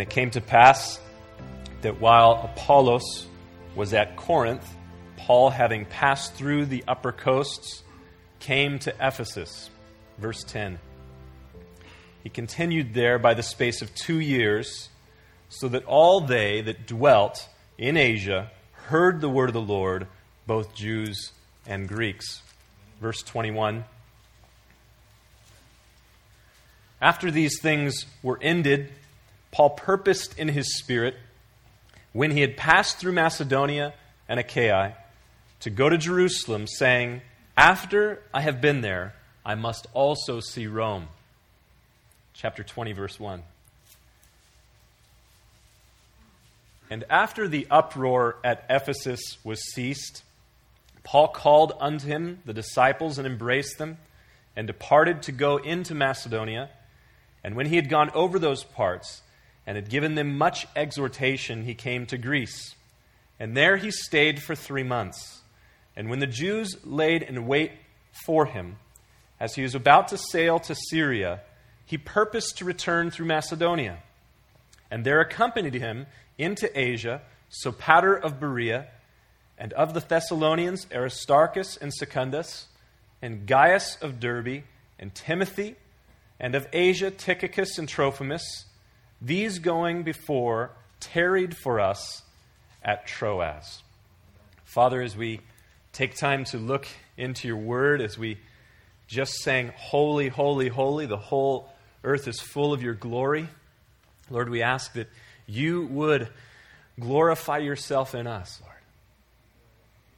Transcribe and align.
And 0.00 0.08
it 0.08 0.14
came 0.14 0.30
to 0.30 0.40
pass 0.40 0.98
that 1.82 2.00
while 2.00 2.50
Apollos 2.54 3.26
was 3.76 3.92
at 3.92 4.16
Corinth, 4.16 4.66
Paul, 5.18 5.50
having 5.50 5.84
passed 5.84 6.32
through 6.32 6.64
the 6.64 6.82
upper 6.88 7.12
coasts, 7.12 7.82
came 8.38 8.78
to 8.78 8.94
Ephesus. 8.98 9.68
Verse 10.16 10.42
10. 10.44 10.78
He 12.22 12.30
continued 12.30 12.94
there 12.94 13.18
by 13.18 13.34
the 13.34 13.42
space 13.42 13.82
of 13.82 13.94
two 13.94 14.18
years, 14.18 14.88
so 15.50 15.68
that 15.68 15.84
all 15.84 16.22
they 16.22 16.62
that 16.62 16.86
dwelt 16.86 17.46
in 17.76 17.98
Asia 17.98 18.50
heard 18.86 19.20
the 19.20 19.28
word 19.28 19.50
of 19.50 19.54
the 19.54 19.60
Lord, 19.60 20.06
both 20.46 20.74
Jews 20.74 21.32
and 21.66 21.86
Greeks. 21.86 22.40
Verse 23.02 23.22
21. 23.22 23.84
After 27.02 27.30
these 27.30 27.60
things 27.60 28.06
were 28.22 28.38
ended, 28.40 28.90
Paul 29.52 29.70
purposed 29.70 30.38
in 30.38 30.48
his 30.48 30.78
spirit, 30.78 31.16
when 32.12 32.30
he 32.30 32.40
had 32.40 32.56
passed 32.56 32.98
through 32.98 33.12
Macedonia 33.12 33.94
and 34.28 34.40
Achaia, 34.40 34.96
to 35.60 35.70
go 35.70 35.88
to 35.88 35.98
Jerusalem, 35.98 36.66
saying, 36.66 37.20
After 37.56 38.22
I 38.32 38.40
have 38.40 38.60
been 38.60 38.80
there, 38.80 39.14
I 39.44 39.54
must 39.54 39.86
also 39.92 40.40
see 40.40 40.66
Rome. 40.66 41.08
Chapter 42.34 42.62
20, 42.62 42.92
verse 42.92 43.20
1. 43.20 43.42
And 46.90 47.04
after 47.08 47.46
the 47.46 47.66
uproar 47.70 48.36
at 48.42 48.64
Ephesus 48.68 49.38
was 49.44 49.62
ceased, 49.72 50.24
Paul 51.04 51.28
called 51.28 51.72
unto 51.80 52.06
him 52.06 52.40
the 52.44 52.52
disciples 52.52 53.18
and 53.18 53.26
embraced 53.26 53.78
them, 53.78 53.98
and 54.56 54.66
departed 54.66 55.22
to 55.22 55.32
go 55.32 55.58
into 55.58 55.94
Macedonia. 55.94 56.68
And 57.44 57.54
when 57.54 57.66
he 57.66 57.76
had 57.76 57.88
gone 57.88 58.10
over 58.10 58.38
those 58.38 58.64
parts, 58.64 59.22
and 59.66 59.76
had 59.76 59.90
given 59.90 60.14
them 60.14 60.38
much 60.38 60.66
exhortation, 60.74 61.64
he 61.64 61.74
came 61.74 62.06
to 62.06 62.18
Greece. 62.18 62.74
And 63.38 63.56
there 63.56 63.76
he 63.76 63.90
stayed 63.90 64.42
for 64.42 64.54
three 64.54 64.82
months. 64.82 65.40
And 65.96 66.08
when 66.08 66.18
the 66.18 66.26
Jews 66.26 66.76
laid 66.84 67.22
in 67.22 67.46
wait 67.46 67.72
for 68.24 68.46
him, 68.46 68.76
as 69.38 69.54
he 69.54 69.62
was 69.62 69.74
about 69.74 70.08
to 70.08 70.18
sail 70.18 70.58
to 70.60 70.74
Syria, 70.74 71.40
he 71.84 71.98
purposed 71.98 72.58
to 72.58 72.64
return 72.64 73.10
through 73.10 73.26
Macedonia. 73.26 73.98
And 74.90 75.04
there 75.04 75.20
accompanied 75.20 75.74
him 75.74 76.06
into 76.36 76.70
Asia 76.78 77.22
Sopater 77.50 78.20
of 78.20 78.38
Berea, 78.38 78.86
and 79.58 79.72
of 79.72 79.92
the 79.92 80.00
Thessalonians 80.00 80.86
Aristarchus 80.92 81.76
and 81.76 81.92
Secundus, 81.92 82.68
and 83.20 83.46
Gaius 83.46 83.96
of 84.00 84.20
Derbe, 84.20 84.62
and 84.98 85.14
Timothy, 85.14 85.76
and 86.38 86.54
of 86.54 86.68
Asia 86.72 87.10
Tychicus 87.10 87.76
and 87.76 87.88
Trophimus, 87.88 88.64
these 89.20 89.58
going 89.58 90.02
before 90.02 90.72
tarried 90.98 91.56
for 91.56 91.80
us 91.80 92.22
at 92.82 93.06
Troas. 93.06 93.82
Father, 94.64 95.02
as 95.02 95.16
we 95.16 95.40
take 95.92 96.16
time 96.16 96.44
to 96.44 96.58
look 96.58 96.86
into 97.16 97.48
your 97.48 97.56
word, 97.56 98.00
as 98.00 98.16
we 98.16 98.38
just 99.06 99.34
sang, 99.42 99.72
Holy, 99.76 100.28
Holy, 100.28 100.68
Holy, 100.68 101.06
the 101.06 101.16
whole 101.16 101.72
earth 102.04 102.28
is 102.28 102.40
full 102.40 102.72
of 102.72 102.82
your 102.82 102.94
glory. 102.94 103.48
Lord, 104.30 104.48
we 104.48 104.62
ask 104.62 104.92
that 104.94 105.08
you 105.46 105.86
would 105.86 106.28
glorify 106.98 107.58
yourself 107.58 108.14
in 108.14 108.26
us. 108.26 108.62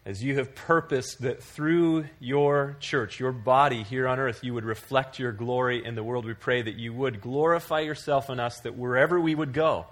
As 0.04 0.22
you 0.22 0.34
have 0.36 0.56
purposed 0.56 1.22
that 1.22 1.44
through 1.44 2.06
your 2.18 2.76
church, 2.80 3.20
your 3.20 3.30
body 3.30 3.84
here 3.84 4.08
on 4.08 4.18
earth, 4.18 4.42
you 4.42 4.52
would 4.52 4.64
reflect 4.64 5.20
your 5.20 5.30
glory 5.30 5.84
in 5.84 5.94
the 5.94 6.02
world, 6.02 6.24
we 6.24 6.34
pray 6.34 6.60
that 6.60 6.74
you 6.74 6.92
would 6.92 7.20
glorify 7.20 7.80
yourself 7.80 8.28
in 8.28 8.40
us, 8.40 8.58
that 8.60 8.76
wherever 8.76 9.20
we 9.20 9.36
would 9.36 9.52
go, 9.52 9.86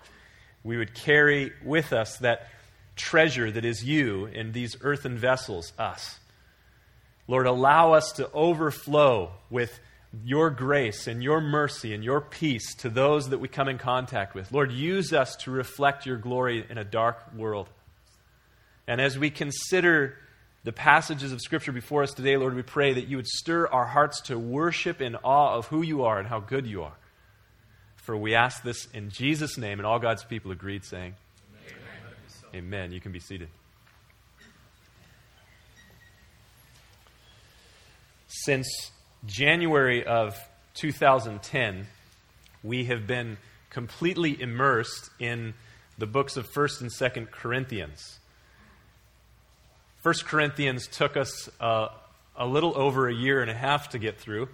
we 0.65 0.77
would 0.77 0.95
carry 0.95 1.53
with 1.65 1.93
us 1.93 2.17
that 2.19 2.49
treasure 2.97 3.53
that 3.53 3.65
is 3.65 3.85
you 3.85 4.27
in 4.27 4.51
these 4.51 4.77
earthen 4.81 5.17
vessels, 5.17 5.73
us. 5.79 6.19
Lord, 7.29 7.47
allow 7.47 7.93
us 7.93 8.11
to 8.13 8.29
overflow 8.33 9.31
with 9.49 9.79
your 10.25 10.51
grace 10.51 11.07
and 11.07 11.23
your 11.23 11.41
mercy 11.41 11.95
and 11.95 12.03
your 12.03 12.21
peace 12.21 12.75
to 12.75 12.91
those 12.91 13.29
that 13.29 13.39
we 13.39 13.47
come 13.47 13.69
in 13.69 13.79
contact 13.79 14.35
with. 14.35 14.51
Lord, 14.51 14.73
use 14.73 15.13
us 15.13 15.37
to 15.37 15.53
reflect 15.53 16.05
your 16.05 16.17
glory 16.17 16.67
in 16.69 16.79
a 16.79 16.85
dark 16.85 17.33
world. 17.33 17.69
And 18.87 19.01
as 19.01 19.19
we 19.19 19.31
consider 19.31 20.17
the 20.65 20.73
passages 20.73 21.33
of 21.33 21.41
Scripture 21.41 21.73
before 21.73 22.03
us 22.03 22.13
today, 22.13 22.37
Lord, 22.37 22.55
we 22.55 22.63
pray 22.63 22.93
that 22.93 23.09
you 23.09 23.17
would 23.17 23.27
stir 23.27 23.67
our 23.67 23.87
hearts 23.87 24.21
to 24.23 24.39
worship 24.39 25.01
in 25.01 25.17
awe 25.17 25.55
of 25.55 25.67
who 25.67 25.83
you 25.83 26.05
are 26.05 26.19
and 26.19 26.29
how 26.29 26.41
good 26.41 26.67
you 26.67 26.83
are. 26.83 26.97
For 27.97 28.17
we 28.17 28.35
ask 28.35 28.63
this 28.63 28.87
in 28.93 29.11
Jesus' 29.11 29.57
name, 29.57 29.79
and 29.79 29.87
all 29.87 29.99
God's 29.99 30.25
people 30.25 30.51
agreed, 30.51 30.85
saying, 30.85 31.15
Amen. 32.53 32.65
Amen. 32.67 32.93
You 32.93 33.01
can 33.01 33.13
be 33.13 33.21
seated. 33.21 33.49
Since 38.27 38.91
January 39.27 40.05
of 40.05 40.39
2010, 40.75 41.87
we 42.63 42.85
have 42.85 43.07
been 43.07 43.39
completely 43.71 44.41
immersed 44.41 45.11
in 45.19 45.55
the 45.99 46.07
books 46.07 46.37
of 46.37 46.49
1st 46.51 46.81
and 46.83 46.91
2nd 46.91 47.31
Corinthians. 47.31 48.20
1 50.03 50.15
Corinthians 50.25 50.87
took 50.87 51.15
us 51.15 51.51
uh, 51.61 51.89
a 52.35 52.47
little 52.47 52.73
over 52.75 53.07
a 53.07 53.13
year 53.15 53.43
and 53.43 53.51
a 53.51 53.55
half 53.55 53.91
to 53.91 53.99
get 53.99 54.19
through. 54.19 54.49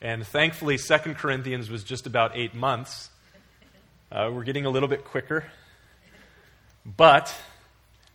And 0.00 0.24
thankfully, 0.24 0.78
2 0.78 1.14
Corinthians 1.14 1.68
was 1.68 1.82
just 1.82 2.06
about 2.06 2.36
eight 2.36 2.54
months. 2.54 3.10
Uh, 4.12 4.30
we're 4.32 4.44
getting 4.44 4.64
a 4.64 4.70
little 4.70 4.88
bit 4.88 5.04
quicker. 5.04 5.46
But 6.86 7.34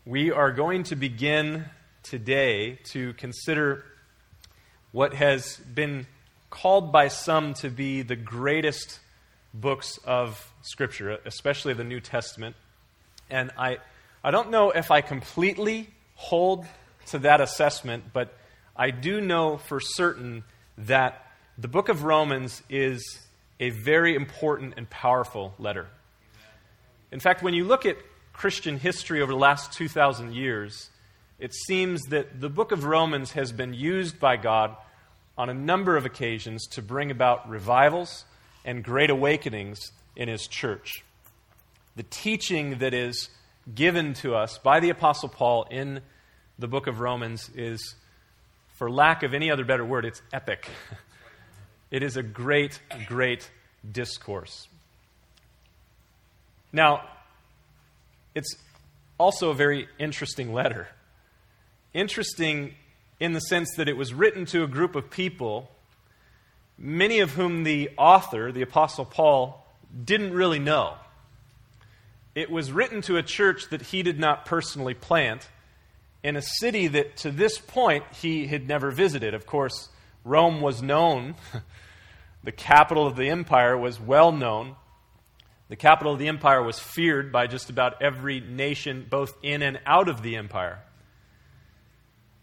we 0.05 0.31
are 0.31 0.53
going 0.53 0.83
to 0.83 0.95
begin 0.95 1.65
today 2.01 2.79
to 2.91 3.11
consider 3.15 3.83
what 4.93 5.13
has 5.13 5.57
been 5.57 6.07
called 6.49 6.93
by 6.93 7.09
some 7.09 7.55
to 7.55 7.69
be 7.69 8.03
the 8.03 8.15
greatest 8.15 9.01
books 9.53 9.99
of 10.05 10.49
Scripture, 10.61 11.17
especially 11.25 11.73
the 11.73 11.83
New 11.83 11.99
Testament. 11.99 12.55
And 13.29 13.51
I, 13.57 13.79
I 14.23 14.31
don't 14.31 14.49
know 14.49 14.71
if 14.71 14.91
I 14.91 15.01
completely 15.01 15.89
hold 16.17 16.65
to 17.07 17.19
that 17.19 17.39
assessment, 17.39 18.03
but 18.11 18.35
I 18.75 18.91
do 18.91 19.21
know 19.21 19.57
for 19.57 19.79
certain 19.79 20.43
that 20.79 21.25
the 21.57 21.67
book 21.67 21.89
of 21.89 22.03
Romans 22.03 22.61
is 22.69 23.21
a 23.59 23.69
very 23.69 24.13
important 24.15 24.73
and 24.77 24.89
powerful 24.89 25.53
letter. 25.57 25.87
In 27.11 27.19
fact, 27.19 27.41
when 27.41 27.53
you 27.53 27.63
look 27.63 27.85
at 27.85 27.97
Christian 28.33 28.77
history 28.77 29.21
over 29.21 29.31
the 29.31 29.37
last 29.37 29.73
2,000 29.73 30.33
years, 30.33 30.89
it 31.39 31.53
seems 31.53 32.01
that 32.09 32.41
the 32.41 32.49
book 32.49 32.71
of 32.71 32.83
Romans 32.83 33.31
has 33.31 33.51
been 33.51 33.73
used 33.73 34.19
by 34.19 34.37
God 34.37 34.75
on 35.37 35.49
a 35.49 35.53
number 35.53 35.95
of 35.95 36.05
occasions 36.05 36.67
to 36.67 36.81
bring 36.81 37.11
about 37.11 37.47
revivals 37.47 38.25
and 38.65 38.83
great 38.83 39.09
awakenings 39.09 39.91
in 40.15 40.27
His 40.27 40.47
church. 40.47 41.03
The 41.95 42.03
teaching 42.03 42.79
that 42.79 42.93
is 42.93 43.29
given 43.73 44.13
to 44.15 44.35
us 44.35 44.57
by 44.57 44.79
the 44.79 44.89
Apostle 44.89 45.29
Paul 45.29 45.67
in 45.69 46.01
the 46.59 46.67
book 46.67 46.87
of 46.87 46.99
Romans 46.99 47.49
is, 47.55 47.95
for 48.75 48.89
lack 48.89 49.23
of 49.23 49.33
any 49.33 49.51
other 49.51 49.65
better 49.65 49.85
word, 49.85 50.05
it's 50.05 50.21
epic. 50.33 50.67
It 51.89 52.03
is 52.03 52.17
a 52.17 52.23
great, 52.23 52.81
great 53.05 53.49
discourse. 53.89 54.67
Now, 56.73 57.07
it's 58.35 58.55
also 59.17 59.51
a 59.51 59.53
very 59.53 59.87
interesting 59.97 60.53
letter. 60.53 60.89
Interesting 61.93 62.75
in 63.19 63.33
the 63.33 63.39
sense 63.39 63.73
that 63.77 63.87
it 63.87 63.95
was 63.95 64.13
written 64.13 64.45
to 64.47 64.63
a 64.63 64.67
group 64.67 64.95
of 64.95 65.09
people, 65.09 65.71
many 66.77 67.19
of 67.19 67.31
whom 67.31 67.63
the 67.63 67.89
author, 67.97 68.51
the 68.51 68.61
Apostle 68.61 69.05
Paul, 69.05 69.65
didn't 70.03 70.33
really 70.33 70.59
know. 70.59 70.95
It 72.37 72.51
was 72.51 72.71
written 72.71 73.01
to 73.01 73.17
a 73.17 73.23
church 73.23 73.69
that 73.69 73.81
he 73.81 74.03
did 74.03 74.19
not 74.19 74.45
personally 74.45 74.93
plant 74.93 75.49
in 76.21 76.35
a 76.35 76.41
city 76.43 76.85
that 76.85 77.17
to 77.17 77.31
this 77.31 77.57
point 77.57 78.03
he 78.21 78.45
had 78.45 78.67
never 78.67 78.91
visited. 78.91 79.33
Of 79.33 79.47
course, 79.47 79.89
Rome 80.23 80.61
was 80.61 80.83
known, 80.83 81.33
the 82.43 82.51
capital 82.51 83.07
of 83.07 83.15
the 83.15 83.27
empire 83.27 83.75
was 83.75 83.99
well 83.99 84.31
known. 84.31 84.75
The 85.69 85.75
capital 85.75 86.13
of 86.13 86.19
the 86.19 86.27
empire 86.27 86.61
was 86.61 86.77
feared 86.77 87.31
by 87.31 87.47
just 87.47 87.71
about 87.71 88.03
every 88.03 88.39
nation, 88.39 89.07
both 89.09 89.35
in 89.41 89.63
and 89.63 89.79
out 89.87 90.07
of 90.07 90.21
the 90.21 90.35
empire. 90.35 90.77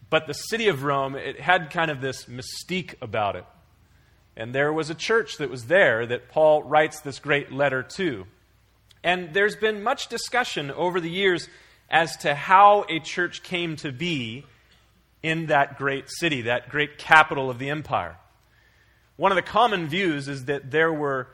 But 0.09 0.27
the 0.27 0.33
city 0.33 0.67
of 0.67 0.83
Rome, 0.83 1.15
it 1.15 1.39
had 1.39 1.69
kind 1.69 1.89
of 1.89 2.01
this 2.01 2.25
mystique 2.25 2.95
about 3.01 3.37
it. 3.37 3.45
And 4.35 4.53
there 4.53 4.73
was 4.73 4.89
a 4.89 4.93
church 4.93 5.37
that 5.37 5.49
was 5.49 5.67
there 5.67 6.05
that 6.05 6.27
Paul 6.27 6.63
writes 6.63 6.99
this 6.99 7.19
great 7.19 7.53
letter 7.53 7.81
to. 7.95 8.27
And 9.05 9.35
there's 9.35 9.55
been 9.55 9.83
much 9.83 10.07
discussion 10.07 10.71
over 10.71 10.99
the 10.99 11.11
years 11.11 11.47
as 11.91 12.17
to 12.17 12.33
how 12.33 12.85
a 12.89 12.99
church 12.99 13.43
came 13.43 13.75
to 13.77 13.91
be 13.91 14.45
in 15.21 15.45
that 15.45 15.77
great 15.77 16.09
city, 16.09 16.41
that 16.41 16.69
great 16.69 16.97
capital 16.97 17.51
of 17.51 17.59
the 17.59 17.69
empire. 17.69 18.17
One 19.15 19.31
of 19.31 19.35
the 19.35 19.43
common 19.43 19.87
views 19.87 20.27
is 20.27 20.45
that 20.45 20.71
there 20.71 20.91
were 20.91 21.27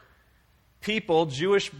people, 0.81 1.27
Jewish 1.27 1.71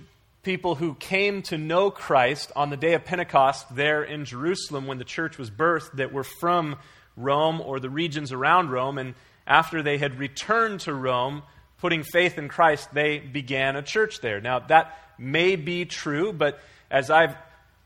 people 0.44 0.76
who 0.76 0.96
came 0.96 1.42
to 1.44 1.58
know 1.58 1.92
Christ 1.92 2.54
on 2.56 2.70
the 2.70 2.78
day 2.78 2.94
of 2.94 3.04
Pentecost 3.04 3.76
there 3.76 4.02
in 4.02 4.24
Jerusalem 4.24 4.88
when 4.88 4.98
the 4.98 5.04
church 5.04 5.38
was 5.38 5.52
birthed 5.52 5.98
that 5.98 6.14
were 6.14 6.24
from 6.24 6.78
Rome 7.18 7.60
or 7.60 7.82
the 7.82 7.90
regions 7.90 8.32
around 8.32 8.72
Rome. 8.72 8.98
And 8.98 9.14
after 9.46 9.84
they 9.84 9.98
had 9.98 10.18
returned 10.18 10.80
to 10.82 10.94
Rome, 10.94 11.44
putting 11.80 12.04
faith 12.04 12.38
in 12.38 12.48
Christ, 12.48 12.94
they 12.94 13.20
began 13.20 13.76
a 13.76 13.82
church 13.82 14.22
there. 14.22 14.40
Now, 14.40 14.60
that 14.60 14.98
may 15.22 15.56
be 15.56 15.86
true, 15.86 16.34
but 16.34 16.60
as 16.90 17.10
I've 17.10 17.36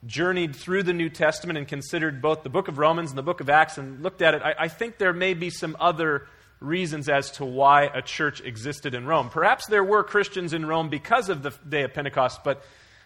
journeyed 0.06 0.56
through 0.56 0.84
the 0.84 0.94
New 0.94 1.10
Testament 1.10 1.58
and 1.58 1.68
considered 1.68 2.22
both 2.22 2.44
the 2.44 2.50
book 2.50 2.68
of 2.68 2.78
Romans 2.78 3.12
and 3.12 3.18
the 3.18 3.24
book 3.24 3.42
of 3.42 3.50
Acts 3.50 3.78
and 3.78 4.02
looked 4.02 4.22
at 4.22 4.34
it, 4.34 4.42
I, 4.42 4.56
I 4.60 4.68
think 4.68 4.98
there 4.98 5.14
may 5.14 5.34
be 5.34 5.50
some 5.50 5.76
other 5.80 6.28
reasons 6.60 7.10
as 7.10 7.32
to 7.32 7.46
why 7.46 7.84
a 7.84 8.02
church 8.02 8.42
existed 8.42 8.94
in 8.94 9.06
Rome. 9.06 9.30
Perhaps 9.30 9.68
there 9.68 9.84
were 9.84 10.04
Christians 10.04 10.54
in 10.54 10.66
Rome 10.66 10.90
because 10.90 11.30
of 11.30 11.44
the 11.44 11.52
day 11.68 11.84
of 11.84 11.94
Pentecost, 11.94 12.44
but 12.44 12.64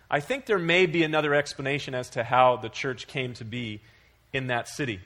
I 0.10 0.20
think 0.20 0.46
there 0.46 0.60
may 0.60 0.86
be 0.86 1.04
another 1.04 1.34
explanation 1.34 1.94
as 1.94 2.10
to 2.12 2.24
how 2.24 2.58
the 2.58 2.70
church 2.70 3.08
came 3.08 3.34
to 3.36 3.46
be 3.46 3.82
in 4.34 4.48
that 4.48 4.68
city. 4.68 5.00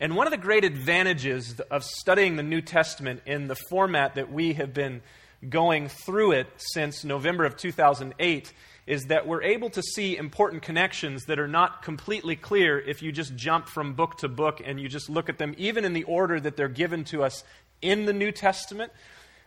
And 0.00 0.16
one 0.16 0.26
of 0.26 0.30
the 0.30 0.38
great 0.38 0.64
advantages 0.64 1.60
of 1.70 1.84
studying 1.84 2.36
the 2.36 2.42
New 2.42 2.62
Testament 2.62 3.20
in 3.26 3.48
the 3.48 3.56
format 3.68 4.14
that 4.14 4.32
we 4.32 4.54
have 4.54 4.72
been 4.72 5.02
going 5.48 5.88
through 5.88 6.32
it 6.32 6.46
since 6.56 7.04
November 7.04 7.44
of 7.44 7.56
2008 7.56 8.52
is 8.86 9.04
that 9.04 9.26
we're 9.26 9.42
able 9.42 9.70
to 9.70 9.82
see 9.82 10.16
important 10.16 10.62
connections 10.62 11.26
that 11.26 11.38
are 11.38 11.48
not 11.48 11.82
completely 11.82 12.36
clear 12.36 12.78
if 12.78 13.02
you 13.02 13.12
just 13.12 13.36
jump 13.36 13.68
from 13.68 13.94
book 13.94 14.18
to 14.18 14.28
book 14.28 14.60
and 14.64 14.80
you 14.80 14.88
just 14.88 15.08
look 15.08 15.28
at 15.28 15.38
them, 15.38 15.54
even 15.58 15.84
in 15.84 15.92
the 15.92 16.02
order 16.04 16.40
that 16.40 16.56
they're 16.56 16.68
given 16.68 17.04
to 17.04 17.22
us 17.22 17.44
in 17.80 18.04
the 18.04 18.12
New 18.12 18.32
Testament. 18.32 18.92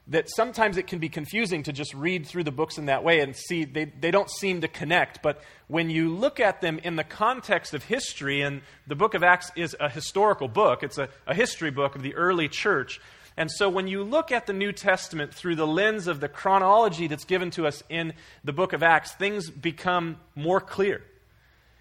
That 0.07 0.29
sometimes 0.29 0.75
it 0.75 0.87
can 0.87 0.99
be 0.99 1.07
confusing 1.07 1.63
to 1.63 1.71
just 1.71 1.93
read 1.93 2.27
through 2.27 2.43
the 2.43 2.51
books 2.51 2.77
in 2.77 2.87
that 2.87 3.05
way 3.05 3.21
and 3.21 3.33
see 3.33 3.63
they, 3.63 3.85
they 3.85 4.11
don't 4.11 4.29
seem 4.29 4.59
to 4.59 4.67
connect. 4.67 5.21
But 5.21 5.41
when 5.67 5.89
you 5.89 6.09
look 6.09 6.41
at 6.41 6.59
them 6.59 6.77
in 6.79 6.97
the 6.97 7.05
context 7.05 7.73
of 7.73 7.85
history, 7.85 8.41
and 8.41 8.61
the 8.85 8.95
book 8.95 9.13
of 9.13 9.23
Acts 9.23 9.49
is 9.55 9.77
a 9.79 9.87
historical 9.87 10.49
book, 10.49 10.83
it's 10.83 10.97
a, 10.97 11.07
a 11.25 11.33
history 11.33 11.71
book 11.71 11.95
of 11.95 12.01
the 12.01 12.15
early 12.15 12.49
church 12.49 12.99
and 13.35 13.49
so 13.49 13.69
when 13.69 13.87
you 13.87 14.03
look 14.03 14.31
at 14.31 14.45
the 14.45 14.53
New 14.53 14.71
Testament 14.71 15.33
through 15.33 15.55
the 15.55 15.67
lens 15.67 16.07
of 16.07 16.19
the 16.19 16.29
chronology 16.29 17.07
that's 17.07 17.25
given 17.25 17.49
to 17.51 17.65
us 17.65 17.83
in 17.89 18.13
the 18.43 18.53
book 18.53 18.73
of 18.73 18.83
Acts, 18.83 19.13
things 19.13 19.49
become 19.49 20.17
more 20.35 20.61
clear. 20.61 21.01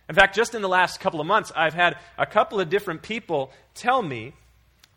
In 0.08 0.14
fact, 0.14 0.34
just 0.34 0.54
in 0.54 0.62
the 0.62 0.68
last 0.68 1.00
couple 1.00 1.20
of 1.20 1.26
months, 1.26 1.52
I've 1.54 1.74
had 1.74 1.96
a 2.18 2.26
couple 2.26 2.60
of 2.60 2.68
different 2.68 3.02
people 3.02 3.52
tell 3.74 4.02
me, 4.02 4.32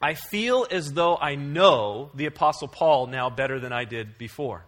I 0.02 0.14
feel 0.14 0.66
as 0.72 0.94
though 0.94 1.18
I 1.18 1.36
know 1.36 2.10
the 2.14 2.26
Apostle 2.26 2.68
Paul 2.68 3.08
now 3.08 3.30
better 3.30 3.60
than 3.60 3.74
I 3.74 3.86
did 3.86 4.18
before. 4.18 4.66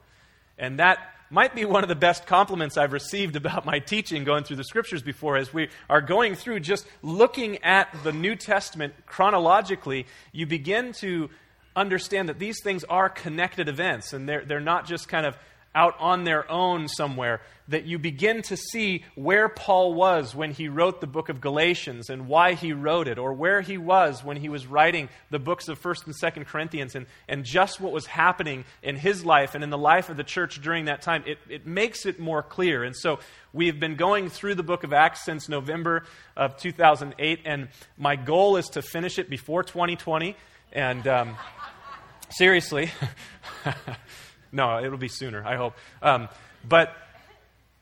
And 0.57 0.79
that 0.79 0.99
might 1.29 1.53
be 1.53 1.65
one 1.65 1.83
of 1.83 1.89
the 1.89 1.95
best 1.95 2.25
compliments 2.25 2.77
I've 2.77 2.93
received 2.93 3.35
about 3.35 3.65
my 3.65 3.79
teaching 3.79 4.23
going 4.23 4.43
through 4.43 4.55
the 4.57 4.63
scriptures 4.63 5.01
before 5.01 5.37
as 5.37 5.53
we 5.53 5.69
are 5.89 6.01
going 6.01 6.35
through 6.35 6.61
just 6.61 6.85
looking 7.01 7.63
at 7.63 7.93
the 8.03 8.13
New 8.13 8.35
Testament 8.35 8.93
chronologically, 9.05 10.05
you 10.31 10.45
begin 10.45 10.93
to 10.93 11.29
understand 11.77 12.27
that 12.29 12.39
these 12.39 12.61
things 12.61 12.83
are 12.85 13.07
connected 13.07 13.69
events 13.69 14.11
and 14.11 14.27
they're, 14.27 14.43
they're 14.43 14.59
not 14.59 14.87
just 14.87 15.07
kind 15.07 15.25
of 15.25 15.37
out 15.77 15.95
on 15.99 16.23
their 16.23 16.49
own 16.51 16.87
somewhere, 16.87 17.39
that 17.67 17.85
you 17.85 17.99
begin 17.99 18.41
to 18.41 18.57
see 18.57 19.03
where 19.13 19.47
Paul 19.47 19.93
was 19.93 20.33
when 20.33 20.51
he 20.51 20.69
wrote 20.69 21.01
the 21.01 21.07
book 21.07 21.29
of 21.29 21.39
Galatians 21.39 22.09
and 22.09 22.27
why 22.27 22.53
he 22.53 22.73
wrote 22.73 23.07
it, 23.07 23.19
or 23.19 23.31
where 23.33 23.61
he 23.61 23.77
was 23.77 24.23
when 24.23 24.37
he 24.37 24.49
was 24.49 24.65
writing 24.65 25.07
the 25.29 25.37
books 25.37 25.67
of 25.67 25.79
1st 25.79 26.07
and 26.07 26.15
2nd 26.15 26.47
Corinthians, 26.47 26.95
and, 26.95 27.05
and 27.27 27.43
just 27.43 27.79
what 27.79 27.91
was 27.91 28.07
happening 28.07 28.65
in 28.81 28.95
his 28.95 29.23
life 29.23 29.53
and 29.53 29.63
in 29.63 29.69
the 29.69 29.77
life 29.77 30.09
of 30.09 30.17
the 30.17 30.23
church 30.23 30.59
during 30.63 30.85
that 30.85 31.03
time. 31.03 31.23
It, 31.27 31.37
it 31.47 31.67
makes 31.67 32.07
it 32.07 32.19
more 32.19 32.41
clear. 32.41 32.83
And 32.83 32.95
so 32.95 33.19
we've 33.53 33.79
been 33.79 33.97
going 33.97 34.29
through 34.29 34.55
the 34.55 34.63
book 34.63 34.83
of 34.83 34.93
Acts 34.93 35.25
since 35.25 35.47
November 35.47 36.05
of 36.35 36.57
2008, 36.57 37.41
and 37.45 37.67
my 37.99 38.15
goal 38.15 38.57
is 38.57 38.65
to 38.69 38.81
finish 38.81 39.19
it 39.19 39.29
before 39.29 39.61
2020. 39.61 40.35
And. 40.73 41.07
Um, 41.07 41.37
Seriously. 42.29 42.91
no, 44.51 44.83
it'll 44.83 44.97
be 44.97 45.07
sooner, 45.07 45.45
I 45.45 45.55
hope. 45.55 45.75
Um, 46.01 46.27
but 46.67 46.93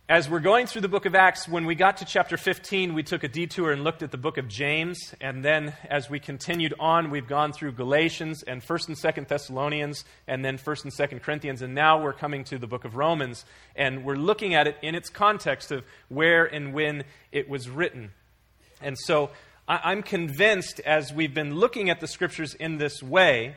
as 0.07 0.29
we're 0.29 0.39
going 0.39 0.67
through 0.67 0.81
the 0.81 0.87
book 0.87 1.07
of 1.07 1.15
Acts, 1.15 1.47
when 1.47 1.65
we 1.65 1.73
got 1.73 1.97
to 1.97 2.05
chapter 2.05 2.37
15, 2.37 2.93
we 2.93 3.01
took 3.01 3.23
a 3.23 3.27
detour 3.27 3.71
and 3.71 3.83
looked 3.83 4.03
at 4.03 4.11
the 4.11 4.19
book 4.19 4.37
of 4.37 4.47
James. 4.47 5.15
And 5.19 5.43
then 5.43 5.73
as 5.89 6.11
we 6.11 6.19
continued 6.19 6.75
on, 6.79 7.09
we've 7.09 7.27
gone 7.27 7.53
through 7.53 7.71
Galatians 7.71 8.43
and 8.43 8.61
1st 8.61 8.89
and 8.89 8.97
2nd 8.97 9.27
Thessalonians 9.27 10.05
and 10.27 10.45
then 10.45 10.59
1st 10.59 10.83
and 10.83 10.93
2nd 10.93 11.23
Corinthians. 11.23 11.63
And 11.63 11.73
now 11.73 11.99
we're 11.99 12.13
coming 12.13 12.43
to 12.43 12.59
the 12.59 12.67
book 12.67 12.85
of 12.85 12.95
Romans. 12.95 13.45
And 13.75 14.05
we're 14.05 14.15
looking 14.15 14.53
at 14.53 14.67
it 14.67 14.77
in 14.83 14.93
its 14.93 15.09
context 15.09 15.71
of 15.71 15.83
where 16.07 16.45
and 16.45 16.71
when 16.71 17.03
it 17.31 17.49
was 17.49 17.67
written. 17.67 18.11
And 18.83 18.95
so 18.95 19.31
I'm 19.67 20.03
convinced 20.03 20.81
as 20.81 21.11
we've 21.11 21.33
been 21.33 21.55
looking 21.55 21.89
at 21.89 21.99
the 21.99 22.07
scriptures 22.07 22.53
in 22.53 22.77
this 22.77 23.01
way 23.01 23.55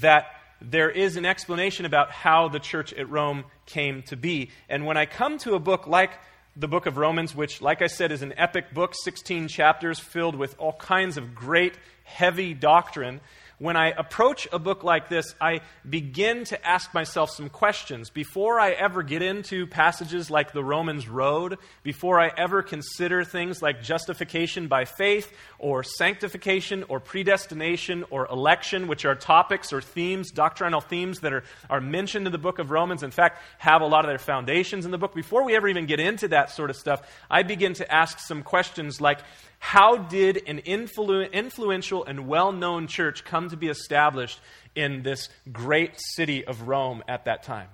that 0.00 0.26
there 0.60 0.90
is 0.90 1.16
an 1.16 1.24
explanation 1.24 1.84
about 1.84 2.10
how 2.10 2.48
the 2.48 2.58
church 2.58 2.92
at 2.94 3.08
Rome 3.10 3.44
came 3.66 4.02
to 4.04 4.16
be. 4.16 4.50
And 4.68 4.86
when 4.86 4.96
I 4.96 5.06
come 5.06 5.38
to 5.38 5.54
a 5.54 5.58
book 5.58 5.86
like 5.86 6.12
the 6.56 6.68
book 6.68 6.86
of 6.86 6.96
Romans, 6.96 7.34
which, 7.34 7.60
like 7.60 7.82
I 7.82 7.88
said, 7.88 8.12
is 8.12 8.22
an 8.22 8.32
epic 8.36 8.72
book, 8.72 8.94
16 8.94 9.48
chapters 9.48 9.98
filled 9.98 10.36
with 10.36 10.54
all 10.58 10.72
kinds 10.72 11.16
of 11.16 11.34
great, 11.34 11.76
heavy 12.04 12.54
doctrine, 12.54 13.20
when 13.58 13.76
I 13.76 13.90
approach 13.90 14.48
a 14.52 14.58
book 14.58 14.82
like 14.82 15.08
this, 15.08 15.34
I 15.40 15.60
begin 15.88 16.44
to 16.46 16.66
ask 16.66 16.92
myself 16.92 17.30
some 17.30 17.48
questions. 17.48 18.10
Before 18.10 18.58
I 18.58 18.72
ever 18.72 19.02
get 19.02 19.22
into 19.22 19.66
passages 19.66 20.30
like 20.30 20.52
the 20.52 20.64
Romans 20.64 21.08
Road, 21.08 21.58
before 21.82 22.20
I 22.20 22.32
ever 22.36 22.62
consider 22.62 23.24
things 23.24 23.62
like 23.62 23.82
justification 23.82 24.66
by 24.68 24.84
faith, 24.84 25.32
or 25.58 25.82
sanctification, 25.82 26.84
or 26.88 27.00
predestination, 27.00 28.04
or 28.10 28.26
election, 28.26 28.86
which 28.88 29.04
are 29.04 29.14
topics 29.14 29.72
or 29.72 29.80
themes, 29.80 30.30
doctrinal 30.30 30.80
themes 30.80 31.20
that 31.20 31.32
are, 31.32 31.44
are 31.70 31.80
mentioned 31.80 32.26
in 32.26 32.32
the 32.32 32.38
book 32.38 32.58
of 32.58 32.70
Romans, 32.70 33.02
in 33.02 33.10
fact, 33.10 33.40
have 33.58 33.82
a 33.82 33.86
lot 33.86 34.04
of 34.04 34.08
their 34.08 34.18
foundations 34.18 34.84
in 34.84 34.90
the 34.90 34.98
book, 34.98 35.14
before 35.14 35.44
we 35.44 35.54
ever 35.54 35.68
even 35.68 35.86
get 35.86 36.00
into 36.00 36.28
that 36.28 36.50
sort 36.50 36.70
of 36.70 36.76
stuff, 36.76 37.02
I 37.30 37.42
begin 37.44 37.74
to 37.74 37.92
ask 37.92 38.18
some 38.18 38.42
questions 38.42 39.00
like 39.00 39.20
how 39.64 39.96
did 39.96 40.46
an 40.46 40.60
influ- 40.60 41.32
influential 41.32 42.04
and 42.04 42.28
well 42.28 42.52
known 42.52 42.86
church 42.86 43.24
come 43.24 43.48
to 43.48 43.56
be 43.56 43.68
established 43.68 44.38
in 44.74 45.02
this 45.02 45.30
great 45.50 45.92
city 45.96 46.44
of 46.44 46.68
Rome 46.68 47.02
at 47.08 47.24
that 47.24 47.44
time? 47.44 47.68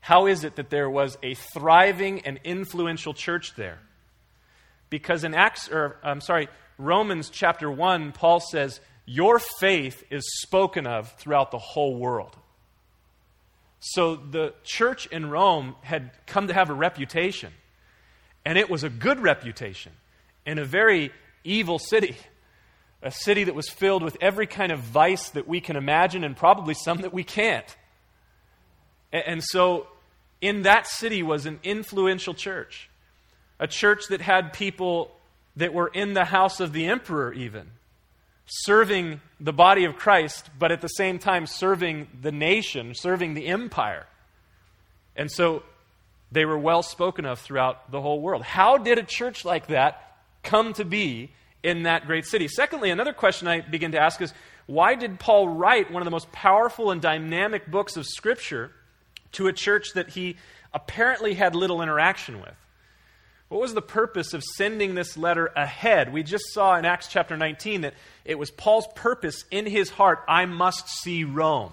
How 0.00 0.26
is 0.26 0.44
it 0.44 0.56
that 0.56 0.68
there 0.68 0.90
was 0.90 1.16
a 1.22 1.32
thriving 1.32 2.20
and 2.26 2.38
influential 2.44 3.14
church 3.14 3.54
there? 3.56 3.78
Because 4.90 5.24
in 5.24 5.32
Acts, 5.32 5.70
or 5.70 5.96
I'm 6.02 6.20
sorry, 6.20 6.46
Romans 6.76 7.30
chapter 7.30 7.70
1, 7.70 8.12
Paul 8.12 8.40
says, 8.40 8.78
Your 9.06 9.38
faith 9.38 10.04
is 10.10 10.24
spoken 10.42 10.86
of 10.86 11.10
throughout 11.12 11.52
the 11.52 11.58
whole 11.58 11.96
world. 11.96 12.36
So 13.80 14.14
the 14.14 14.52
church 14.62 15.06
in 15.06 15.30
Rome 15.30 15.74
had 15.80 16.10
come 16.26 16.48
to 16.48 16.52
have 16.52 16.68
a 16.68 16.74
reputation, 16.74 17.54
and 18.44 18.58
it 18.58 18.68
was 18.68 18.84
a 18.84 18.90
good 18.90 19.20
reputation 19.20 19.92
in 20.46 20.58
a 20.58 20.64
very 20.64 21.12
evil 21.44 21.78
city, 21.78 22.16
a 23.02 23.10
city 23.10 23.44
that 23.44 23.54
was 23.54 23.68
filled 23.68 24.02
with 24.02 24.16
every 24.20 24.46
kind 24.46 24.72
of 24.72 24.78
vice 24.78 25.30
that 25.30 25.46
we 25.46 25.60
can 25.60 25.76
imagine 25.76 26.24
and 26.24 26.36
probably 26.36 26.74
some 26.74 26.98
that 27.02 27.12
we 27.12 27.24
can't. 27.24 27.76
And 29.12 29.42
so, 29.42 29.88
in 30.40 30.62
that 30.62 30.86
city 30.86 31.22
was 31.22 31.46
an 31.46 31.60
influential 31.62 32.34
church, 32.34 32.88
a 33.58 33.66
church 33.66 34.08
that 34.08 34.20
had 34.20 34.52
people 34.52 35.10
that 35.56 35.72
were 35.72 35.88
in 35.88 36.14
the 36.14 36.24
house 36.24 36.60
of 36.60 36.72
the 36.72 36.86
emperor, 36.86 37.32
even 37.32 37.70
serving 38.46 39.20
the 39.40 39.52
body 39.52 39.84
of 39.84 39.96
Christ, 39.96 40.50
but 40.58 40.70
at 40.70 40.80
the 40.80 40.88
same 40.88 41.18
time 41.18 41.46
serving 41.46 42.06
the 42.20 42.30
nation, 42.30 42.92
serving 42.94 43.34
the 43.34 43.46
empire. 43.46 44.06
And 45.16 45.30
so 45.30 45.62
they 46.30 46.44
were 46.44 46.58
well 46.58 46.82
spoken 46.82 47.24
of 47.24 47.40
throughout 47.40 47.90
the 47.90 48.00
whole 48.00 48.20
world. 48.20 48.42
How 48.42 48.78
did 48.78 48.98
a 48.98 49.02
church 49.02 49.44
like 49.44 49.68
that 49.68 50.05
come 50.46 50.72
to 50.74 50.84
be 50.84 51.30
in 51.62 51.82
that 51.82 52.06
great 52.06 52.24
city. 52.24 52.48
Secondly, 52.48 52.90
another 52.90 53.12
question 53.12 53.48
I 53.48 53.60
begin 53.60 53.92
to 53.92 53.98
ask 53.98 54.20
is 54.22 54.32
why 54.66 54.94
did 54.94 55.20
Paul 55.20 55.48
write 55.48 55.92
one 55.92 56.02
of 56.02 56.04
the 56.04 56.10
most 56.10 56.32
powerful 56.32 56.90
and 56.90 57.00
dynamic 57.00 57.70
books 57.70 57.96
of 57.96 58.06
Scripture 58.06 58.72
to 59.32 59.46
a 59.46 59.52
church 59.52 59.92
that 59.94 60.10
he 60.10 60.36
apparently 60.72 61.34
had 61.34 61.54
little 61.54 61.82
interaction 61.82 62.40
with? 62.40 62.54
What 63.48 63.60
was 63.60 63.74
the 63.74 63.82
purpose 63.82 64.34
of 64.34 64.42
sending 64.42 64.96
this 64.96 65.16
letter 65.16 65.46
ahead? 65.54 66.12
We 66.12 66.24
just 66.24 66.52
saw 66.52 66.76
in 66.76 66.84
Acts 66.84 67.06
chapter 67.06 67.36
19 67.36 67.82
that 67.82 67.94
it 68.24 68.38
was 68.38 68.50
Paul's 68.50 68.88
purpose 68.96 69.44
in 69.52 69.66
his 69.66 69.88
heart 69.88 70.24
I 70.26 70.46
must 70.46 70.88
see 70.88 71.22
Rome. 71.22 71.72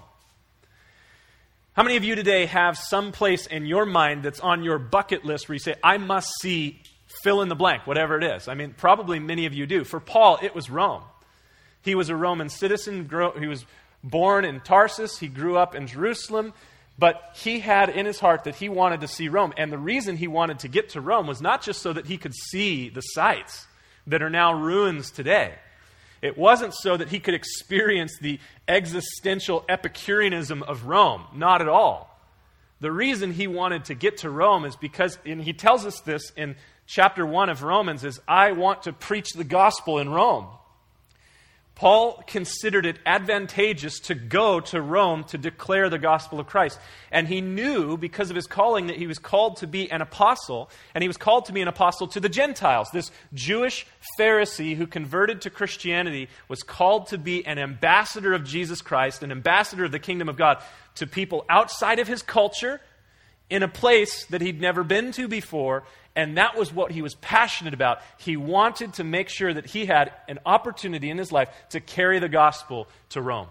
How 1.72 1.82
many 1.82 1.96
of 1.96 2.04
you 2.04 2.14
today 2.14 2.46
have 2.46 2.78
some 2.78 3.10
place 3.10 3.48
in 3.48 3.66
your 3.66 3.86
mind 3.86 4.22
that's 4.22 4.38
on 4.38 4.62
your 4.62 4.78
bucket 4.78 5.24
list 5.24 5.48
where 5.48 5.54
you 5.54 5.60
say, 5.60 5.74
I 5.82 5.98
must 5.98 6.30
see 6.40 6.80
fill 7.22 7.42
in 7.42 7.48
the 7.48 7.54
blank, 7.54 7.86
whatever 7.86 8.16
it 8.16 8.24
is. 8.24 8.48
I 8.48 8.54
mean, 8.54 8.74
probably 8.76 9.18
many 9.18 9.46
of 9.46 9.54
you 9.54 9.66
do. 9.66 9.84
For 9.84 10.00
Paul, 10.00 10.38
it 10.42 10.54
was 10.54 10.68
Rome. 10.70 11.02
He 11.82 11.94
was 11.94 12.08
a 12.08 12.16
Roman 12.16 12.48
citizen. 12.48 13.08
He 13.38 13.46
was 13.46 13.64
born 14.02 14.44
in 14.44 14.60
Tarsus. 14.60 15.18
He 15.18 15.28
grew 15.28 15.56
up 15.56 15.74
in 15.74 15.86
Jerusalem. 15.86 16.52
But 16.98 17.20
he 17.34 17.60
had 17.60 17.88
in 17.88 18.06
his 18.06 18.20
heart 18.20 18.44
that 18.44 18.54
he 18.54 18.68
wanted 18.68 19.00
to 19.00 19.08
see 19.08 19.28
Rome. 19.28 19.52
And 19.56 19.72
the 19.72 19.78
reason 19.78 20.16
he 20.16 20.28
wanted 20.28 20.60
to 20.60 20.68
get 20.68 20.90
to 20.90 21.00
Rome 21.00 21.26
was 21.26 21.40
not 21.40 21.62
just 21.62 21.82
so 21.82 21.92
that 21.92 22.06
he 22.06 22.16
could 22.16 22.34
see 22.34 22.88
the 22.88 23.00
sites 23.00 23.66
that 24.06 24.22
are 24.22 24.30
now 24.30 24.54
ruins 24.54 25.10
today. 25.10 25.54
It 26.22 26.38
wasn't 26.38 26.72
so 26.74 26.96
that 26.96 27.08
he 27.08 27.20
could 27.20 27.34
experience 27.34 28.16
the 28.18 28.38
existential 28.68 29.64
Epicureanism 29.68 30.62
of 30.62 30.86
Rome. 30.86 31.24
Not 31.34 31.60
at 31.60 31.68
all. 31.68 32.10
The 32.80 32.92
reason 32.92 33.32
he 33.32 33.46
wanted 33.46 33.86
to 33.86 33.94
get 33.94 34.18
to 34.18 34.30
Rome 34.30 34.64
is 34.64 34.76
because, 34.76 35.18
and 35.26 35.42
he 35.42 35.52
tells 35.52 35.84
us 35.84 36.00
this 36.00 36.32
in 36.36 36.56
chapter 36.86 37.24
1 37.26 37.48
of 37.48 37.62
Romans, 37.62 38.04
is 38.04 38.20
I 38.26 38.52
want 38.52 38.82
to 38.84 38.92
preach 38.92 39.32
the 39.32 39.44
gospel 39.44 39.98
in 39.98 40.08
Rome. 40.08 40.46
Paul 41.74 42.22
considered 42.28 42.86
it 42.86 43.00
advantageous 43.04 43.98
to 44.00 44.14
go 44.14 44.60
to 44.60 44.80
Rome 44.80 45.24
to 45.24 45.38
declare 45.38 45.90
the 45.90 45.98
gospel 45.98 46.38
of 46.38 46.46
Christ. 46.46 46.78
And 47.10 47.26
he 47.26 47.40
knew, 47.40 47.96
because 47.96 48.30
of 48.30 48.36
his 48.36 48.46
calling, 48.46 48.86
that 48.86 48.96
he 48.96 49.08
was 49.08 49.18
called 49.18 49.56
to 49.56 49.66
be 49.66 49.90
an 49.90 50.00
apostle, 50.00 50.70
and 50.94 51.02
he 51.02 51.08
was 51.08 51.16
called 51.16 51.46
to 51.46 51.52
be 51.52 51.62
an 51.62 51.68
apostle 51.68 52.06
to 52.08 52.20
the 52.20 52.28
Gentiles. 52.28 52.90
This 52.92 53.10
Jewish 53.32 53.88
Pharisee 54.18 54.76
who 54.76 54.86
converted 54.86 55.40
to 55.42 55.50
Christianity 55.50 56.28
was 56.48 56.62
called 56.62 57.08
to 57.08 57.18
be 57.18 57.44
an 57.44 57.58
ambassador 57.58 58.34
of 58.34 58.44
Jesus 58.44 58.80
Christ, 58.80 59.24
an 59.24 59.32
ambassador 59.32 59.84
of 59.84 59.92
the 59.92 59.98
kingdom 59.98 60.28
of 60.28 60.36
God 60.36 60.62
to 60.96 61.08
people 61.08 61.44
outside 61.48 61.98
of 61.98 62.06
his 62.06 62.22
culture 62.22 62.80
in 63.50 63.64
a 63.64 63.68
place 63.68 64.26
that 64.26 64.40
he'd 64.40 64.60
never 64.60 64.84
been 64.84 65.10
to 65.12 65.26
before 65.26 65.82
and 66.16 66.36
that 66.38 66.56
was 66.56 66.72
what 66.72 66.92
he 66.92 67.02
was 67.02 67.14
passionate 67.16 67.74
about. 67.74 67.98
He 68.18 68.36
wanted 68.36 68.94
to 68.94 69.04
make 69.04 69.28
sure 69.28 69.52
that 69.52 69.66
he 69.66 69.86
had 69.86 70.12
an 70.28 70.38
opportunity 70.46 71.10
in 71.10 71.18
his 71.18 71.32
life 71.32 71.48
to 71.70 71.80
carry 71.80 72.18
the 72.18 72.28
gospel 72.28 72.88
to 73.10 73.20
Rome. 73.20 73.48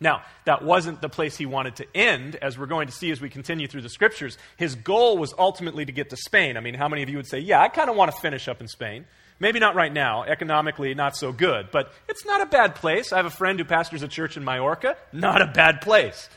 Now, 0.00 0.22
that 0.46 0.64
wasn't 0.64 1.00
the 1.00 1.08
place 1.08 1.36
he 1.36 1.46
wanted 1.46 1.76
to 1.76 1.86
end, 1.96 2.34
as 2.36 2.58
we're 2.58 2.66
going 2.66 2.88
to 2.88 2.92
see 2.92 3.12
as 3.12 3.20
we 3.20 3.30
continue 3.30 3.68
through 3.68 3.82
the 3.82 3.88
scriptures. 3.88 4.36
His 4.56 4.74
goal 4.74 5.16
was 5.16 5.32
ultimately 5.38 5.84
to 5.84 5.92
get 5.92 6.10
to 6.10 6.16
Spain. 6.16 6.56
I 6.56 6.60
mean, 6.60 6.74
how 6.74 6.88
many 6.88 7.04
of 7.04 7.08
you 7.08 7.18
would 7.18 7.28
say, 7.28 7.38
Yeah, 7.38 7.60
I 7.60 7.68
kind 7.68 7.88
of 7.88 7.94
want 7.94 8.10
to 8.10 8.20
finish 8.20 8.48
up 8.48 8.60
in 8.60 8.66
Spain? 8.66 9.04
Maybe 9.38 9.60
not 9.60 9.74
right 9.74 9.92
now, 9.92 10.24
economically 10.24 10.94
not 10.94 11.16
so 11.16 11.32
good, 11.32 11.70
but 11.72 11.92
it's 12.08 12.24
not 12.24 12.40
a 12.40 12.46
bad 12.46 12.74
place. 12.76 13.12
I 13.12 13.16
have 13.16 13.26
a 13.26 13.30
friend 13.30 13.58
who 13.58 13.64
pastors 13.64 14.02
a 14.02 14.08
church 14.08 14.36
in 14.36 14.44
Majorca. 14.44 14.96
Not 15.12 15.42
a 15.42 15.46
bad 15.46 15.80
place. 15.80 16.28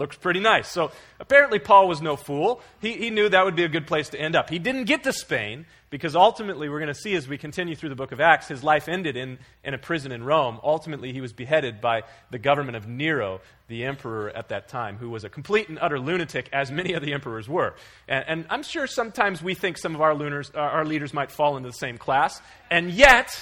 Looks 0.00 0.16
pretty 0.16 0.40
nice. 0.40 0.66
So 0.66 0.92
apparently, 1.20 1.58
Paul 1.58 1.86
was 1.86 2.00
no 2.00 2.16
fool. 2.16 2.62
He, 2.80 2.94
he 2.94 3.10
knew 3.10 3.28
that 3.28 3.44
would 3.44 3.54
be 3.54 3.64
a 3.64 3.68
good 3.68 3.86
place 3.86 4.08
to 4.08 4.18
end 4.18 4.34
up. 4.34 4.48
He 4.48 4.58
didn't 4.58 4.84
get 4.84 5.04
to 5.04 5.12
Spain 5.12 5.66
because 5.90 6.16
ultimately, 6.16 6.70
we're 6.70 6.78
going 6.78 6.88
to 6.88 6.94
see 6.94 7.14
as 7.14 7.28
we 7.28 7.36
continue 7.36 7.76
through 7.76 7.90
the 7.90 7.96
book 7.96 8.10
of 8.10 8.18
Acts, 8.18 8.48
his 8.48 8.64
life 8.64 8.88
ended 8.88 9.14
in, 9.18 9.38
in 9.62 9.74
a 9.74 9.78
prison 9.78 10.10
in 10.10 10.24
Rome. 10.24 10.58
Ultimately, 10.62 11.12
he 11.12 11.20
was 11.20 11.34
beheaded 11.34 11.82
by 11.82 12.04
the 12.30 12.38
government 12.38 12.76
of 12.76 12.88
Nero, 12.88 13.42
the 13.68 13.84
emperor 13.84 14.30
at 14.30 14.48
that 14.48 14.68
time, 14.68 14.96
who 14.96 15.10
was 15.10 15.24
a 15.24 15.28
complete 15.28 15.68
and 15.68 15.78
utter 15.82 16.00
lunatic, 16.00 16.48
as 16.50 16.72
many 16.72 16.94
of 16.94 17.02
the 17.02 17.12
emperors 17.12 17.46
were. 17.46 17.74
And, 18.08 18.24
and 18.26 18.46
I'm 18.48 18.62
sure 18.62 18.86
sometimes 18.86 19.42
we 19.42 19.54
think 19.54 19.76
some 19.76 19.94
of 19.94 20.00
our, 20.00 20.14
lunars, 20.14 20.50
our 20.54 20.86
leaders 20.86 21.12
might 21.12 21.30
fall 21.30 21.58
into 21.58 21.68
the 21.68 21.74
same 21.74 21.98
class. 21.98 22.40
And 22.70 22.90
yet, 22.90 23.38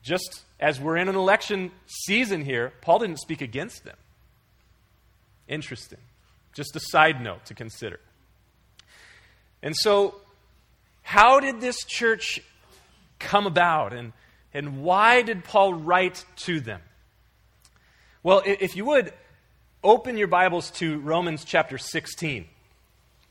just 0.00 0.42
as 0.60 0.80
we're 0.80 0.96
in 0.96 1.08
an 1.08 1.16
election 1.16 1.72
season 1.86 2.44
here, 2.44 2.72
Paul 2.82 3.00
didn't 3.00 3.18
speak 3.18 3.40
against 3.40 3.82
them. 3.84 3.96
Interesting. 5.48 5.98
Just 6.52 6.76
a 6.76 6.80
side 6.80 7.20
note 7.20 7.44
to 7.46 7.54
consider. 7.54 8.00
And 9.62 9.74
so, 9.76 10.16
how 11.02 11.40
did 11.40 11.60
this 11.60 11.84
church 11.84 12.40
come 13.18 13.46
about, 13.46 13.92
and, 13.92 14.12
and 14.52 14.82
why 14.82 15.22
did 15.22 15.44
Paul 15.44 15.74
write 15.74 16.24
to 16.36 16.60
them? 16.60 16.80
Well, 18.22 18.42
if 18.44 18.76
you 18.76 18.84
would, 18.86 19.12
open 19.82 20.16
your 20.16 20.28
Bibles 20.28 20.70
to 20.72 20.98
Romans 21.00 21.44
chapter 21.44 21.76
16, 21.76 22.46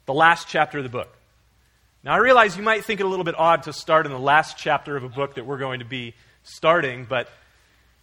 the 0.05 0.13
last 0.13 0.47
chapter 0.47 0.79
of 0.79 0.83
the 0.83 0.89
book. 0.89 1.15
Now, 2.03 2.13
I 2.13 2.17
realize 2.17 2.57
you 2.57 2.63
might 2.63 2.83
think 2.83 2.99
it 2.99 3.05
a 3.05 3.09
little 3.09 3.25
bit 3.25 3.35
odd 3.37 3.63
to 3.63 3.73
start 3.73 4.05
in 4.05 4.11
the 4.11 4.19
last 4.19 4.57
chapter 4.57 4.97
of 4.97 5.03
a 5.03 5.09
book 5.09 5.35
that 5.35 5.45
we're 5.45 5.57
going 5.57 5.79
to 5.79 5.85
be 5.85 6.13
starting, 6.43 7.05
but 7.05 7.29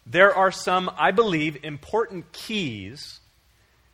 there 0.06 0.34
are 0.34 0.50
some, 0.50 0.90
I 0.96 1.10
believe, 1.10 1.62
important 1.62 2.32
keys 2.32 3.19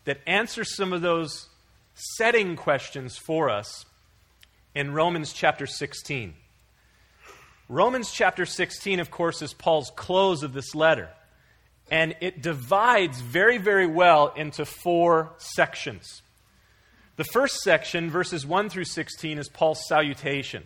that 0.06 0.20
answers 0.26 0.74
some 0.74 0.92
of 0.92 1.02
those 1.02 1.48
setting 1.94 2.56
questions 2.56 3.16
for 3.16 3.50
us 3.50 3.84
in 4.74 4.92
Romans 4.92 5.32
chapter 5.32 5.66
16. 5.66 6.34
Romans 7.68 8.10
chapter 8.12 8.46
16, 8.46 9.00
of 9.00 9.10
course, 9.10 9.42
is 9.42 9.52
Paul's 9.52 9.90
close 9.96 10.42
of 10.42 10.52
this 10.52 10.74
letter. 10.74 11.10
And 11.90 12.14
it 12.20 12.40
divides 12.40 13.20
very, 13.20 13.58
very 13.58 13.86
well 13.86 14.32
into 14.36 14.64
four 14.64 15.32
sections. 15.38 16.22
The 17.16 17.24
first 17.24 17.60
section, 17.60 18.10
verses 18.10 18.46
1 18.46 18.68
through 18.68 18.84
16, 18.84 19.38
is 19.38 19.48
Paul's 19.48 19.86
salutation. 19.88 20.64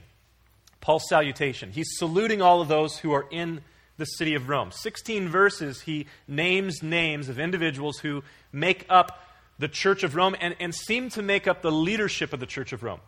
Paul's 0.80 1.08
salutation. 1.08 1.72
He's 1.72 1.96
saluting 1.96 2.42
all 2.42 2.60
of 2.60 2.68
those 2.68 2.98
who 2.98 3.12
are 3.12 3.26
in 3.30 3.60
the 3.96 4.04
city 4.04 4.34
of 4.34 4.48
Rome. 4.48 4.72
16 4.72 5.28
verses, 5.28 5.82
he 5.82 6.06
names 6.26 6.82
names 6.82 7.28
of 7.28 7.38
individuals 7.38 7.98
who 7.98 8.24
make 8.52 8.84
up 8.88 9.22
the 9.60 9.68
church 9.68 10.02
of 10.02 10.16
Rome 10.16 10.34
and, 10.40 10.56
and 10.58 10.74
seem 10.74 11.10
to 11.10 11.22
make 11.22 11.46
up 11.46 11.60
the 11.60 11.70
leadership 11.70 12.32
of 12.32 12.40
the 12.40 12.46
church 12.46 12.72
of 12.72 12.82
Rome. 12.82 13.00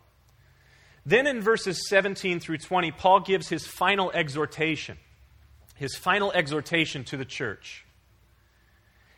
Then 1.03 1.25
in 1.25 1.41
verses 1.41 1.89
17 1.89 2.39
through 2.39 2.59
20, 2.59 2.91
Paul 2.91 3.21
gives 3.21 3.49
his 3.49 3.65
final 3.65 4.11
exhortation, 4.11 4.97
his 5.75 5.95
final 5.95 6.31
exhortation 6.31 7.03
to 7.05 7.17
the 7.17 7.25
church. 7.25 7.85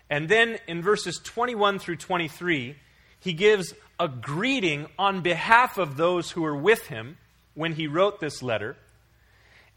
And 0.10 0.30
then 0.30 0.60
in 0.66 0.82
verses 0.82 1.20
21 1.24 1.80
through 1.80 1.98
23, 1.98 2.78
he 3.20 3.34
gives 3.34 3.74
a 4.00 4.08
greeting 4.08 4.88
on 4.98 5.22
behalf 5.22 5.78
of 5.78 5.98
those 5.98 6.32
who 6.32 6.42
were 6.42 6.56
with 6.56 6.88
him 6.88 7.18
when 7.54 7.74
he 7.74 7.86
wrote 7.86 8.22
this 8.22 8.42
letter. 8.42 8.78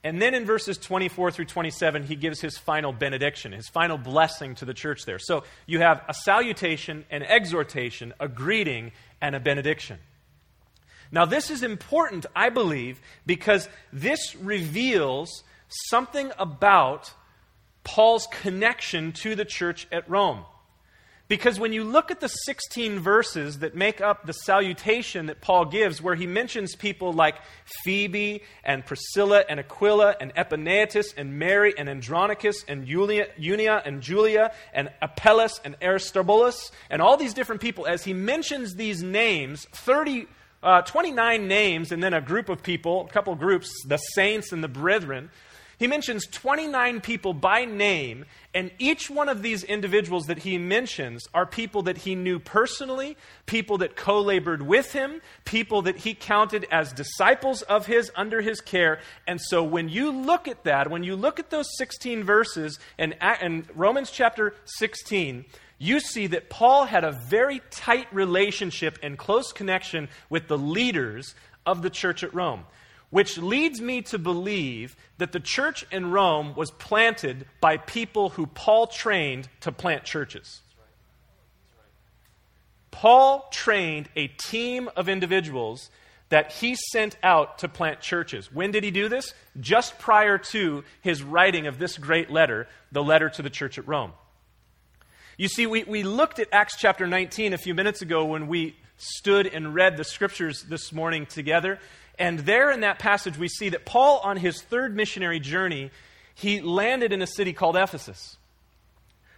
And 0.09 0.23
then 0.23 0.33
in 0.33 0.47
verses 0.47 0.79
24 0.79 1.33
through 1.33 1.45
27, 1.45 2.05
he 2.05 2.17
gives 2.17 2.41
his 2.41 2.57
final 2.57 2.95
benediction, 2.95 3.53
his 3.53 3.69
final 3.69 3.99
blessing 3.99 4.55
to 4.55 4.65
the 4.65 4.73
church 4.73 5.05
there. 5.05 5.19
So 5.19 5.45
you 5.67 5.81
have 5.81 6.03
a 6.09 6.15
salutation, 6.15 7.05
an 7.11 7.23
exhortation, 7.23 8.15
a 8.19 8.27
greeting, 8.27 8.93
and 9.21 9.37
a 9.37 9.41
benediction. 9.41 9.99
Now, 11.12 11.27
this 11.27 11.50
is 11.50 11.62
important, 11.62 12.25
I 12.35 12.49
believe, 12.49 13.03
because 13.27 13.69
this 13.93 14.35
reveals 14.37 15.45
something 15.69 16.33
about 16.38 17.12
Paul's 17.85 18.27
connection 18.31 19.12
to 19.12 19.35
the 19.35 19.45
church 19.45 19.87
at 19.93 20.09
Rome. 20.09 20.47
Because 21.28 21.61
when 21.61 21.75
you 21.75 21.85
look 21.85 22.11
at 22.11 22.20
the 22.20 22.28
16 22.28 23.00
verses 23.00 23.58
that 23.58 23.75
make 23.75 24.00
up 24.00 24.25
the 24.25 24.32
salutation 24.32 25.26
that 25.26 25.42
Paul 25.42 25.66
gives, 25.66 26.00
where 26.00 26.14
he 26.14 26.26
mentions 26.26 26.75
people 26.75 27.12
like 27.12 27.37
Phoebe 27.85 28.42
and 28.64 28.85
Priscilla 28.85 29.44
and 29.47 29.61
Aquila 29.61 30.16
and 30.23 30.35
Epaenetus 30.35 31.12
and 31.18 31.38
Mary 31.38 31.75
and 31.76 31.87
Andronicus 31.87 32.64
and 32.66 32.87
Julia, 32.87 33.26
and 33.85 34.00
Julia 34.00 34.52
and 34.73 34.90
Apelles 35.02 35.61
and 35.66 35.76
Aristobulus 35.82 36.73
and 36.88 37.02
all 37.02 37.18
these 37.18 37.35
different 37.35 37.61
people, 37.61 37.87
as 37.87 38.04
he 38.04 38.14
mentions 38.14 38.76
these 38.76 39.02
names, 39.02 39.66
30, 39.73 40.26
uh, 40.62 40.80
29 40.80 41.47
names, 41.47 41.92
and 41.92 42.02
then 42.02 42.14
a 42.14 42.23
group 42.23 42.49
of 42.49 42.62
people, 42.62 43.06
a 43.06 43.12
couple 43.12 43.35
groups, 43.35 43.70
the 43.87 43.99
saints 43.99 44.50
and 44.50 44.64
the 44.64 44.68
brethren, 44.68 45.28
he 45.78 45.87
mentions 45.87 46.26
29 46.26 47.00
people 47.00 47.32
by 47.32 47.64
name, 47.64 48.25
and 48.52 48.73
each 48.80 49.08
one 49.08 49.28
of 49.28 49.42
these 49.42 49.62
individuals 49.62 50.26
that 50.26 50.40
he 50.40 50.58
mentions 50.58 51.28
are 51.32 51.47
people 51.47 51.82
that 51.82 51.99
he 51.99 52.16
knew 52.16 52.40
personally, 52.40 53.16
people 53.47 53.78
that 53.78 53.94
co 53.94 54.20
labored 54.20 54.61
with 54.61 54.92
him, 54.92 55.20
people 55.44 55.82
that 55.82 55.99
he 55.99 56.14
counted 56.14 56.66
as 56.73 56.92
disciples 56.92 57.62
of 57.62 57.87
his 57.87 58.11
under 58.16 58.40
his 58.40 58.61
care. 58.61 58.99
And 59.28 59.40
so 59.40 59.62
when 59.62 59.88
you 59.88 60.11
look 60.11 60.49
at 60.49 60.64
that, 60.64 60.90
when 60.90 61.04
you 61.04 61.14
look 61.14 61.38
at 61.38 61.50
those 61.50 61.68
16 61.76 62.25
verses 62.25 62.80
in, 62.99 63.14
in 63.40 63.64
Romans 63.73 64.11
chapter 64.11 64.56
16, 64.64 65.44
you 65.78 66.00
see 66.00 66.26
that 66.26 66.50
Paul 66.50 66.87
had 66.87 67.04
a 67.04 67.12
very 67.28 67.62
tight 67.70 68.12
relationship 68.12 68.99
and 69.00 69.16
close 69.16 69.52
connection 69.52 70.08
with 70.28 70.49
the 70.49 70.58
leaders 70.58 71.37
of 71.64 71.82
the 71.82 71.90
church 71.90 72.25
at 72.25 72.35
Rome 72.35 72.64
which 73.11 73.38
leads 73.38 73.81
me 73.81 74.03
to 74.03 74.19
believe 74.19 74.97
that 75.17 75.33
the 75.33 75.41
church 75.41 75.87
in 75.91 76.11
Rome 76.11 76.55
was 76.55 76.71
planted 76.71 77.47
by 77.61 77.77
people 77.77 78.31
who 78.31 78.47
Paul 78.47 78.87
trained 78.87 79.49
to 79.61 79.73
plant 79.73 80.05
churches. 80.05 80.61
Paul 82.91 83.49
trained 83.53 84.09
a 84.17 84.27
team 84.27 84.91
of 84.97 85.09
individuals 85.09 85.91
that 86.31 86.53
he 86.53 86.77
sent 86.93 87.17
out 87.23 87.59
to 87.59 87.69
plant 87.69 88.00
churches. 88.00 88.53
When 88.53 88.71
did 88.71 88.85
he 88.85 88.91
do 88.91 89.09
this? 89.09 89.33
Just 89.59 89.99
prior 89.99 90.37
to 90.38 90.85
his 91.00 91.23
writing 91.23 91.67
of 91.67 91.79
this 91.79 91.97
great 91.97 92.31
letter, 92.31 92.69
the 92.93 93.03
letter 93.03 93.31
to 93.31 93.43
the 93.43 93.50
church 93.50 93.79
at 93.79 93.88
Rome. 93.88 94.12
You 95.38 95.49
see, 95.49 95.67
we, 95.67 95.85
we 95.85 96.03
looked 96.03 96.38
at 96.38 96.49
Acts 96.53 96.77
chapter 96.77 97.07
19 97.07 97.53
a 97.53 97.59
few 97.59 97.73
minutes 97.73 98.03
ago 98.03 98.25
when 98.25 98.49
we 98.49 98.77
stood 98.97 99.47
and 99.47 99.75
read 99.75 99.97
the 99.97 100.05
scriptures 100.05 100.65
this 100.69 100.93
morning 100.93 101.25
together. 101.25 101.79
And 102.18 102.40
there 102.40 102.70
in 102.70 102.80
that 102.80 102.98
passage, 102.98 103.38
we 103.38 103.48
see 103.48 103.68
that 103.68 103.84
Paul, 103.87 104.20
on 104.25 104.37
his 104.37 104.60
third 104.60 104.96
missionary 104.96 105.38
journey, 105.38 105.90
he 106.34 106.60
landed 106.60 107.12
in 107.12 107.22
a 107.22 107.26
city 107.26 107.52
called 107.52 107.76
Ephesus. 107.76 108.37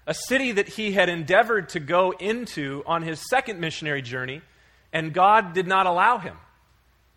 a 0.07 0.15
city 0.15 0.53
that 0.53 0.69
he 0.69 0.93
had 0.93 1.09
endeavored 1.09 1.69
to 1.71 1.79
go 1.81 2.11
into 2.11 2.83
on 2.85 3.03
his 3.03 3.21
second 3.29 3.61
missionary 3.61 4.03
journey, 4.03 4.43
and 4.93 5.13
God 5.13 5.53
did 5.53 5.69
not 5.69 5.87
allow 5.87 6.19
him. 6.19 6.37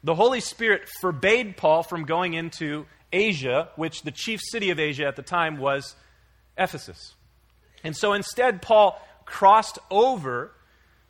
The 0.04 0.14
Holy 0.14 0.42
Spirit 0.42 0.88
forbade 1.02 1.58
Paul 1.58 1.82
from 1.82 2.04
going 2.04 2.34
into 2.36 2.86
Asia, 3.12 3.70
which 3.78 4.04
the 4.04 4.12
chief 4.12 4.40
city 4.44 4.70
of 4.70 4.80
Asia 4.80 5.06
at 5.06 5.16
the 5.16 5.24
time 5.24 5.58
was 5.58 5.96
Ephesus. 6.56 7.16
And 7.84 7.96
so 7.96 8.14
instead, 8.14 8.62
Paul 8.62 9.02
crossed 9.26 9.80
over 9.90 10.52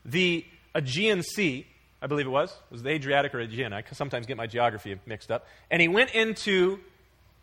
the 0.06 0.46
Aegean 0.76 1.22
Sea, 1.24 1.68
I 2.04 2.08
believe 2.08 2.28
it 2.28 2.32
was. 2.32 2.52
It 2.52 2.72
was 2.72 2.84
the 2.84 2.90
Adriatic 2.90 3.34
or 3.34 3.40
Aegean. 3.40 3.72
I 3.72 3.82
sometimes 3.94 4.26
get 4.26 4.36
my 4.36 4.46
geography 4.46 5.00
mixed 5.06 5.32
up. 5.32 5.48
And 5.72 5.82
he 5.82 5.88
went 5.88 6.14
into 6.14 6.82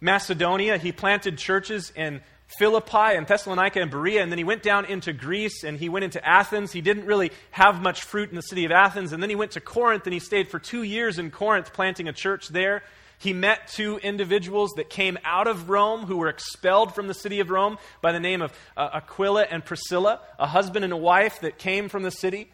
Macedonia. 0.02 0.76
He 0.76 0.92
planted 0.92 1.38
churches 1.38 1.90
in 1.96 2.20
Philippi 2.58 3.16
and 3.16 3.26
Thessalonica 3.26 3.80
and 3.80 3.90
Berea, 3.90 4.22
and 4.22 4.30
then 4.30 4.36
he 4.36 4.44
went 4.44 4.62
down 4.62 4.84
into 4.84 5.14
Greece 5.14 5.64
and 5.64 5.78
he 5.78 5.88
went 5.88 6.04
into 6.04 6.22
Athens. 6.26 6.72
He 6.72 6.82
didn't 6.82 7.06
really 7.06 7.30
have 7.52 7.80
much 7.80 8.02
fruit 8.02 8.28
in 8.28 8.36
the 8.36 8.42
city 8.42 8.66
of 8.66 8.72
Athens, 8.72 9.12
and 9.12 9.22
then 9.22 9.30
he 9.30 9.36
went 9.36 9.52
to 9.52 9.60
Corinth 9.60 10.04
and 10.04 10.12
he 10.12 10.20
stayed 10.20 10.48
for 10.48 10.58
two 10.58 10.82
years 10.82 11.18
in 11.18 11.30
Corinth 11.30 11.72
planting 11.72 12.06
a 12.06 12.12
church 12.12 12.48
there. 12.48 12.82
He 13.18 13.32
met 13.32 13.68
two 13.68 13.98
individuals 13.98 14.72
that 14.76 14.90
came 14.90 15.16
out 15.24 15.46
of 15.46 15.70
Rome 15.70 16.06
who 16.06 16.16
were 16.16 16.28
expelled 16.28 16.94
from 16.94 17.06
the 17.06 17.14
city 17.14 17.40
of 17.40 17.50
Rome 17.50 17.78
by 18.02 18.12
the 18.12 18.20
name 18.20 18.42
of 18.42 18.52
uh, 18.76 18.90
Aquila 18.94 19.44
and 19.44 19.64
Priscilla, 19.64 20.20
a 20.38 20.46
husband 20.46 20.84
and 20.84 20.92
a 20.92 20.98
wife 20.98 21.40
that 21.40 21.56
came 21.56 21.88
from 21.88 22.02
the 22.02 22.10
city. 22.10 22.50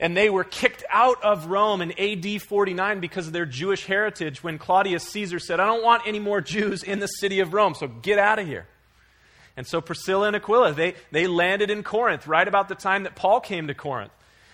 And 0.00 0.16
they 0.16 0.28
were 0.28 0.44
kicked 0.44 0.84
out 0.90 1.22
of 1.22 1.46
Rome 1.46 1.80
in 1.80 1.92
AD 1.92 2.42
49 2.42 3.00
because 3.00 3.28
of 3.28 3.32
their 3.32 3.46
Jewish 3.46 3.86
heritage 3.86 4.42
when 4.42 4.58
Claudius 4.58 5.04
Caesar 5.04 5.38
said, 5.38 5.60
I 5.60 5.66
don't 5.66 5.84
want 5.84 6.02
any 6.06 6.18
more 6.18 6.40
Jews 6.40 6.82
in 6.82 6.98
the 6.98 7.06
city 7.06 7.40
of 7.40 7.54
Rome, 7.54 7.74
so 7.74 7.86
get 7.86 8.18
out 8.18 8.38
of 8.38 8.46
here. 8.46 8.66
And 9.56 9.66
so 9.66 9.80
Priscilla 9.80 10.26
and 10.26 10.36
Aquila, 10.36 10.72
they, 10.72 10.94
they 11.12 11.28
landed 11.28 11.70
in 11.70 11.84
Corinth 11.84 12.26
right 12.26 12.46
about 12.46 12.68
the 12.68 12.74
time 12.74 13.04
that 13.04 13.14
Paul 13.14 13.40
came 13.40 13.68
to 13.68 13.74
Corinth. 13.74 14.10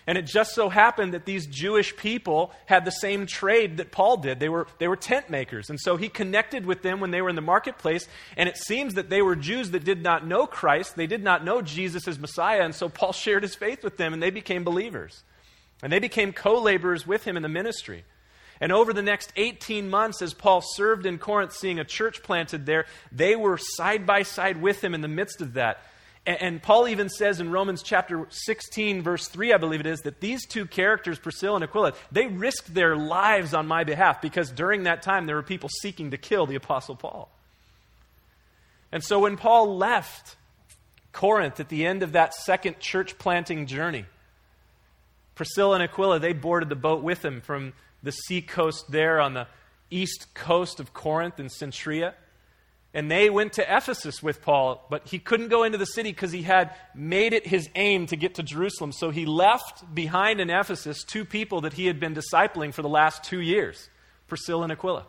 And 0.07 0.19
it 0.19 0.27
just 0.27 0.55
so 0.55 0.69
happened 0.69 1.15
that 1.15 1.25
these 1.25 1.47
Jewish 1.47 1.97
people 1.97 2.53
had 2.67 2.85
the 2.85 2.91
same 2.91 3.27
trade 3.27 3.77
that 3.77 3.93
Paul 3.93 4.17
did. 4.17 4.41
They 4.41 4.49
were, 4.49 4.67
they 4.79 4.89
were 4.89 4.97
tent 4.97 5.31
makers. 5.31 5.71
And 5.71 5.79
so 5.79 5.97
he 5.97 6.09
connected 6.09 6.67
with 6.67 6.83
them 6.83 7.01
when 7.01 7.11
they 7.11 7.23
were 7.23 7.29
in 7.29 7.37
the 7.37 7.43
marketplace. 7.43 8.09
And 8.37 8.49
it 8.49 8.57
seems 8.57 8.95
that 8.95 9.09
they 9.09 9.23
were 9.23 9.37
Jews 9.37 9.71
that 9.71 9.85
did 9.85 10.03
not 10.03 10.27
know 10.27 10.47
Christ. 10.47 10.97
They 10.97 11.07
did 11.07 11.23
not 11.23 11.45
know 11.45 11.63
Jesus 11.63 12.09
as 12.09 12.19
Messiah. 12.19 12.63
And 12.63 12.75
so 12.75 12.89
Paul 12.89 13.13
shared 13.13 13.43
his 13.43 13.55
faith 13.55 13.85
with 13.85 13.99
them 13.99 14.13
and 14.13 14.23
they 14.23 14.31
became 14.31 14.65
believers. 14.65 15.23
And 15.83 15.93
they 15.93 15.99
became 15.99 16.33
co 16.33 16.61
laborers 16.61 17.07
with 17.07 17.25
him 17.25 17.37
in 17.37 17.43
the 17.43 17.49
ministry. 17.49 18.05
And 18.61 18.73
over 18.73 18.93
the 18.93 19.03
next 19.03 19.33
18 19.37 19.89
months, 19.89 20.21
as 20.21 20.35
Paul 20.35 20.61
served 20.61 21.07
in 21.07 21.19
Corinth, 21.19 21.55
seeing 21.55 21.79
a 21.79 21.85
church 21.85 22.23
planted 22.23 22.67
there, 22.67 22.85
they 23.11 23.35
were 23.35 23.57
side 23.57 24.05
by 24.07 24.23
side 24.23 24.61
with 24.61 24.85
him 24.85 24.95
in 24.95 25.01
the 25.01 25.09
midst 25.09 25.41
of 25.41 25.55
that. 25.55 25.83
And, 26.27 26.63
Paul 26.63 26.87
even 26.87 27.09
says 27.09 27.41
in 27.41 27.51
Romans 27.51 27.83
chapter 27.83 28.27
16, 28.29 29.03
verse 29.03 29.27
3, 29.27 29.55
I 29.55 29.57
believe 29.57 29.81
it 29.81 29.87
is, 29.87 30.01
that 30.01 30.21
these 30.21 30.47
two 30.47 30.67
characters, 30.67 31.19
Priscilla 31.19 31.57
and 31.57 31.65
Aquila, 31.65 31.95
they 32.13 32.27
risked 32.27 32.75
their 32.75 32.95
lives 32.95 33.55
on 33.55 33.67
my 33.67 33.85
behalf 33.85 34.21
because 34.21 34.51
during 34.51 34.83
that 34.83 35.03
time 35.03 35.25
there 35.25 35.37
were 35.37 35.43
people 35.43 35.71
seeking 35.81 36.11
to 36.11 36.19
kill 36.19 36.45
the 36.45 36.57
Apostle 36.57 36.95
Paul. 36.95 37.31
And 38.93 39.03
so 39.03 39.21
when 39.21 39.39
Paul 39.39 39.79
left 39.79 40.37
Corinth 41.13 41.59
at 41.59 41.71
the 41.71 41.87
end 41.87 42.03
of 42.03 42.13
that 42.13 42.35
second 42.35 42.81
church 42.81 43.17
planting 43.19 43.67
journey, 43.67 44.05
Priscilla 45.41 45.77
and 45.77 45.83
Aquila, 45.83 46.19
they 46.19 46.35
boarded 46.35 46.69
the 46.69 46.77
boat 46.77 47.03
with 47.03 47.25
him 47.25 47.41
from 47.41 47.73
the 48.03 48.13
sea 48.13 48.43
coast 48.43 48.91
there 48.91 49.23
on 49.23 49.33
the 49.33 49.47
east 49.91 50.27
coast 50.35 50.81
of 50.81 50.93
Corinth 50.93 51.39
and 51.39 51.49
Cenchrea. 51.49 52.13
And 52.93 53.11
they 53.11 53.31
went 53.31 53.55
to 53.55 53.63
Ephesus 53.63 54.23
with 54.23 54.43
Paul, 54.43 54.87
but 54.91 55.09
he 55.09 55.19
couldn't 55.19 55.49
go 55.49 55.65
into 55.65 55.79
the 55.79 55.87
city 55.87 56.11
because 56.13 56.31
he 56.31 56.43
had 56.43 56.75
made 56.95 57.33
it 57.33 57.47
his 57.47 57.71
aim 57.75 58.05
to 58.09 58.17
get 58.17 58.35
to 58.35 58.43
Jerusalem. 58.43 58.93
So 58.93 59.09
he 59.09 59.25
left 59.25 59.95
behind 59.95 60.43
in 60.43 60.51
Ephesus 60.51 61.05
two 61.05 61.25
people 61.25 61.63
that 61.63 61.73
he 61.73 61.87
had 61.87 61.99
been 61.99 62.15
discipling 62.15 62.75
for 62.75 62.83
the 62.83 62.91
last 62.91 63.25
two 63.25 63.41
years 63.41 63.89
Priscilla 64.29 64.65
and 64.65 64.73
Aquila. 64.73 65.07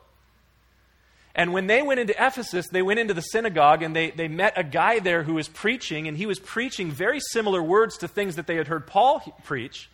And 1.36 1.52
when 1.52 1.68
they 1.68 1.82
went 1.82 2.00
into 2.00 2.14
Ephesus, 2.14 2.70
they 2.70 2.82
went 2.82 3.02
into 3.02 3.14
the 3.14 3.20
synagogue 3.20 3.84
and 3.84 3.94
they, 3.94 4.12
they 4.12 4.30
met 4.30 4.54
a 4.56 4.64
guy 4.64 5.00
there 5.00 5.24
who 5.24 5.34
was 5.34 5.50
preaching, 5.50 6.08
and 6.08 6.16
he 6.16 6.26
was 6.26 6.40
preaching 6.40 6.90
very 6.90 7.20
similar 7.20 7.62
words 7.62 7.98
to 7.98 8.08
things 8.08 8.38
that 8.38 8.48
they 8.48 8.56
had 8.56 8.70
heard 8.70 8.88
Paul 8.88 9.20
preach. 9.44 9.90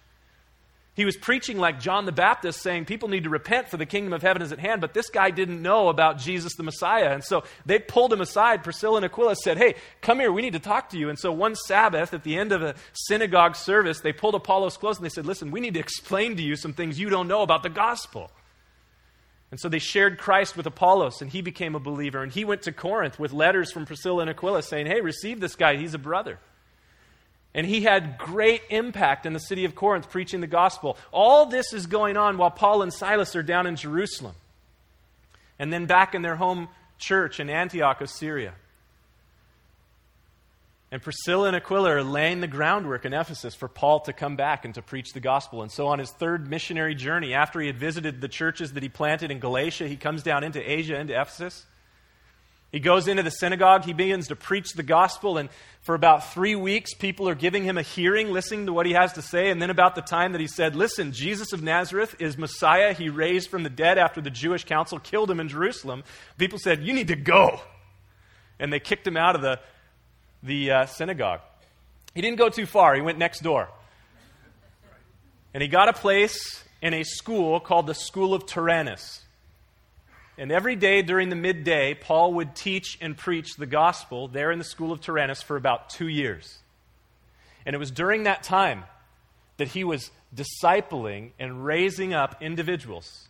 He 0.97 1.05
was 1.05 1.15
preaching 1.15 1.59
like 1.59 1.79
John 1.79 2.07
the 2.07 2.11
Baptist, 2.11 2.59
saying 2.59 2.85
people 2.85 3.07
need 3.07 3.25
to 3.25 3.29
repent 3.29 3.69
for 3.69 3.77
the 3.77 3.85
kingdom 3.85 4.13
of 4.13 4.23
heaven 4.23 4.41
is 4.41 4.51
at 4.51 4.57
hand. 4.57 4.81
But 4.81 4.95
this 4.95 5.11
guy 5.11 5.29
didn't 5.29 5.61
know 5.61 5.89
about 5.89 6.17
Jesus 6.17 6.55
the 6.55 6.63
Messiah. 6.63 7.13
And 7.13 7.23
so 7.23 7.43
they 7.67 7.77
pulled 7.77 8.11
him 8.11 8.19
aside. 8.19 8.63
Priscilla 8.63 8.95
and 8.95 9.05
Aquila 9.05 9.35
said, 9.35 9.59
Hey, 9.59 9.75
come 10.01 10.19
here. 10.19 10.31
We 10.31 10.41
need 10.41 10.53
to 10.53 10.59
talk 10.59 10.89
to 10.89 10.97
you. 10.97 11.09
And 11.09 11.19
so 11.19 11.31
one 11.31 11.53
Sabbath, 11.53 12.15
at 12.15 12.23
the 12.23 12.35
end 12.35 12.51
of 12.51 12.63
a 12.63 12.73
synagogue 12.93 13.55
service, 13.55 13.99
they 13.99 14.11
pulled 14.11 14.33
Apollos 14.33 14.75
close 14.75 14.97
and 14.97 15.05
they 15.05 15.09
said, 15.09 15.27
Listen, 15.27 15.51
we 15.51 15.59
need 15.59 15.75
to 15.75 15.79
explain 15.79 16.35
to 16.35 16.41
you 16.41 16.55
some 16.55 16.73
things 16.73 16.99
you 16.99 17.11
don't 17.11 17.27
know 17.27 17.43
about 17.43 17.61
the 17.61 17.69
gospel. 17.69 18.31
And 19.51 19.59
so 19.59 19.69
they 19.69 19.79
shared 19.79 20.17
Christ 20.17 20.57
with 20.57 20.65
Apollos, 20.65 21.21
and 21.21 21.29
he 21.29 21.41
became 21.43 21.75
a 21.75 21.79
believer. 21.79 22.23
And 22.23 22.31
he 22.31 22.43
went 22.43 22.63
to 22.63 22.71
Corinth 22.71 23.19
with 23.19 23.31
letters 23.33 23.71
from 23.71 23.85
Priscilla 23.85 24.21
and 24.21 24.31
Aquila 24.31 24.63
saying, 24.63 24.87
Hey, 24.87 25.01
receive 25.01 25.41
this 25.41 25.55
guy. 25.55 25.75
He's 25.75 25.93
a 25.93 25.99
brother. 25.99 26.39
And 27.57 27.65
he 27.65 27.81
had 27.81 28.19
great 28.19 28.61
impact 28.69 29.25
in 29.25 29.33
the 29.33 29.39
city 29.39 29.65
of 29.65 29.73
Corinth 29.73 30.11
preaching 30.11 30.41
the 30.41 30.47
gospel. 30.47 30.95
All 31.11 31.47
this 31.47 31.73
is 31.73 31.87
going 31.87 32.15
on 32.15 32.37
while 32.37 32.51
Paul 32.51 32.83
and 32.83 32.93
Silas 32.93 33.35
are 33.35 33.41
down 33.41 33.65
in 33.65 33.75
Jerusalem. 33.75 34.35
And 35.57 35.73
then 35.73 35.87
back 35.87 36.13
in 36.13 36.21
their 36.21 36.35
home 36.35 36.69
church 36.99 37.39
in 37.39 37.49
Antioch 37.49 37.99
of 37.99 38.11
Syria. 38.11 38.53
And 40.91 41.01
Priscilla 41.01 41.47
and 41.47 41.55
Aquila 41.55 41.95
are 41.95 42.03
laying 42.03 42.41
the 42.41 42.47
groundwork 42.47 43.05
in 43.05 43.13
Ephesus 43.13 43.55
for 43.55 43.67
Paul 43.67 44.01
to 44.01 44.13
come 44.13 44.35
back 44.35 44.63
and 44.63 44.75
to 44.75 44.83
preach 44.83 45.13
the 45.13 45.19
gospel. 45.19 45.63
And 45.63 45.71
so, 45.71 45.87
on 45.87 45.97
his 45.97 46.11
third 46.11 46.47
missionary 46.47 46.93
journey, 46.93 47.33
after 47.33 47.59
he 47.59 47.65
had 47.65 47.77
visited 47.77 48.21
the 48.21 48.29
churches 48.29 48.73
that 48.73 48.83
he 48.83 48.89
planted 48.89 49.31
in 49.31 49.39
Galatia, 49.39 49.87
he 49.87 49.97
comes 49.97 50.21
down 50.21 50.43
into 50.43 50.61
Asia, 50.61 50.97
into 50.97 51.19
Ephesus. 51.19 51.65
He 52.77 52.81
goes 52.81 53.07
into 53.07 53.23
the 53.23 53.31
synagogue, 53.31 53.85
he 53.85 53.93
begins 53.93 54.27
to 54.27 54.35
preach 54.35 54.73
the 54.73 54.83
gospel, 54.83 55.39
and 55.39 55.49
for 55.81 55.95
about 55.95 56.31
three 56.31 56.53
weeks, 56.53 56.93
people 56.93 57.27
are 57.27 57.33
giving 57.33 57.63
him 57.63 57.75
a 57.75 57.81
hearing, 57.81 58.31
listening 58.31 58.67
to 58.67 58.71
what 58.71 58.85
he 58.85 58.93
has 58.93 59.13
to 59.13 59.23
say. 59.23 59.49
And 59.49 59.59
then, 59.59 59.71
about 59.71 59.95
the 59.95 60.03
time 60.03 60.33
that 60.33 60.41
he 60.41 60.45
said, 60.45 60.75
Listen, 60.75 61.11
Jesus 61.11 61.53
of 61.53 61.63
Nazareth 61.63 62.15
is 62.19 62.37
Messiah, 62.37 62.93
he 62.93 63.09
raised 63.09 63.49
from 63.49 63.63
the 63.63 63.69
dead 63.71 63.97
after 63.97 64.21
the 64.21 64.29
Jewish 64.29 64.63
council 64.63 64.99
killed 64.99 65.31
him 65.31 65.39
in 65.39 65.49
Jerusalem, 65.49 66.03
people 66.37 66.59
said, 66.59 66.83
You 66.83 66.93
need 66.93 67.07
to 67.07 67.15
go. 67.15 67.59
And 68.59 68.71
they 68.71 68.79
kicked 68.79 69.07
him 69.07 69.17
out 69.17 69.33
of 69.33 69.41
the, 69.41 69.59
the 70.43 70.69
uh, 70.69 70.85
synagogue. 70.85 71.39
He 72.13 72.21
didn't 72.21 72.37
go 72.37 72.49
too 72.49 72.67
far, 72.67 72.93
he 72.93 73.01
went 73.01 73.17
next 73.17 73.39
door. 73.39 73.69
And 75.51 75.63
he 75.63 75.67
got 75.67 75.89
a 75.89 75.93
place 75.93 76.63
in 76.83 76.93
a 76.93 77.01
school 77.01 77.59
called 77.59 77.87
the 77.87 77.95
School 77.95 78.35
of 78.35 78.45
Tyrannus. 78.45 79.23
And 80.37 80.51
every 80.51 80.75
day 80.75 81.01
during 81.01 81.29
the 81.29 81.35
midday, 81.35 81.95
Paul 81.95 82.33
would 82.33 82.55
teach 82.55 82.97
and 83.01 83.17
preach 83.17 83.55
the 83.55 83.65
gospel 83.65 84.27
there 84.27 84.51
in 84.51 84.59
the 84.59 84.65
school 84.65 84.91
of 84.91 85.01
Tyrannus 85.01 85.41
for 85.41 85.57
about 85.57 85.89
two 85.89 86.07
years. 86.07 86.59
And 87.65 87.75
it 87.75 87.79
was 87.79 87.89
during 87.89 88.23
that 88.23 88.43
time 88.43 88.83
that 89.57 89.69
he 89.69 89.83
was 89.83 90.11
discipling 90.35 91.31
and 91.39 91.65
raising 91.65 92.13
up 92.13 92.41
individuals, 92.41 93.27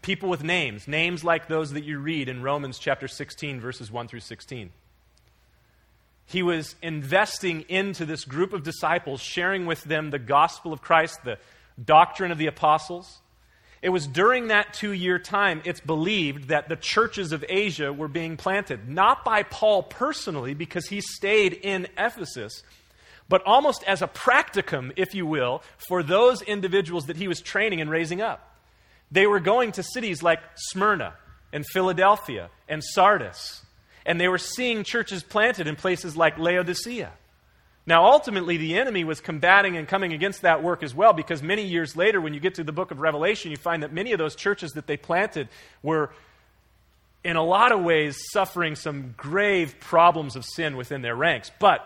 people 0.00 0.28
with 0.28 0.44
names, 0.44 0.86
names 0.86 1.24
like 1.24 1.48
those 1.48 1.72
that 1.72 1.84
you 1.84 1.98
read 1.98 2.28
in 2.28 2.42
Romans 2.42 2.78
chapter 2.78 3.08
16, 3.08 3.60
verses 3.60 3.90
1 3.90 4.06
through 4.06 4.20
16. 4.20 4.70
He 6.24 6.42
was 6.42 6.76
investing 6.82 7.62
into 7.62 8.04
this 8.04 8.24
group 8.24 8.52
of 8.52 8.62
disciples, 8.62 9.20
sharing 9.20 9.66
with 9.66 9.82
them 9.84 10.10
the 10.10 10.18
gospel 10.18 10.72
of 10.72 10.82
Christ, 10.82 11.24
the 11.24 11.38
doctrine 11.82 12.30
of 12.30 12.38
the 12.38 12.46
apostles 12.46 13.20
it 13.80 13.90
was 13.90 14.06
during 14.06 14.48
that 14.48 14.74
two 14.74 14.92
year 14.92 15.18
time, 15.18 15.62
it's 15.64 15.80
believed, 15.80 16.48
that 16.48 16.68
the 16.68 16.76
churches 16.76 17.32
of 17.32 17.44
Asia 17.48 17.92
were 17.92 18.08
being 18.08 18.36
planted. 18.36 18.88
Not 18.88 19.24
by 19.24 19.44
Paul 19.44 19.84
personally, 19.84 20.54
because 20.54 20.88
he 20.88 21.00
stayed 21.00 21.52
in 21.52 21.86
Ephesus, 21.96 22.62
but 23.28 23.42
almost 23.44 23.84
as 23.84 24.02
a 24.02 24.08
practicum, 24.08 24.92
if 24.96 25.14
you 25.14 25.26
will, 25.26 25.62
for 25.76 26.02
those 26.02 26.42
individuals 26.42 27.06
that 27.06 27.16
he 27.16 27.28
was 27.28 27.40
training 27.40 27.80
and 27.80 27.90
raising 27.90 28.20
up. 28.20 28.56
They 29.10 29.26
were 29.26 29.40
going 29.40 29.72
to 29.72 29.82
cities 29.82 30.22
like 30.22 30.40
Smyrna 30.54 31.14
and 31.52 31.64
Philadelphia 31.66 32.50
and 32.68 32.82
Sardis, 32.82 33.64
and 34.04 34.20
they 34.20 34.28
were 34.28 34.38
seeing 34.38 34.82
churches 34.82 35.22
planted 35.22 35.66
in 35.66 35.76
places 35.76 36.16
like 36.16 36.38
Laodicea. 36.38 37.12
Now, 37.88 38.04
ultimately, 38.04 38.58
the 38.58 38.76
enemy 38.76 39.02
was 39.02 39.22
combating 39.22 39.78
and 39.78 39.88
coming 39.88 40.12
against 40.12 40.42
that 40.42 40.62
work 40.62 40.82
as 40.82 40.94
well 40.94 41.14
because 41.14 41.42
many 41.42 41.64
years 41.64 41.96
later, 41.96 42.20
when 42.20 42.34
you 42.34 42.38
get 42.38 42.56
to 42.56 42.64
the 42.64 42.70
book 42.70 42.90
of 42.90 43.00
Revelation, 43.00 43.50
you 43.50 43.56
find 43.56 43.82
that 43.82 43.94
many 43.94 44.12
of 44.12 44.18
those 44.18 44.36
churches 44.36 44.72
that 44.72 44.86
they 44.86 44.98
planted 44.98 45.48
were, 45.82 46.10
in 47.24 47.36
a 47.36 47.42
lot 47.42 47.72
of 47.72 47.80
ways, 47.80 48.18
suffering 48.30 48.76
some 48.76 49.14
grave 49.16 49.76
problems 49.80 50.36
of 50.36 50.44
sin 50.44 50.76
within 50.76 51.00
their 51.00 51.16
ranks. 51.16 51.50
But 51.58 51.80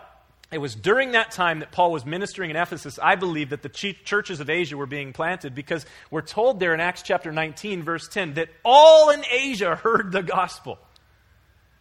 it 0.51 0.57
was 0.57 0.75
during 0.75 1.13
that 1.13 1.31
time 1.31 1.59
that 1.59 1.71
Paul 1.71 1.93
was 1.93 2.05
ministering 2.05 2.49
in 2.49 2.57
Ephesus, 2.57 2.99
I 3.01 3.15
believe, 3.15 3.51
that 3.51 3.61
the 3.61 3.69
churches 3.69 4.41
of 4.41 4.49
Asia 4.49 4.75
were 4.75 4.85
being 4.85 5.13
planted 5.13 5.55
because 5.55 5.85
we're 6.11 6.19
told 6.19 6.59
there 6.59 6.73
in 6.73 6.81
Acts 6.81 7.03
chapter 7.03 7.31
19, 7.31 7.81
verse 7.81 8.09
10, 8.09 8.33
that 8.33 8.49
all 8.65 9.09
in 9.09 9.23
Asia 9.31 9.77
heard 9.77 10.11
the 10.11 10.21
gospel. 10.21 10.79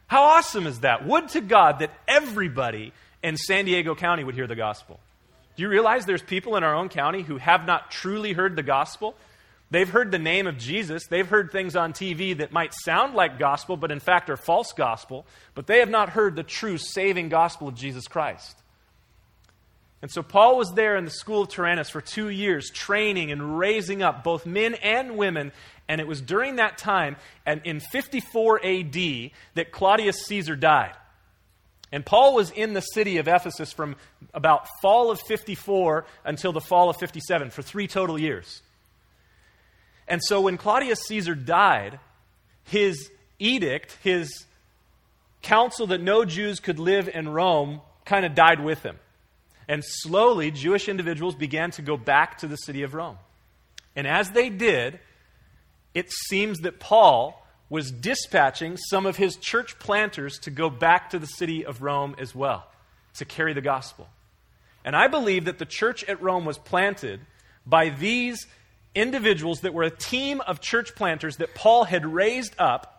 How 0.06 0.22
awesome 0.22 0.68
is 0.68 0.78
that? 0.80 1.04
Would 1.04 1.30
to 1.30 1.40
God 1.40 1.80
that 1.80 1.90
everybody 2.06 2.92
in 3.22 3.36
San 3.36 3.64
Diego 3.64 3.94
County 3.94 4.24
would 4.24 4.34
hear 4.34 4.46
the 4.46 4.56
gospel. 4.56 5.00
Do 5.56 5.62
you 5.62 5.68
realize 5.68 6.06
there's 6.06 6.22
people 6.22 6.56
in 6.56 6.64
our 6.64 6.74
own 6.74 6.88
county 6.88 7.22
who 7.22 7.36
have 7.36 7.66
not 7.66 7.90
truly 7.90 8.32
heard 8.32 8.56
the 8.56 8.62
gospel? 8.62 9.14
They've 9.70 9.88
heard 9.88 10.10
the 10.10 10.18
name 10.18 10.46
of 10.46 10.58
Jesus. 10.58 11.06
They've 11.06 11.28
heard 11.28 11.50
things 11.50 11.76
on 11.76 11.92
TV 11.92 12.36
that 12.38 12.52
might 12.52 12.74
sound 12.74 13.14
like 13.14 13.38
gospel, 13.38 13.76
but 13.76 13.90
in 13.90 14.00
fact 14.00 14.28
are 14.28 14.36
false 14.36 14.72
gospel. 14.72 15.26
But 15.54 15.66
they 15.66 15.78
have 15.78 15.88
not 15.88 16.10
heard 16.10 16.36
the 16.36 16.42
true 16.42 16.78
saving 16.78 17.30
gospel 17.30 17.68
of 17.68 17.74
Jesus 17.74 18.06
Christ. 18.06 18.56
And 20.02 20.10
so 20.10 20.22
Paul 20.22 20.58
was 20.58 20.72
there 20.72 20.96
in 20.96 21.04
the 21.04 21.10
school 21.10 21.42
of 21.42 21.48
Tyrannus 21.48 21.88
for 21.88 22.00
two 22.00 22.28
years, 22.28 22.70
training 22.70 23.30
and 23.30 23.58
raising 23.58 24.02
up 24.02 24.24
both 24.24 24.44
men 24.44 24.74
and 24.74 25.16
women. 25.16 25.52
And 25.88 26.00
it 26.00 26.08
was 26.08 26.20
during 26.20 26.56
that 26.56 26.76
time, 26.76 27.16
and 27.46 27.62
in 27.64 27.78
54 27.80 28.64
AD, 28.64 29.30
that 29.54 29.70
Claudius 29.70 30.26
Caesar 30.26 30.56
died. 30.56 30.94
And 31.92 32.04
Paul 32.04 32.34
was 32.34 32.50
in 32.50 32.72
the 32.72 32.80
city 32.80 33.18
of 33.18 33.28
Ephesus 33.28 33.70
from 33.70 33.96
about 34.32 34.66
fall 34.80 35.10
of 35.10 35.20
54 35.20 36.06
until 36.24 36.52
the 36.52 36.60
fall 36.60 36.88
of 36.88 36.96
57 36.96 37.50
for 37.50 37.60
three 37.60 37.86
total 37.86 38.18
years. 38.18 38.62
And 40.08 40.20
so 40.24 40.40
when 40.40 40.56
Claudius 40.56 41.00
Caesar 41.06 41.34
died, 41.34 42.00
his 42.64 43.10
edict, 43.38 43.98
his 44.02 44.46
counsel 45.42 45.86
that 45.88 46.00
no 46.00 46.24
Jews 46.24 46.60
could 46.60 46.78
live 46.78 47.08
in 47.08 47.28
Rome, 47.28 47.82
kind 48.04 48.24
of 48.24 48.34
died 48.34 48.64
with 48.64 48.82
him. 48.82 48.96
And 49.68 49.84
slowly, 49.84 50.50
Jewish 50.50 50.88
individuals 50.88 51.34
began 51.34 51.70
to 51.72 51.82
go 51.82 51.96
back 51.96 52.38
to 52.38 52.46
the 52.46 52.56
city 52.56 52.82
of 52.82 52.94
Rome. 52.94 53.18
And 53.94 54.06
as 54.06 54.30
they 54.30 54.48
did, 54.48 54.98
it 55.94 56.10
seems 56.10 56.60
that 56.60 56.80
Paul 56.80 57.41
was 57.72 57.90
dispatching 57.90 58.76
some 58.76 59.06
of 59.06 59.16
his 59.16 59.34
church 59.36 59.78
planters 59.78 60.38
to 60.38 60.50
go 60.50 60.68
back 60.68 61.08
to 61.08 61.18
the 61.18 61.26
city 61.26 61.64
of 61.64 61.80
Rome 61.80 62.14
as 62.18 62.34
well 62.34 62.66
to 63.14 63.24
carry 63.24 63.54
the 63.54 63.62
gospel. 63.62 64.10
And 64.84 64.94
I 64.94 65.08
believe 65.08 65.46
that 65.46 65.56
the 65.56 65.64
church 65.64 66.04
at 66.04 66.20
Rome 66.20 66.44
was 66.44 66.58
planted 66.58 67.20
by 67.64 67.88
these 67.88 68.46
individuals 68.94 69.60
that 69.60 69.72
were 69.72 69.84
a 69.84 69.90
team 69.90 70.42
of 70.42 70.60
church 70.60 70.94
planters 70.94 71.38
that 71.38 71.54
Paul 71.54 71.84
had 71.84 72.04
raised 72.04 72.54
up 72.58 72.91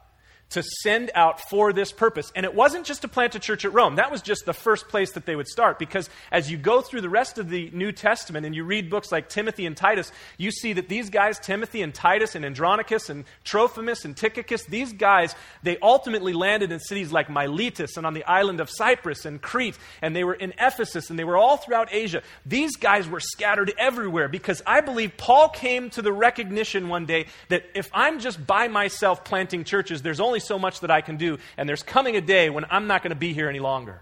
to 0.54 0.63
send 0.63 1.10
out 1.16 1.42
for 1.50 1.74
this 1.74 1.92
purpose. 1.92 2.32
And 2.36 2.46
it 2.46 2.54
wasn't 2.54 2.86
just 2.86 3.02
to 3.02 3.08
plant 3.08 3.34
a 3.34 3.39
church 3.39 3.66
at 3.66 3.74
Rome. 3.74 3.96
That 3.96 4.12
was 4.12 4.22
just 4.22 4.46
the 4.46 4.54
first 4.54 4.88
place 4.88 5.12
that 5.13 5.26
they 5.26 5.36
would 5.36 5.48
start. 5.48 5.80
Because 5.80 6.10
as 6.32 6.50
you 6.50 6.58
go 6.58 6.82
through 6.82 7.02
the 7.02 7.10
rest 7.10 7.39
of 7.39 7.50
the 7.50 7.72
New 7.74 7.92
Testament 7.92 8.46
and 8.46 8.56
you 8.56 8.63
read 8.63 8.89
books 8.89 9.12
like 9.12 9.30
Timothy 9.30 9.66
and 9.66 9.76
Titus, 9.76 10.12
you 10.38 10.52
see 10.52 10.74
that 10.74 10.89
these 10.89 11.10
guys, 11.10 11.39
Timothy 11.39 11.82
and 11.82 11.94
Titus 11.94 12.36
and 12.36 12.46
Andronicus 12.46 13.10
and 13.10 13.26
Trophimus 13.44 14.06
and 14.06 14.16
Tychicus, 14.16 14.63
these 14.66 14.94
guys, 14.94 15.34
they 15.63 15.78
ultimately 15.80 16.34
landed 16.34 16.72
in 16.72 16.80
cities 16.80 17.12
like 17.12 17.30
Miletus 17.30 17.98
and 17.98 18.06
on 18.06 18.13
the 18.13 18.24
island 18.26 18.60
of 18.60 18.70
Cyprus 18.70 19.26
and 19.26 19.42
Crete. 19.42 19.78
And 20.04 20.16
they 20.16 20.24
were 20.24 20.36
in 20.36 20.54
Ephesus 20.60 21.10
and 21.10 21.18
they 21.18 21.24
were 21.24 21.38
all 21.38 21.58
throughout 21.58 21.89
Asia. 21.92 22.22
These 22.46 22.76
guys 22.76 23.10
were 23.10 23.20
scattered 23.20 23.74
everywhere 23.78 24.28
because 24.28 24.62
I 24.68 24.82
believe 24.82 25.18
Paul 25.18 25.50
came 25.50 25.89
to 25.92 26.04
the 26.04 26.13
recognition 26.13 26.89
one 26.89 27.08
day 27.08 27.26
that 27.50 27.63
if 27.74 27.89
I'm 27.92 28.20
just 28.20 28.46
by 28.46 28.68
myself 28.68 29.24
planting 29.24 29.63
churches, 29.63 30.04
there's 30.04 30.20
only 30.20 30.42
so 30.43 30.60
much 30.60 30.82
that 30.82 30.91
I 30.91 31.01
can 31.01 31.17
do, 31.17 31.38
and 31.58 31.67
there's 31.67 31.84
coming 31.84 32.15
a 32.15 32.21
day 32.21 32.49
when 32.49 32.65
I'm 32.69 32.88
not 32.88 33.03
going 33.03 33.12
to 33.12 33.15
be 33.15 33.34
here 33.34 33.49
any 33.49 33.60
longer. 33.60 34.01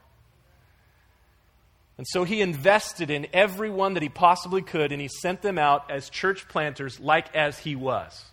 And 1.97 2.07
so 2.07 2.23
he 2.23 2.41
invested 2.41 3.11
in 3.11 3.27
everyone 3.31 3.93
that 3.93 4.03
he 4.03 4.09
possibly 4.09 4.61
could, 4.61 4.91
and 4.91 4.99
he 4.99 5.07
sent 5.07 5.41
them 5.41 5.57
out 5.57 5.91
as 5.91 6.09
church 6.09 6.47
planters, 6.47 6.99
like 6.99 7.35
as 7.35 7.59
he 7.59 7.75
was. 7.75 8.25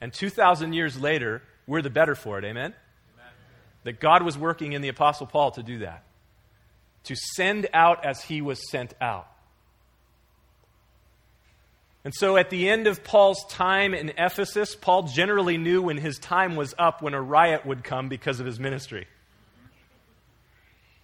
And 0.00 0.12
2,000 0.12 0.72
years 0.72 1.00
later, 1.00 1.42
we're 1.66 1.82
the 1.82 1.90
better 1.90 2.14
for 2.14 2.38
it. 2.38 2.44
Amen? 2.44 2.74
Amen? 2.74 3.32
That 3.84 4.00
God 4.00 4.22
was 4.22 4.36
working 4.36 4.72
in 4.72 4.82
the 4.82 4.88
Apostle 4.88 5.26
Paul 5.26 5.52
to 5.52 5.62
do 5.62 5.78
that, 5.78 6.02
to 7.04 7.16
send 7.16 7.68
out 7.72 8.04
as 8.04 8.22
he 8.22 8.42
was 8.42 8.70
sent 8.70 8.94
out. 9.00 9.26
And 12.04 12.14
so 12.14 12.36
at 12.36 12.48
the 12.48 12.68
end 12.68 12.86
of 12.86 13.04
Paul's 13.04 13.44
time 13.50 13.92
in 13.92 14.12
Ephesus, 14.16 14.74
Paul 14.74 15.02
generally 15.04 15.58
knew 15.58 15.82
when 15.82 15.98
his 15.98 16.18
time 16.18 16.56
was 16.56 16.74
up 16.78 17.02
when 17.02 17.12
a 17.12 17.20
riot 17.20 17.66
would 17.66 17.84
come 17.84 18.08
because 18.08 18.40
of 18.40 18.46
his 18.46 18.58
ministry. 18.58 19.06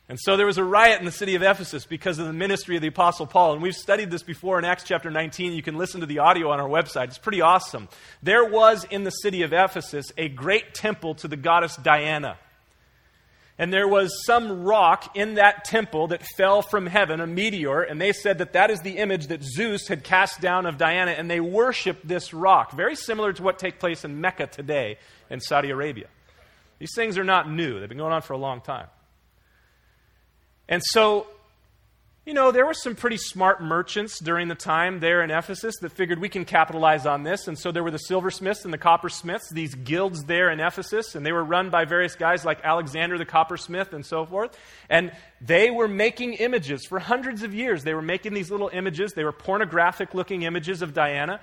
And 0.08 0.18
so 0.20 0.36
there 0.36 0.46
was 0.46 0.56
a 0.56 0.64
riot 0.64 1.00
in 1.00 1.04
the 1.04 1.12
city 1.12 1.34
of 1.34 1.42
Ephesus 1.42 1.84
because 1.84 2.20
of 2.20 2.26
the 2.26 2.32
ministry 2.32 2.76
of 2.76 2.82
the 2.82 2.88
Apostle 2.88 3.26
Paul. 3.26 3.54
And 3.54 3.62
we've 3.62 3.74
studied 3.74 4.10
this 4.10 4.22
before 4.22 4.56
in 4.58 4.64
Acts 4.64 4.84
chapter 4.84 5.10
19. 5.10 5.52
You 5.52 5.62
can 5.62 5.76
listen 5.76 6.00
to 6.00 6.06
the 6.06 6.20
audio 6.20 6.50
on 6.50 6.60
our 6.60 6.68
website. 6.68 7.08
It's 7.08 7.18
pretty 7.18 7.40
awesome. 7.40 7.88
There 8.22 8.44
was 8.44 8.84
in 8.84 9.02
the 9.02 9.10
city 9.10 9.42
of 9.42 9.52
Ephesus 9.52 10.12
a 10.16 10.28
great 10.28 10.74
temple 10.74 11.16
to 11.16 11.28
the 11.28 11.36
goddess 11.36 11.76
Diana. 11.76 12.38
And 13.58 13.72
there 13.72 13.88
was 13.88 14.12
some 14.26 14.64
rock 14.64 15.16
in 15.16 15.34
that 15.34 15.64
temple 15.64 16.08
that 16.08 16.22
fell 16.36 16.60
from 16.60 16.86
heaven, 16.86 17.20
a 17.20 17.26
meteor, 17.26 17.80
and 17.80 17.98
they 17.98 18.12
said 18.12 18.38
that 18.38 18.52
that 18.52 18.70
is 18.70 18.80
the 18.80 18.98
image 18.98 19.28
that 19.28 19.42
Zeus 19.42 19.88
had 19.88 20.04
cast 20.04 20.42
down 20.42 20.66
of 20.66 20.76
Diana, 20.76 21.12
and 21.12 21.30
they 21.30 21.40
worshiped 21.40 22.06
this 22.06 22.34
rock, 22.34 22.72
very 22.72 22.94
similar 22.94 23.32
to 23.32 23.42
what 23.42 23.58
takes 23.58 23.78
place 23.78 24.04
in 24.04 24.20
Mecca 24.20 24.48
today 24.48 24.98
in 25.30 25.40
Saudi 25.40 25.70
Arabia. 25.70 26.08
These 26.78 26.92
things 26.94 27.16
are 27.16 27.24
not 27.24 27.50
new, 27.50 27.80
they've 27.80 27.88
been 27.88 27.96
going 27.96 28.12
on 28.12 28.20
for 28.20 28.34
a 28.34 28.38
long 28.38 28.60
time. 28.60 28.88
And 30.68 30.82
so 30.84 31.26
you 32.26 32.34
know, 32.34 32.50
there 32.50 32.66
were 32.66 32.74
some 32.74 32.96
pretty 32.96 33.18
smart 33.18 33.62
merchants 33.62 34.18
during 34.18 34.48
the 34.48 34.56
time 34.56 34.98
there 34.98 35.22
in 35.22 35.30
Ephesus 35.30 35.76
that 35.80 35.92
figured 35.92 36.18
we 36.18 36.28
can 36.28 36.44
capitalize 36.44 37.06
on 37.06 37.22
this. 37.22 37.46
And 37.46 37.56
so 37.56 37.70
there 37.70 37.84
were 37.84 37.92
the 37.92 37.98
silversmiths 37.98 38.64
and 38.64 38.74
the 38.74 38.78
coppersmiths, 38.78 39.48
these 39.52 39.76
guilds 39.76 40.24
there 40.24 40.50
in 40.50 40.58
Ephesus, 40.58 41.14
and 41.14 41.24
they 41.24 41.30
were 41.30 41.44
run 41.44 41.70
by 41.70 41.84
various 41.84 42.16
guys 42.16 42.44
like 42.44 42.58
Alexander 42.64 43.16
the 43.16 43.24
coppersmith 43.24 43.92
and 43.92 44.04
so 44.04 44.26
forth. 44.26 44.58
And 44.90 45.12
they 45.40 45.70
were 45.70 45.86
making 45.86 46.34
images 46.34 46.84
for 46.84 46.98
hundreds 46.98 47.44
of 47.44 47.54
years. 47.54 47.84
They 47.84 47.94
were 47.94 48.02
making 48.02 48.34
these 48.34 48.50
little 48.50 48.70
images. 48.72 49.12
They 49.12 49.22
were 49.22 49.30
pornographic 49.30 50.12
looking 50.12 50.42
images 50.42 50.82
of 50.82 50.92
Diana. 50.92 51.40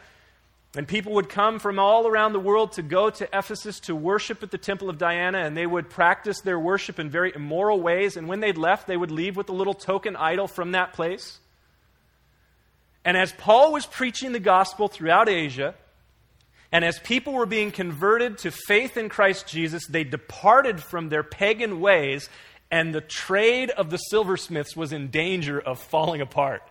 And 0.75 0.87
people 0.87 1.13
would 1.13 1.29
come 1.29 1.59
from 1.59 1.77
all 1.77 2.07
around 2.07 2.33
the 2.33 2.39
world 2.39 2.73
to 2.73 2.81
go 2.81 3.11
to 3.11 3.29
Ephesus 3.31 3.79
to 3.81 3.95
worship 3.95 4.41
at 4.41 4.49
the 4.49 4.57
temple 4.57 4.89
of 4.89 4.97
Diana, 4.97 5.39
and 5.39 5.55
they 5.55 5.67
would 5.67 5.89
practice 5.89 6.41
their 6.41 6.59
worship 6.59 6.97
in 6.97 7.11
very 7.11 7.31
immoral 7.33 7.79
ways. 7.79 8.17
And 8.17 8.27
when 8.27 8.39
they'd 8.39 8.57
left, 8.57 8.87
they 8.87 8.97
would 8.97 9.11
leave 9.11 9.37
with 9.37 9.49
a 9.49 9.53
little 9.53 9.75
token 9.75 10.15
idol 10.15 10.47
from 10.47 10.71
that 10.71 10.93
place. 10.93 11.39
And 13.05 13.15
as 13.15 13.31
Paul 13.33 13.71
was 13.71 13.85
preaching 13.85 14.31
the 14.31 14.39
gospel 14.39 14.87
throughout 14.87 15.29
Asia, 15.29 15.75
and 16.71 16.83
as 16.83 16.97
people 16.97 17.33
were 17.33 17.45
being 17.45 17.69
converted 17.69 18.39
to 18.39 18.49
faith 18.49 18.97
in 18.97 19.09
Christ 19.09 19.45
Jesus, 19.45 19.85
they 19.85 20.03
departed 20.03 20.81
from 20.81 21.09
their 21.09 21.21
pagan 21.21 21.81
ways, 21.81 22.29
and 22.71 22.95
the 22.95 23.01
trade 23.01 23.69
of 23.69 23.91
the 23.91 23.97
silversmiths 23.97 24.75
was 24.75 24.91
in 24.91 25.09
danger 25.09 25.59
of 25.59 25.79
falling 25.79 26.21
apart. 26.21 26.63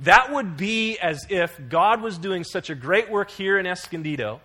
That 0.00 0.32
would 0.32 0.56
be 0.56 0.98
as 0.98 1.26
if 1.30 1.58
God 1.68 2.02
was 2.02 2.18
doing 2.18 2.44
such 2.44 2.68
a 2.68 2.74
great 2.74 3.10
work 3.10 3.30
here 3.30 3.58
in 3.58 3.66
Escondido 3.66 4.40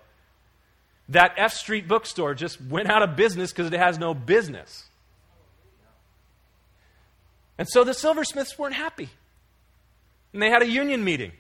that 1.09 1.33
F 1.37 1.53
Street 1.53 1.87
bookstore 1.87 2.33
just 2.33 2.61
went 2.61 2.89
out 2.89 3.03
of 3.03 3.15
business 3.17 3.51
because 3.51 3.67
it 3.71 3.77
has 3.77 3.99
no 3.99 4.13
business. 4.13 4.85
And 7.57 7.67
so 7.67 7.83
the 7.83 7.93
silversmiths 7.93 8.57
weren't 8.57 8.75
happy. 8.75 9.09
And 10.33 10.41
they 10.41 10.49
had 10.49 10.61
a 10.61 10.67
union 10.67 11.03
meeting. 11.03 11.33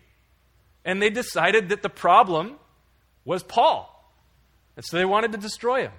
And 0.83 1.01
they 1.01 1.09
decided 1.09 1.69
that 1.69 1.81
the 1.81 1.89
problem 1.89 2.57
was 3.23 3.43
Paul. 3.43 3.87
And 4.75 4.83
so 4.85 4.97
they 4.97 5.05
wanted 5.05 5.31
to 5.31 5.37
destroy 5.37 5.83
him. 5.83 5.93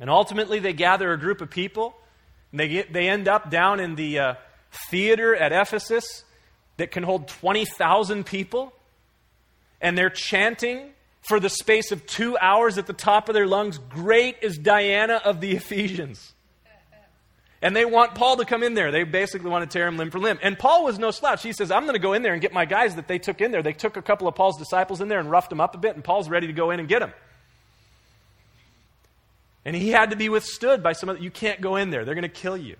And 0.00 0.08
ultimately, 0.08 0.60
they 0.60 0.72
gather 0.72 1.12
a 1.12 1.18
group 1.18 1.40
of 1.40 1.50
people. 1.50 1.96
And 2.52 2.60
they, 2.60 2.68
get, 2.68 2.92
they 2.92 3.08
end 3.08 3.26
up 3.26 3.50
down 3.50 3.80
in 3.80 3.96
the 3.96 4.18
uh, 4.18 4.34
theater 4.90 5.34
at 5.34 5.52
Ephesus 5.52 6.24
that 6.76 6.90
can 6.90 7.02
hold 7.02 7.28
20,000 7.28 8.24
people, 8.24 8.72
and 9.80 9.96
they're 9.96 10.10
chanting 10.10 10.90
for 11.28 11.40
the 11.40 11.48
space 11.48 11.90
of 11.90 12.06
two 12.06 12.36
hours 12.38 12.76
at 12.78 12.86
the 12.86 12.92
top 12.92 13.28
of 13.28 13.34
their 13.34 13.46
lungs, 13.46 13.78
Great 13.78 14.36
is 14.42 14.58
Diana 14.58 15.20
of 15.24 15.40
the 15.40 15.52
Ephesians. 15.52 16.32
And 17.62 17.74
they 17.74 17.86
want 17.86 18.14
Paul 18.14 18.36
to 18.36 18.44
come 18.44 18.62
in 18.62 18.74
there. 18.74 18.92
They 18.92 19.04
basically 19.04 19.48
want 19.48 19.68
to 19.68 19.78
tear 19.78 19.88
him 19.88 19.96
limb 19.96 20.10
for 20.10 20.18
limb. 20.18 20.38
And 20.42 20.58
Paul 20.58 20.84
was 20.84 20.98
no 20.98 21.10
slouch. 21.10 21.42
He 21.42 21.54
says, 21.54 21.70
I'm 21.70 21.84
going 21.84 21.94
to 21.94 21.98
go 21.98 22.12
in 22.12 22.20
there 22.20 22.34
and 22.34 22.42
get 22.42 22.52
my 22.52 22.66
guys 22.66 22.96
that 22.96 23.08
they 23.08 23.18
took 23.18 23.40
in 23.40 23.52
there. 23.52 23.62
They 23.62 23.72
took 23.72 23.96
a 23.96 24.02
couple 24.02 24.28
of 24.28 24.34
Paul's 24.34 24.58
disciples 24.58 25.00
in 25.00 25.08
there 25.08 25.18
and 25.18 25.30
roughed 25.30 25.48
them 25.48 25.62
up 25.62 25.74
a 25.74 25.78
bit, 25.78 25.94
and 25.94 26.04
Paul's 26.04 26.28
ready 26.28 26.46
to 26.46 26.52
go 26.52 26.72
in 26.72 26.78
and 26.78 26.86
get 26.86 26.98
them. 26.98 27.14
And 29.64 29.74
he 29.74 29.88
had 29.88 30.10
to 30.10 30.16
be 30.16 30.28
withstood 30.28 30.82
by 30.82 30.92
some 30.92 31.08
of 31.08 31.22
you 31.22 31.30
can't 31.30 31.62
go 31.62 31.76
in 31.76 31.88
there. 31.88 32.04
They're 32.04 32.14
going 32.14 32.22
to 32.22 32.28
kill 32.28 32.58
you. 32.58 32.76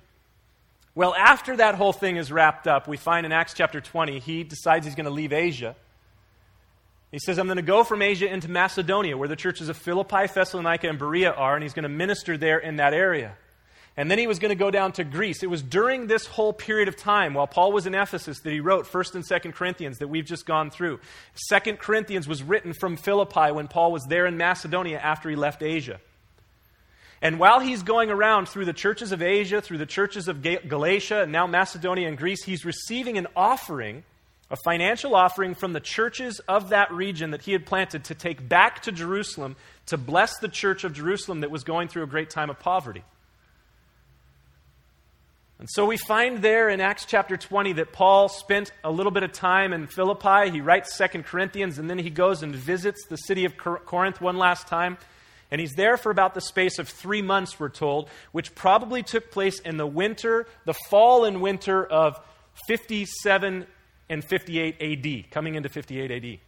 Well, 0.97 1.15
after 1.15 1.57
that 1.57 1.75
whole 1.75 1.93
thing 1.93 2.17
is 2.17 2.31
wrapped 2.31 2.69
up, 2.69 2.87
we 2.87 2.97
find 2.97 3.27
in 3.27 3.33
Acts 3.33 3.55
chapter 3.55 3.81
20, 3.81 4.21
he 4.21 4.45
decides 4.45 4.87
he's 4.87 4.95
going 4.95 5.07
to 5.07 5.11
leave 5.11 5.33
Asia. 5.33 5.75
He 7.11 7.19
says, 7.19 7.39
I'm 7.39 7.47
going 7.47 7.57
to 7.57 7.63
go 7.63 7.83
from 7.83 8.01
Asia 8.01 8.33
into 8.33 8.49
Macedonia, 8.49 9.17
where 9.17 9.29
the 9.29 9.37
churches 9.37 9.69
of 9.69 9.77
Philippi, 9.77 10.27
Thessalonica, 10.27 10.89
and 10.89 10.99
Berea 10.99 11.33
are, 11.33 11.55
and 11.55 11.63
he's 11.63 11.75
going 11.75 11.85
to 11.85 11.89
minister 11.89 12.37
there 12.37 12.59
in 12.59 12.77
that 12.77 12.95
area. 12.95 13.37
And 13.97 14.11
then 14.11 14.19
he 14.19 14.27
was 14.27 14.41
going 14.41 14.51
to 14.51 14.57
go 14.57 14.71
down 14.71 14.93
to 14.93 15.05
Greece. 15.05 15.43
It 15.43 15.51
was 15.51 15.63
during 15.63 16.09
this 16.09 16.27
whole 16.27 16.53
period 16.53 16.89
of 16.89 16.97
time, 16.97 17.35
while 17.35 17.47
Paul 17.47 17.73
was 17.73 17.87
in 17.87 17.95
Ephesus, 17.95 18.41
that 18.41 18.53
he 18.53 18.59
wrote 18.61 18.87
1st 18.87 19.15
and 19.17 19.25
2nd 19.25 19.55
Corinthians 19.55 19.99
that 19.99 20.09
we've 20.09 20.25
just 20.25 20.47
gone 20.47 20.71
through. 20.71 20.99
2nd 21.53 21.79
Corinthians 21.79 22.27
was 22.27 22.43
written 22.43 22.73
from 22.73 22.97
Philippi 22.97 23.53
when 23.53 23.69
Paul 23.69 23.93
was 23.93 24.05
there 24.09 24.27
in 24.27 24.37
Macedonia 24.37 24.99
after 24.99 25.31
he 25.31 25.37
left 25.37 25.63
Asia. 25.63 26.01
And 27.23 27.39
while 27.39 27.61
he's 27.61 27.83
going 27.83 28.11
around 28.11 28.49
through 28.49 28.67
the 28.67 28.73
churches 28.73 29.13
of 29.13 29.23
Asia, 29.23 29.61
through 29.61 29.79
the 29.79 29.87
churches 29.87 30.29
of 30.29 30.43
Galatia, 30.43 31.23
and 31.23 31.33
now 31.33 31.47
Macedonia 31.47 32.09
and 32.09 32.19
Greece, 32.19 32.45
he's 32.45 32.65
receiving 32.65 33.17
an 33.17 33.27
offering, 33.35 34.05
a 34.51 34.57
financial 34.65 35.15
offering 35.15 35.55
from 35.55 35.73
the 35.73 35.81
churches 35.81 36.41
of 36.41 36.69
that 36.69 36.93
region 36.93 37.31
that 37.31 37.43
he 37.43 37.53
had 37.53 37.65
planted 37.65 38.05
to 38.05 38.15
take 38.15 38.47
back 38.47 38.83
to 38.83 38.93
Jerusalem 38.93 39.57
to 39.87 39.97
bless 39.97 40.39
the 40.39 40.49
church 40.49 40.85
of 40.85 40.93
Jerusalem 40.93 41.41
that 41.41 41.51
was 41.51 41.65
going 41.65 41.89
through 41.89 42.03
a 42.03 42.07
great 42.07 42.31
time 42.31 42.51
of 42.51 42.59
poverty. 42.59 43.03
And 45.59 45.71
so 45.71 45.87
we 45.87 45.97
find 45.97 46.43
there 46.43 46.69
in 46.69 46.81
Acts 46.81 47.07
chapter 47.07 47.37
20 47.37 47.75
that 47.75 47.93
Paul 47.93 48.29
spent 48.29 48.73
a 48.83 48.91
little 48.91 49.13
bit 49.13 49.23
of 49.23 49.33
time 49.33 49.73
in 49.73 49.87
Philippi. 49.87 50.51
He 50.51 50.61
writes 50.61 50.95
Second 50.95 51.25
Corinthians, 51.25 51.79
and 51.79 51.89
then 51.89 51.99
he 51.99 52.11
goes 52.11 52.43
and 52.43 52.55
visits 52.55 53.07
the 53.07 53.17
city 53.17 53.45
of 53.45 53.57
Corinth 53.57 54.21
one 54.21 54.37
last 54.37 54.67
time. 54.67 54.99
And 55.55 55.61
he's 55.61 55.75
there 55.75 55.97
for 55.97 56.11
about 56.11 56.35
the 56.35 56.41
space 56.41 56.81
of 56.81 56.89
three 56.89 57.23
months, 57.23 57.61
we're 57.61 57.69
told, 57.69 58.09
which 58.33 58.57
probably 58.57 59.05
took 59.05 59.31
place 59.31 59.61
in 59.61 59.77
the 59.77 59.87
winter, 59.87 60.49
the 60.65 60.75
fall 60.75 61.25
and 61.25 61.41
winter 61.41 61.87
of 61.87 62.19
57 62.67 63.65
and 64.09 64.25
58 64.25 64.77
AD, 64.81 65.31
coming 65.31 65.55
into 65.55 65.69
58 65.69 66.11
AD. 66.11 66.39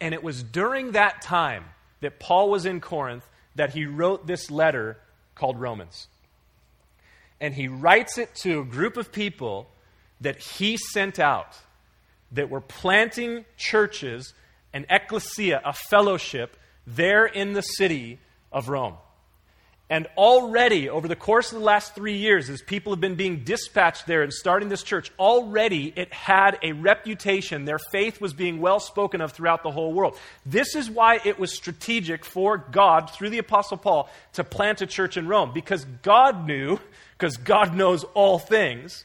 And 0.00 0.14
it 0.14 0.22
was 0.22 0.42
during 0.42 0.92
that 0.92 1.20
time 1.20 1.66
that 2.00 2.18
Paul 2.18 2.48
was 2.48 2.64
in 2.64 2.80
Corinth 2.80 3.28
that 3.56 3.74
he 3.74 3.84
wrote 3.84 4.26
this 4.26 4.50
letter 4.50 4.96
called 5.34 5.60
Romans 5.60 6.08
and 7.42 7.52
he 7.52 7.66
writes 7.66 8.16
it 8.16 8.32
to 8.36 8.60
a 8.60 8.64
group 8.64 8.96
of 8.96 9.10
people 9.12 9.68
that 10.22 10.38
he 10.38 10.76
sent 10.78 11.18
out 11.18 11.58
that 12.30 12.48
were 12.48 12.60
planting 12.60 13.44
churches, 13.58 14.32
an 14.72 14.86
ecclesia, 14.88 15.60
a 15.64 15.74
fellowship, 15.74 16.56
there 16.86 17.26
in 17.26 17.52
the 17.52 17.62
city 17.62 18.18
of 18.50 18.68
Rome. 18.68 18.94
And 19.90 20.06
already, 20.16 20.88
over 20.88 21.06
the 21.06 21.16
course 21.16 21.52
of 21.52 21.58
the 21.58 21.64
last 21.64 21.94
three 21.94 22.16
years, 22.16 22.48
as 22.48 22.62
people 22.62 22.92
have 22.92 23.00
been 23.00 23.14
being 23.14 23.44
dispatched 23.44 24.06
there 24.06 24.22
and 24.22 24.32
starting 24.32 24.70
this 24.70 24.82
church, 24.82 25.12
already 25.18 25.92
it 25.94 26.10
had 26.14 26.58
a 26.62 26.72
reputation. 26.72 27.66
Their 27.66 27.80
faith 27.90 28.18
was 28.18 28.32
being 28.32 28.58
well 28.58 28.80
spoken 28.80 29.20
of 29.20 29.32
throughout 29.32 29.62
the 29.62 29.70
whole 29.70 29.92
world. 29.92 30.16
This 30.46 30.74
is 30.74 30.88
why 30.88 31.20
it 31.26 31.38
was 31.38 31.54
strategic 31.54 32.24
for 32.24 32.56
God, 32.56 33.10
through 33.10 33.30
the 33.30 33.38
Apostle 33.38 33.76
Paul, 33.76 34.08
to 34.32 34.44
plant 34.44 34.80
a 34.80 34.86
church 34.86 35.18
in 35.18 35.28
Rome. 35.28 35.52
Because 35.52 35.84
God 36.02 36.46
knew 36.46 36.78
because 37.22 37.36
God 37.36 37.76
knows 37.76 38.02
all 38.14 38.40
things, 38.40 39.04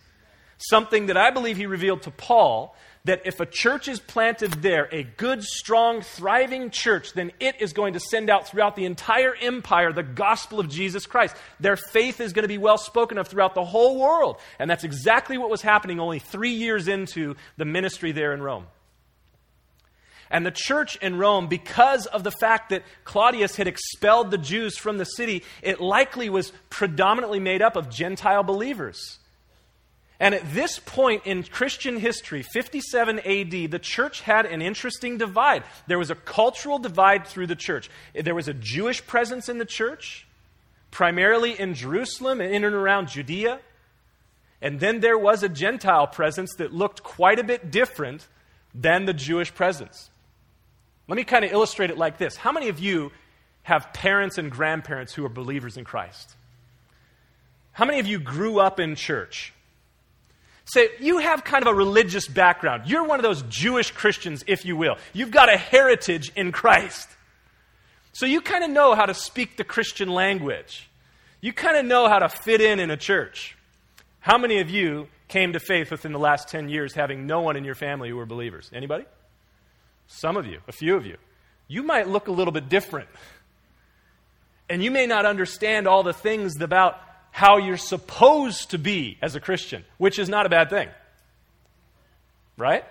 something 0.57 1.05
that 1.05 1.17
I 1.17 1.29
believe 1.29 1.55
he 1.55 1.67
revealed 1.67 2.01
to 2.01 2.11
Paul 2.11 2.75
that 3.08 3.22
if 3.26 3.39
a 3.39 3.46
church 3.46 3.88
is 3.88 4.00
planted 4.00 4.52
there, 4.62 4.88
a 4.91 5.04
good, 5.04 5.43
strong, 5.43 6.02
thriving 6.02 6.70
church, 6.70 7.13
then 7.13 7.32
it 7.39 7.62
is 7.62 7.74
going 7.74 7.93
to 7.93 8.00
send 8.00 8.30
out 8.30 8.48
throughout 8.48 8.76
the 8.76 8.86
entire 8.86 9.34
empire 9.41 9.91
the 9.91 10.04
gospel 10.04 10.60
of 10.60 10.70
Jesus 10.70 11.06
Christ. 11.06 11.36
Their 11.60 11.78
faith 11.78 12.22
is 12.22 12.34
going 12.34 12.43
to 12.43 12.50
be 12.50 12.58
well 12.58 12.78
spoken 12.78 13.17
of 13.17 13.28
throughout 13.28 13.56
the 13.56 13.65
whole 13.65 14.00
world. 14.00 14.38
And 14.60 14.70
that's 14.70 14.84
exactly 14.84 15.38
what 15.38 15.50
was 15.50 15.62
happening 15.62 16.00
only 16.00 16.20
three 16.20 16.52
years 16.52 16.88
into 16.88 17.36
the 17.56 17.65
ministry 17.65 18.12
there 18.12 18.34
in 18.34 18.41
Rome. 18.41 18.67
And 20.30 20.46
the 20.46 20.52
church 20.52 20.98
in 20.98 21.17
Rome, 21.17 21.48
because 21.48 22.06
of 22.08 22.24
the 22.24 22.32
fact 22.32 22.70
that 22.70 22.84
Claudius 23.06 23.56
had 23.56 23.67
expelled 23.67 24.32
the 24.32 24.38
Jews 24.38 24.78
from 24.78 24.98
the 24.98 25.06
city, 25.06 25.43
it 25.62 25.80
likely 25.80 26.30
was 26.30 26.52
predominantly 26.70 27.39
made 27.39 27.62
up 27.62 27.78
of 27.78 27.89
Gentile 27.89 28.43
believers. 28.43 29.16
And 30.19 30.34
at 30.34 30.51
this 30.51 30.80
point 30.80 31.23
in 31.25 31.43
Christian 31.43 31.97
history, 31.99 32.41
57 32.41 33.19
AD, 33.19 33.51
the 33.71 33.80
church 33.80 34.21
had 34.21 34.47
an 34.47 34.63
interesting 34.63 35.17
divide. 35.17 35.63
There 35.86 35.99
was 35.99 36.10
a 36.10 36.15
cultural 36.15 36.80
divide 36.80 37.27
through 37.27 37.47
the 37.47 37.56
church. 37.56 37.89
There 38.15 38.34
was 38.34 38.47
a 38.47 38.53
Jewish 38.53 39.06
presence 39.06 39.47
in 39.47 39.60
the 39.60 39.65
church, 39.65 40.25
primarily 40.89 41.60
in 41.60 41.75
Jerusalem 41.75 42.41
and 42.41 42.51
in 42.51 42.63
and 42.63 42.73
around 42.73 43.10
Judea. 43.10 43.60
And 44.60 44.80
then 44.80 45.01
there 45.01 45.19
was 45.19 45.43
a 45.43 45.49
Gentile 45.49 46.08
presence 46.08 46.56
that 46.56 46.73
looked 46.73 47.03
quite 47.03 47.38
a 47.38 47.43
bit 47.43 47.69
different 47.69 48.27
than 48.73 49.06
the 49.06 49.13
Jewish 49.13 49.53
presence. 49.53 50.10
Let 51.08 51.15
me 51.15 51.23
kind 51.25 51.45
of 51.45 51.51
illustrate 51.51 51.91
it 51.91 51.97
like 51.97 52.17
this. 52.17 52.36
How 52.36 52.51
many 52.51 52.69
of 52.69 52.80
you 52.80 53.12
have 53.63 53.93
parents 53.93 54.39
and 54.39 54.51
grandparents 54.51 55.13
who 55.13 55.23
are 55.25 55.30
believers 55.30 55.77
in 55.77 55.84
Christ? 55.84 56.36
How 57.71 57.86
many 57.86 57.99
of 57.99 58.08
you 58.08 58.17
grew 58.17 58.60
up 58.60 58.80
in 58.80 58.95
church? 58.95 59.53
Say, 60.69 60.89
you 60.99 61.19
have 61.19 61.45
kind 61.45 61.65
of 61.65 61.71
a 61.71 61.73
religious 61.73 62.27
background. 62.27 62.84
You're 62.88 63.06
one 63.06 63.19
of 63.19 63.23
those 63.23 63.41
Jewish 63.43 63.91
Christians, 63.91 64.43
if 64.47 64.65
you 64.65 64.75
will. 64.75 64.97
You've 65.13 65.32
got 65.32 65.51
a 65.51 65.58
heritage 65.58 66.30
in 66.36 66.51
Christ. 66.51 67.08
So 68.12 68.25
you 68.25 68.41
kind 68.41 68.65
of 68.65 68.69
know 68.69 68.93
how 68.93 69.06
to 69.06 69.13
speak 69.13 69.56
the 69.56 69.63
Christian 69.63 70.10
language. 70.10 70.89
You 71.39 71.53
kind 71.53 71.77
of 71.77 71.86
know 71.86 72.10
how 72.10 72.19
to 72.19 72.27
fit 72.27 72.60
in 72.60 72.80
in 72.80 72.91
a 72.91 72.97
church. 72.97 73.56
How 74.19 74.38
many 74.38 74.60
of 74.60 74.69
you 74.69 75.08
came 75.30 75.53
to 75.53 75.60
faith 75.60 75.89
within 75.89 76.12
the 76.12 76.19
last 76.19 76.49
10 76.49 76.67
years 76.67 76.93
having 76.93 77.25
no 77.25 77.39
one 77.39 77.56
in 77.56 77.63
your 77.63 77.75
family 77.75 78.10
who 78.10 78.17
were 78.17 78.25
believers? 78.25 78.69
Anybody? 78.73 79.06
Some 80.08 80.36
of 80.36 80.45
you, 80.45 80.60
a 80.67 80.73
few 80.73 80.97
of 80.97 81.06
you, 81.06 81.15
you 81.69 81.82
might 81.82 82.10
look 82.10 82.27
a 82.27 82.32
little 82.32 82.51
bit 82.51 82.67
different. 82.67 83.08
And 84.69 84.84
you 84.84 84.91
may 84.91 85.06
not 85.06 85.25
understand 85.25 85.88
all 85.88 86.03
the 86.03 86.12
things 86.12 86.60
about 86.60 86.99
how 87.38 87.58
you're 87.58 87.78
supposed 87.78 88.71
to 88.71 88.80
be 88.80 89.15
as 89.21 89.36
a 89.36 89.39
Christian, 89.39 89.86
which 90.00 90.17
is 90.17 90.28
not 90.28 90.47
a 90.47 90.50
bad 90.50 90.71
thing. 90.71 90.89
Right? 92.58 92.84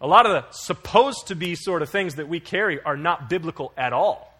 A 0.00 0.06
lot 0.08 0.26
of 0.26 0.32
the 0.32 0.44
supposed 0.50 1.28
to 1.28 1.36
be 1.36 1.54
sort 1.54 1.82
of 1.82 1.90
things 1.90 2.16
that 2.16 2.28
we 2.28 2.40
carry 2.40 2.82
are 2.82 2.96
not 2.96 3.30
biblical 3.30 3.72
at 3.76 3.92
all. 3.92 4.36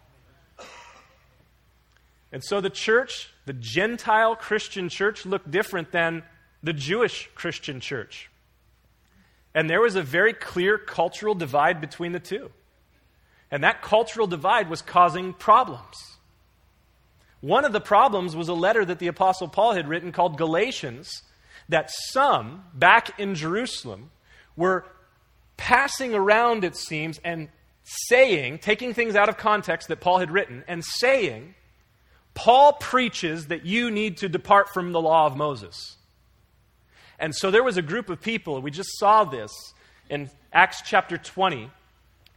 And 2.33 2.42
so 2.42 2.61
the 2.61 2.68
church, 2.68 3.31
the 3.47 3.53
Gentile 3.53 4.35
Christian 4.35 4.88
church, 4.88 5.25
looked 5.25 5.49
different 5.49 5.92
than 5.92 6.25
the 6.61 6.73
Jewish 6.73 7.31
Christian 7.37 7.79
church. 7.79 8.29
And 9.55 9.71
there 9.71 9.81
was 9.81 9.94
a 9.94 10.03
very 10.03 10.33
clear 10.33 10.79
cultural 10.79 11.37
divide 11.37 11.81
between 11.81 12.11
the 12.11 12.18
two. 12.18 12.51
And 13.53 13.62
that 13.62 13.83
cultural 13.83 14.27
divide 14.27 14.68
was 14.68 14.83
causing 14.83 15.33
problems. 15.33 16.08
One 17.40 17.64
of 17.64 17.72
the 17.72 17.81
problems 17.81 18.35
was 18.35 18.48
a 18.48 18.55
letter 18.55 18.85
that 18.85 18.98
the 18.98 19.07
Apostle 19.07 19.48
Paul 19.48 19.74
had 19.74 19.88
written 19.88 20.12
called 20.12 20.37
Galatians, 20.37 21.22
that 21.68 21.90
some 21.90 22.64
back 22.74 23.18
in 23.18 23.35
Jerusalem 23.35 24.11
were 24.57 24.85
passing 25.57 26.14
around, 26.14 26.64
it 26.64 26.77
seems, 26.77 27.18
and 27.24 27.48
saying, 27.85 28.59
taking 28.59 28.92
things 28.92 29.14
out 29.14 29.29
of 29.29 29.37
context 29.37 29.88
that 29.88 30.01
Paul 30.01 30.18
had 30.18 30.31
written, 30.31 30.64
and 30.66 30.85
saying, 30.85 31.55
Paul 32.35 32.74
preaches 32.74 33.46
that 33.46 33.64
you 33.64 33.90
need 33.90 34.18
to 34.18 34.29
depart 34.29 34.68
from 34.70 34.92
the 34.92 35.01
law 35.01 35.27
of 35.27 35.37
Moses. 35.37 35.96
And 37.18 37.35
so 37.35 37.51
there 37.51 37.64
was 37.64 37.77
a 37.77 37.83
group 37.83 38.11
of 38.11 38.20
people, 38.20 38.61
we 38.61 38.70
just 38.70 38.98
saw 38.98 39.24
this 39.24 39.53
in 40.09 40.31
Acts 40.53 40.83
chapter 40.85 41.18
20, 41.18 41.70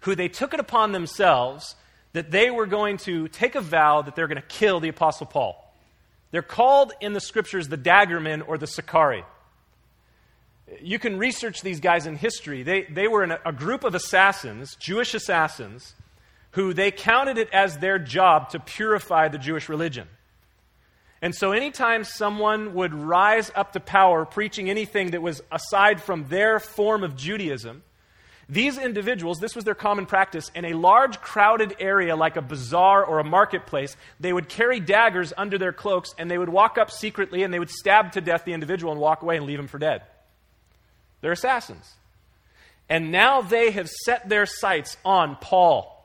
who 0.02 0.16
they 0.16 0.28
took 0.28 0.54
it 0.54 0.60
upon 0.60 0.92
themselves 0.92 1.76
that 2.14 2.32
they 2.32 2.52
were 2.52 2.66
going 2.66 2.98
to 2.98 3.28
take 3.28 3.56
a 3.56 3.62
vow 3.62 4.02
that 4.02 4.16
they're 4.16 4.28
going 4.28 4.42
to 4.42 4.48
kill 4.48 4.80
the 4.80 4.90
Apostle 4.90 5.26
Paul. 5.26 5.58
They're 6.32 6.42
called 6.42 6.94
in 7.02 7.14
the 7.14 7.20
scriptures 7.20 7.68
the 7.68 7.78
daggermen 7.78 8.48
or 8.48 8.58
the 8.58 8.68
Sicarii. 8.68 9.24
You 10.82 11.00
can 11.00 11.18
research 11.18 11.62
these 11.62 11.82
guys 11.82 12.06
in 12.06 12.16
history. 12.16 12.64
They, 12.64 12.84
they 12.84 13.08
were 13.08 13.24
a, 13.24 13.40
a 13.48 13.52
group 13.52 13.84
of 13.84 13.94
assassins, 13.94 14.76
Jewish 14.76 15.14
assassins, 15.14 15.94
who 16.52 16.74
they 16.74 16.92
counted 16.92 17.38
it 17.38 17.50
as 17.52 17.78
their 17.78 18.00
job 18.00 18.50
to 18.50 18.60
purify 18.60 19.28
the 19.28 19.38
Jewish 19.38 19.68
religion. 19.68 20.08
And 21.22 21.36
so, 21.36 21.52
anytime 21.52 22.04
someone 22.04 22.74
would 22.74 22.94
rise 22.94 23.52
up 23.54 23.74
to 23.74 23.80
power 23.80 24.26
preaching 24.26 24.70
anything 24.70 25.12
that 25.12 25.22
was 25.22 25.42
aside 25.52 26.02
from 26.02 26.28
their 26.30 26.60
form 26.60 27.04
of 27.04 27.16
Judaism, 27.16 27.84
these 28.52 28.78
individuals, 28.78 29.40
this 29.40 29.56
was 29.56 29.64
their 29.64 29.74
common 29.74 30.06
practice, 30.06 30.52
in 30.54 30.66
a 30.66 30.74
large 30.74 31.22
crowded 31.22 31.74
area 31.80 32.18
like 32.18 32.36
a 32.36 32.42
bazaar 32.42 33.02
or 33.02 33.20
a 33.20 33.24
marketplace, 33.24 33.96
they 34.20 34.34
would 34.34 34.50
carry 34.50 34.82
daggers 34.82 35.32
under 35.38 35.58
their 35.58 35.72
cloaks 35.72 36.14
and 36.18 36.30
they 36.30 36.38
would 36.38 36.50
walk 36.50 36.78
up 36.78 36.92
secretly 36.92 37.44
and 37.44 37.54
they 37.54 37.60
would 37.60 37.70
stab 37.70 38.12
to 38.12 38.20
death 38.20 38.44
the 38.44 38.52
individual 38.52 38.92
and 38.92 39.00
walk 39.00 39.22
away 39.22 39.38
and 39.38 39.46
leave 39.46 39.58
him 39.58 39.70
for 39.70 39.80
dead. 39.80 40.02
They're 41.22 41.32
assassins. 41.32 41.94
And 42.90 43.10
now 43.10 43.42
they 43.42 43.72
have 43.72 43.90
set 43.90 44.28
their 44.28 44.46
sights 44.46 44.98
on 45.06 45.38
Paul. 45.38 45.98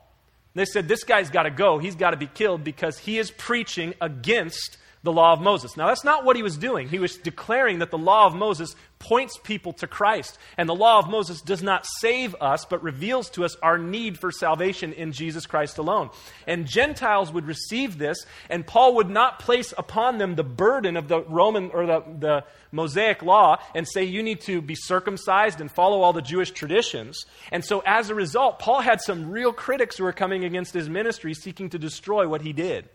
They 0.55 0.63
said, 0.63 0.87
This 0.87 1.03
guy's 1.03 1.29
got 1.29 1.43
to 1.43 1.51
go. 1.51 1.79
He's 1.79 1.95
got 1.95 2.11
to 2.11 2.17
be 2.17 2.27
killed 2.27 2.63
because 2.63 2.97
he 2.97 3.17
is 3.17 3.29
preaching 3.29 3.93
against 3.99 4.77
the 5.07 5.13
law 5.13 5.31
of 5.31 5.39
Moses. 5.39 5.77
Now, 5.77 5.87
that's 5.87 6.03
not 6.03 6.25
what 6.25 6.35
he 6.35 6.43
was 6.43 6.57
doing. 6.57 6.89
He 6.89 6.99
was 6.99 7.15
declaring 7.15 7.79
that 7.79 7.91
the 7.91 7.97
law 7.97 8.27
of 8.27 8.35
Moses 8.35 8.75
points 8.99 9.39
people 9.41 9.71
to 9.71 9.87
Christ. 9.87 10.37
And 10.57 10.67
the 10.67 10.75
law 10.75 10.99
of 10.99 11.09
Moses 11.09 11.39
does 11.39 11.63
not 11.63 11.85
save 11.99 12.35
us, 12.41 12.65
but 12.65 12.83
reveals 12.83 13.29
to 13.31 13.45
us 13.45 13.55
our 13.63 13.77
need 13.77 14.19
for 14.19 14.31
salvation 14.31 14.91
in 14.91 15.13
Jesus 15.13 15.45
Christ 15.45 15.77
alone. 15.77 16.09
And 16.45 16.67
Gentiles 16.67 17.31
would 17.31 17.45
receive 17.45 17.97
this, 17.97 18.25
and 18.49 18.67
Paul 18.67 18.95
would 18.95 19.09
not 19.09 19.39
place 19.39 19.73
upon 19.77 20.17
them 20.17 20.35
the 20.35 20.43
burden 20.43 20.97
of 20.97 21.07
the 21.07 21.21
Roman 21.21 21.71
or 21.71 21.85
the, 21.85 22.03
the 22.19 22.43
Mosaic 22.73 23.21
law 23.21 23.61
and 23.73 23.87
say, 23.87 24.03
you 24.03 24.21
need 24.21 24.41
to 24.41 24.61
be 24.61 24.75
circumcised 24.75 25.61
and 25.61 25.71
follow 25.71 26.01
all 26.01 26.11
the 26.11 26.21
Jewish 26.21 26.51
traditions. 26.51 27.25
And 27.49 27.63
so, 27.63 27.81
as 27.85 28.09
a 28.09 28.15
result, 28.15 28.59
Paul 28.59 28.81
had 28.81 28.99
some 28.99 29.31
real 29.31 29.53
critics 29.53 29.97
who 29.97 30.03
were 30.03 30.11
coming 30.11 30.43
against 30.43 30.73
his 30.73 30.89
ministry, 30.89 31.33
seeking 31.33 31.69
to 31.69 31.79
destroy 31.79 32.27
what 32.27 32.41
he 32.41 32.51
did. 32.51 32.89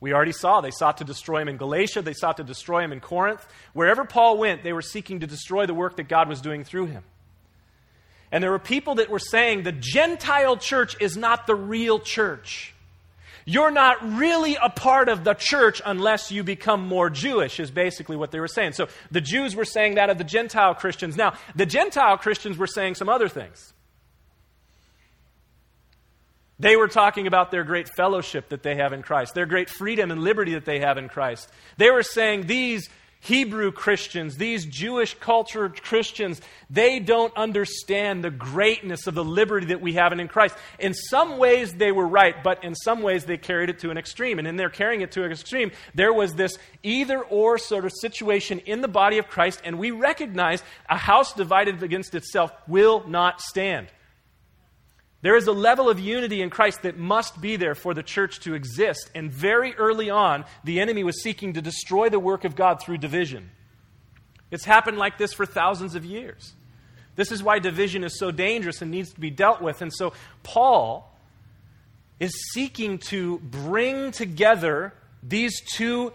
We 0.00 0.14
already 0.14 0.32
saw 0.32 0.62
they 0.62 0.70
sought 0.70 0.98
to 0.98 1.04
destroy 1.04 1.42
him 1.42 1.48
in 1.48 1.58
Galatia, 1.58 2.00
they 2.02 2.14
sought 2.14 2.38
to 2.38 2.44
destroy 2.44 2.82
him 2.82 2.92
in 2.92 3.00
Corinth. 3.00 3.46
Wherever 3.74 4.04
Paul 4.04 4.38
went, 4.38 4.62
they 4.62 4.72
were 4.72 4.82
seeking 4.82 5.20
to 5.20 5.26
destroy 5.26 5.66
the 5.66 5.74
work 5.74 5.96
that 5.96 6.08
God 6.08 6.28
was 6.28 6.40
doing 6.40 6.64
through 6.64 6.86
him. 6.86 7.04
And 8.32 8.42
there 8.42 8.50
were 8.50 8.58
people 8.58 8.96
that 8.96 9.10
were 9.10 9.18
saying 9.18 9.64
the 9.64 9.72
Gentile 9.72 10.56
church 10.56 10.96
is 11.00 11.16
not 11.16 11.46
the 11.46 11.54
real 11.54 11.98
church. 11.98 12.74
You're 13.44 13.70
not 13.70 14.16
really 14.16 14.56
a 14.62 14.70
part 14.70 15.08
of 15.08 15.24
the 15.24 15.34
church 15.34 15.82
unless 15.84 16.30
you 16.30 16.44
become 16.44 16.86
more 16.86 17.10
Jewish, 17.10 17.58
is 17.58 17.70
basically 17.70 18.16
what 18.16 18.30
they 18.30 18.38
were 18.38 18.48
saying. 18.48 18.72
So 18.72 18.88
the 19.10 19.20
Jews 19.20 19.56
were 19.56 19.64
saying 19.64 19.96
that 19.96 20.08
of 20.08 20.18
the 20.18 20.24
Gentile 20.24 20.74
Christians. 20.74 21.16
Now, 21.16 21.34
the 21.56 21.66
Gentile 21.66 22.16
Christians 22.16 22.58
were 22.58 22.66
saying 22.66 22.94
some 22.94 23.08
other 23.08 23.28
things. 23.28 23.72
They 26.60 26.76
were 26.76 26.88
talking 26.88 27.26
about 27.26 27.50
their 27.50 27.64
great 27.64 27.88
fellowship 27.88 28.50
that 28.50 28.62
they 28.62 28.76
have 28.76 28.92
in 28.92 29.02
Christ, 29.02 29.34
their 29.34 29.46
great 29.46 29.70
freedom 29.70 30.10
and 30.10 30.22
liberty 30.22 30.52
that 30.54 30.66
they 30.66 30.80
have 30.80 30.98
in 30.98 31.08
Christ. 31.08 31.48
They 31.78 31.90
were 31.90 32.02
saying 32.02 32.46
these 32.46 32.90
Hebrew 33.20 33.70
Christians, 33.70 34.36
these 34.36 34.64
Jewish 34.64 35.14
cultured 35.14 35.82
Christians, 35.82 36.40
they 36.68 37.00
don't 37.00 37.34
understand 37.36 38.24
the 38.24 38.30
greatness 38.30 39.06
of 39.06 39.14
the 39.14 39.24
liberty 39.24 39.66
that 39.66 39.80
we 39.80 39.94
have 39.94 40.12
in 40.12 40.28
Christ. 40.28 40.54
In 40.78 40.94
some 40.94 41.36
ways, 41.38 41.74
they 41.74 41.92
were 41.92 42.06
right, 42.06 42.34
but 42.42 42.64
in 42.64 42.74
some 42.74 43.02
ways, 43.02 43.24
they 43.26 43.36
carried 43.36 43.68
it 43.68 43.78
to 43.80 43.90
an 43.90 43.98
extreme. 43.98 44.38
And 44.38 44.48
in 44.48 44.56
their 44.56 44.70
carrying 44.70 45.02
it 45.02 45.12
to 45.12 45.24
an 45.24 45.32
extreme, 45.32 45.70
there 45.94 46.14
was 46.14 46.34
this 46.34 46.58
either 46.82 47.22
or 47.22 47.58
sort 47.58 47.84
of 47.84 47.92
situation 48.00 48.58
in 48.60 48.80
the 48.80 48.88
body 48.88 49.18
of 49.18 49.28
Christ, 49.28 49.60
and 49.64 49.78
we 49.78 49.90
recognize 49.90 50.62
a 50.88 50.96
house 50.96 51.34
divided 51.34 51.82
against 51.82 52.14
itself 52.14 52.52
will 52.66 53.06
not 53.06 53.40
stand. 53.42 53.88
There 55.22 55.36
is 55.36 55.46
a 55.46 55.52
level 55.52 55.90
of 55.90 56.00
unity 56.00 56.40
in 56.40 56.48
Christ 56.48 56.82
that 56.82 56.96
must 56.96 57.40
be 57.40 57.56
there 57.56 57.74
for 57.74 57.92
the 57.92 58.02
church 58.02 58.40
to 58.40 58.54
exist. 58.54 59.10
And 59.14 59.30
very 59.30 59.74
early 59.74 60.08
on, 60.08 60.44
the 60.64 60.80
enemy 60.80 61.04
was 61.04 61.22
seeking 61.22 61.52
to 61.54 61.62
destroy 61.62 62.08
the 62.08 62.18
work 62.18 62.44
of 62.44 62.56
God 62.56 62.80
through 62.80 62.98
division. 62.98 63.50
It's 64.50 64.64
happened 64.64 64.96
like 64.96 65.18
this 65.18 65.32
for 65.32 65.44
thousands 65.44 65.94
of 65.94 66.04
years. 66.04 66.54
This 67.16 67.30
is 67.32 67.42
why 67.42 67.58
division 67.58 68.02
is 68.02 68.18
so 68.18 68.30
dangerous 68.30 68.80
and 68.80 68.90
needs 68.90 69.12
to 69.12 69.20
be 69.20 69.30
dealt 69.30 69.60
with. 69.60 69.82
And 69.82 69.92
so, 69.92 70.14
Paul 70.42 71.14
is 72.18 72.32
seeking 72.52 72.98
to 72.98 73.38
bring 73.40 74.12
together 74.12 74.94
these 75.22 75.60
two 75.74 76.12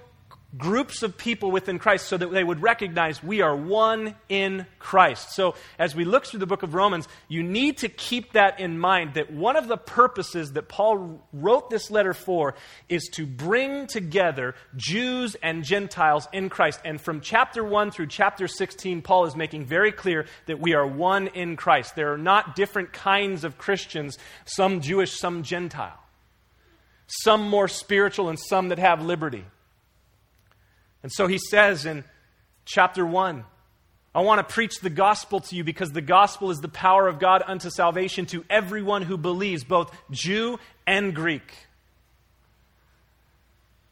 groups 0.58 1.04
of 1.04 1.18
people 1.18 1.52
within 1.52 1.80
Christ 1.80 2.08
so 2.08 2.18
that 2.18 2.32
they 2.32 2.44
would 2.44 2.62
recognize 2.62 3.24
we 3.24 3.42
are 3.42 3.56
one 3.56 4.16
in 4.30 4.66
Christ. 4.80 5.32
So, 5.32 5.56
as 5.80 5.96
we 5.96 6.06
look 6.06 6.26
through 6.26 6.40
the 6.40 6.46
book 6.46 6.64
of 6.64 6.74
Romans, 6.74 7.08
you 7.28 7.44
need 7.44 7.80
to 7.80 7.90
keep 7.90 8.34
that 8.34 8.60
in 8.60 8.78
mind 8.78 9.16
that 9.16 9.32
one 9.32 9.56
of 9.56 9.68
the 9.68 9.78
purposes 9.78 10.54
that 10.54 10.68
Paul 10.70 11.22
wrote 11.34 11.70
this 11.70 11.90
letter 11.92 12.14
for 12.14 12.56
is 12.90 13.10
to 13.14 13.26
bring 13.26 13.88
together 13.88 14.56
Jews 14.76 15.36
and 15.42 15.64
Gentiles 15.64 16.28
in 16.32 16.50
Christ. 16.50 16.80
And 16.86 17.02
from 17.02 17.22
chapter 17.22 17.64
1 17.64 17.92
through 17.92 18.08
chapter 18.08 18.48
16, 18.48 19.02
Paul 19.02 19.26
is 19.26 19.36
making 19.36 19.66
very 19.66 19.92
clear 19.92 20.26
that 20.46 20.60
we 20.60 20.74
are 20.74 20.88
one 20.88 21.28
in 21.28 21.56
Christ. 21.56 21.96
There 21.96 22.14
are 22.14 22.18
not 22.18 22.56
different 22.56 22.94
kinds 22.94 23.44
of 23.44 23.58
Christians, 23.58 24.18
some 24.46 24.82
Jewish, 24.82 25.20
some 25.20 25.44
Gentile, 25.44 26.00
some 27.08 27.50
more 27.50 27.68
spiritual, 27.68 28.30
and 28.30 28.40
some 28.40 28.70
that 28.70 28.80
have 28.80 29.04
liberty. 29.04 29.46
And 31.06 31.12
so 31.12 31.28
he 31.28 31.38
says 31.38 31.86
in 31.86 32.04
chapter 32.66 33.06
1 33.06 33.44
I 34.16 34.22
want 34.22 34.40
to 34.40 34.54
preach 34.54 34.80
the 34.80 34.90
gospel 34.90 35.40
to 35.40 35.56
you 35.56 35.64
because 35.64 35.92
the 35.92 36.02
gospel 36.02 36.50
is 36.50 36.62
the 36.62 36.68
power 36.68 37.08
of 37.08 37.20
God 37.20 37.44
unto 37.46 37.70
salvation 37.70 38.26
to 38.26 38.44
everyone 38.50 39.04
who 39.04 39.16
believes, 39.16 39.64
both 39.64 39.96
Jew 40.10 40.58
and 40.88 41.14
Greek. 41.14 41.54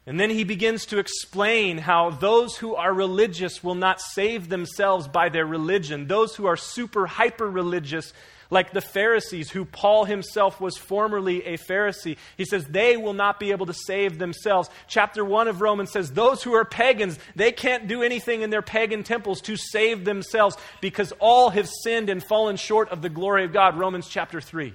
And 0.06 0.18
then 0.18 0.28
he 0.28 0.42
begins 0.42 0.86
to 0.86 0.98
explain 0.98 1.78
how 1.78 2.10
those 2.10 2.56
who 2.56 2.74
are 2.74 2.92
religious 2.92 3.62
will 3.62 3.76
not 3.76 4.00
save 4.00 4.48
themselves 4.48 5.06
by 5.06 5.28
their 5.28 5.46
religion. 5.46 6.08
Those 6.08 6.34
who 6.34 6.46
are 6.46 6.56
super 6.56 7.06
hyper 7.06 7.48
religious 7.48 8.12
like 8.54 8.72
the 8.72 8.80
Pharisees, 8.80 9.50
who 9.50 9.66
Paul 9.66 10.04
himself 10.04 10.60
was 10.60 10.78
formerly 10.78 11.44
a 11.44 11.58
Pharisee. 11.58 12.16
He 12.38 12.44
says 12.46 12.64
they 12.64 12.96
will 12.96 13.12
not 13.12 13.38
be 13.38 13.50
able 13.50 13.66
to 13.66 13.74
save 13.74 14.18
themselves. 14.18 14.70
Chapter 14.86 15.24
1 15.24 15.48
of 15.48 15.60
Romans 15.60 15.90
says 15.90 16.12
those 16.12 16.42
who 16.42 16.54
are 16.54 16.64
pagans, 16.64 17.18
they 17.34 17.52
can't 17.52 17.88
do 17.88 18.02
anything 18.02 18.42
in 18.42 18.50
their 18.50 18.62
pagan 18.62 19.02
temples 19.02 19.42
to 19.42 19.56
save 19.56 20.04
themselves 20.04 20.56
because 20.80 21.12
all 21.18 21.50
have 21.50 21.68
sinned 21.82 22.08
and 22.08 22.24
fallen 22.24 22.56
short 22.56 22.88
of 22.88 23.02
the 23.02 23.10
glory 23.10 23.44
of 23.44 23.52
God. 23.52 23.76
Romans 23.76 24.08
chapter 24.08 24.40
3. 24.40 24.72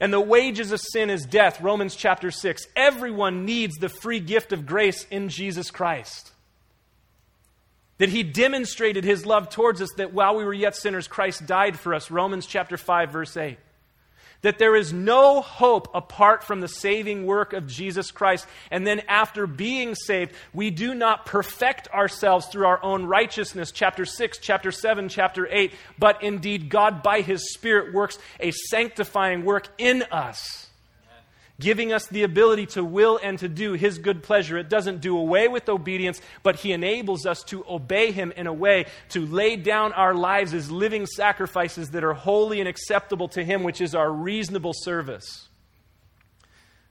And 0.00 0.12
the 0.12 0.20
wages 0.20 0.72
of 0.72 0.80
sin 0.80 1.10
is 1.10 1.26
death. 1.26 1.60
Romans 1.60 1.94
chapter 1.94 2.30
6. 2.30 2.66
Everyone 2.74 3.44
needs 3.44 3.76
the 3.76 3.88
free 3.88 4.20
gift 4.20 4.52
of 4.52 4.64
grace 4.64 5.06
in 5.10 5.28
Jesus 5.28 5.70
Christ 5.70 6.32
that 7.98 8.08
he 8.08 8.22
demonstrated 8.22 9.04
his 9.04 9.26
love 9.26 9.50
towards 9.50 9.82
us 9.82 9.90
that 9.96 10.12
while 10.12 10.36
we 10.36 10.44
were 10.44 10.54
yet 10.54 10.76
sinners 10.76 11.08
Christ 11.08 11.46
died 11.46 11.78
for 11.78 11.94
us. 11.94 12.10
Romans 12.10 12.46
chapter 12.46 12.76
5 12.76 13.10
verse 13.10 13.36
8 13.36 13.58
that 14.42 14.58
there 14.58 14.76
is 14.76 14.92
no 14.92 15.40
hope 15.40 15.88
apart 15.94 16.44
from 16.44 16.60
the 16.60 16.68
saving 16.68 17.26
work 17.26 17.52
of 17.52 17.66
Jesus 17.66 18.12
Christ. 18.12 18.46
And 18.70 18.86
then 18.86 19.00
after 19.08 19.46
being 19.46 19.94
saved 19.94 20.32
we 20.52 20.70
do 20.70 20.94
not 20.94 21.26
perfect 21.26 21.88
ourselves 21.88 22.46
through 22.46 22.66
our 22.66 22.82
own 22.82 23.04
righteousness. 23.04 23.72
Chapter 23.72 24.04
6 24.04 24.38
chapter 24.38 24.70
7 24.70 25.08
chapter 25.08 25.48
8 25.50 25.72
but 25.98 26.22
indeed 26.22 26.68
God 26.68 27.02
by 27.02 27.20
his 27.20 27.52
spirit 27.52 27.92
works 27.92 28.18
a 28.38 28.52
sanctifying 28.52 29.44
work 29.44 29.68
in 29.78 30.04
us 30.04 30.67
giving 31.60 31.92
us 31.92 32.06
the 32.06 32.22
ability 32.22 32.66
to 32.66 32.84
will 32.84 33.18
and 33.22 33.38
to 33.40 33.48
do 33.48 33.72
His 33.72 33.98
good 33.98 34.22
pleasure. 34.22 34.58
It 34.58 34.68
doesn't 34.68 35.00
do 35.00 35.18
away 35.18 35.48
with 35.48 35.68
obedience, 35.68 36.20
but 36.42 36.56
He 36.56 36.72
enables 36.72 37.26
us 37.26 37.42
to 37.44 37.64
obey 37.68 38.12
Him 38.12 38.32
in 38.36 38.46
a 38.46 38.52
way 38.52 38.86
to 39.10 39.26
lay 39.26 39.56
down 39.56 39.92
our 39.92 40.14
lives 40.14 40.54
as 40.54 40.70
living 40.70 41.06
sacrifices 41.06 41.90
that 41.90 42.04
are 42.04 42.14
holy 42.14 42.60
and 42.60 42.68
acceptable 42.68 43.28
to 43.28 43.44
Him, 43.44 43.62
which 43.62 43.80
is 43.80 43.94
our 43.94 44.10
reasonable 44.10 44.72
service. 44.74 45.48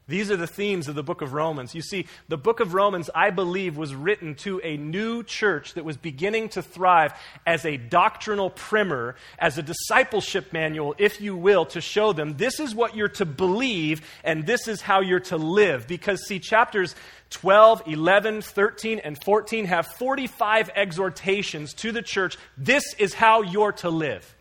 These 0.08 0.32
are 0.32 0.38
the 0.38 0.48
themes 0.48 0.88
of 0.88 0.96
the 0.96 1.04
book 1.04 1.22
of 1.22 1.34
Romans. 1.34 1.76
You 1.76 1.82
see, 1.82 2.08
the 2.30 2.38
book 2.38 2.62
of 2.62 2.74
Romans, 2.74 3.10
I 3.13 3.30
believe, 3.30 3.76
was 3.76 3.93
written 3.93 4.36
to 4.36 4.62
a 4.63 4.78
new 4.78 5.22
church 5.22 5.74
that 5.74 5.84
was 5.84 5.98
beginning 5.98 6.48
to 6.50 6.62
thrive 6.62 7.13
as 7.46 7.65
a 7.65 7.76
doctrinal 7.76 8.50
primer, 8.50 9.15
as 9.38 9.58
a 9.58 9.63
discipleship 9.63 10.54
manual, 10.54 10.96
if 10.98 11.20
you 11.20 11.36
will, 11.36 11.65
to 11.67 11.82
show 11.82 12.13
them 12.13 12.38
this 12.38 12.62
is 12.62 12.74
what 12.74 12.96
you're 12.96 13.10
to 13.10 13.26
believe 13.26 14.02
and 14.24 14.46
this 14.46 14.70
is 14.70 14.80
how 14.80 15.02
you're 15.02 15.20
to 15.20 15.36
live. 15.36 15.88
Because, 15.88 16.26
see, 16.26 16.39
chapters 16.39 16.96
12, 17.30 17.84
11, 17.88 18.43
13, 18.43 19.00
and 19.00 19.22
14 19.22 19.65
have 19.65 19.88
45 19.88 20.70
exhortations 20.74 21.74
to 21.74 21.91
the 21.91 22.02
church. 22.02 22.38
This 22.58 22.93
is 22.98 23.13
how 23.13 23.41
you're 23.41 23.74
to 23.74 23.89
live, 23.89 24.36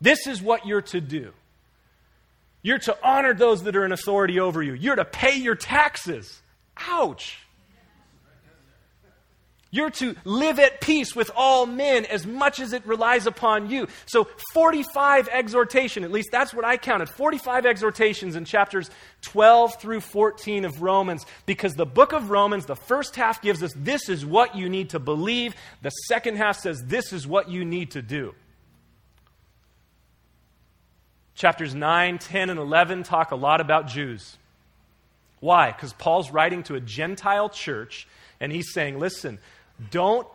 this 0.00 0.28
is 0.28 0.40
what 0.40 0.66
you're 0.66 0.82
to 0.82 1.00
do. 1.00 1.32
You're 2.62 2.78
to 2.80 2.96
honor 3.02 3.34
those 3.34 3.64
that 3.64 3.76
are 3.76 3.84
in 3.84 3.92
authority 3.92 4.38
over 4.38 4.62
you. 4.62 4.74
You're 4.74 4.96
to 4.96 5.04
pay 5.04 5.36
your 5.36 5.56
taxes. 5.56 6.40
Ouch. 6.76 7.38
You're 9.74 9.90
to 9.90 10.14
live 10.26 10.58
at 10.58 10.82
peace 10.82 11.16
with 11.16 11.30
all 11.34 11.64
men 11.64 12.04
as 12.04 12.26
much 12.26 12.60
as 12.60 12.74
it 12.74 12.86
relies 12.86 13.26
upon 13.26 13.70
you. 13.70 13.88
So, 14.04 14.28
45 14.52 15.28
exhortation, 15.28 16.04
at 16.04 16.12
least 16.12 16.28
that's 16.30 16.52
what 16.52 16.66
I 16.66 16.76
counted 16.76 17.08
45 17.08 17.64
exhortations 17.64 18.36
in 18.36 18.44
chapters 18.44 18.90
12 19.22 19.80
through 19.80 20.00
14 20.00 20.66
of 20.66 20.82
Romans, 20.82 21.24
because 21.46 21.72
the 21.72 21.86
book 21.86 22.12
of 22.12 22.28
Romans, 22.28 22.66
the 22.66 22.76
first 22.76 23.16
half 23.16 23.40
gives 23.40 23.62
us 23.62 23.72
this 23.74 24.10
is 24.10 24.26
what 24.26 24.54
you 24.54 24.68
need 24.68 24.90
to 24.90 24.98
believe, 24.98 25.54
the 25.80 25.90
second 26.06 26.36
half 26.36 26.58
says 26.58 26.84
this 26.84 27.10
is 27.10 27.26
what 27.26 27.48
you 27.48 27.64
need 27.64 27.92
to 27.92 28.02
do. 28.02 28.34
Chapters 31.34 31.74
9, 31.74 32.18
10, 32.18 32.50
and 32.50 32.58
11 32.58 33.04
talk 33.04 33.30
a 33.30 33.36
lot 33.36 33.60
about 33.60 33.88
Jews. 33.88 34.36
Why? 35.40 35.72
Because 35.72 35.92
Paul's 35.92 36.30
writing 36.30 36.62
to 36.64 36.74
a 36.74 36.80
Gentile 36.80 37.48
church, 37.48 38.06
and 38.38 38.52
he's 38.52 38.72
saying, 38.72 38.98
listen, 38.98 39.38
don't 39.90 40.26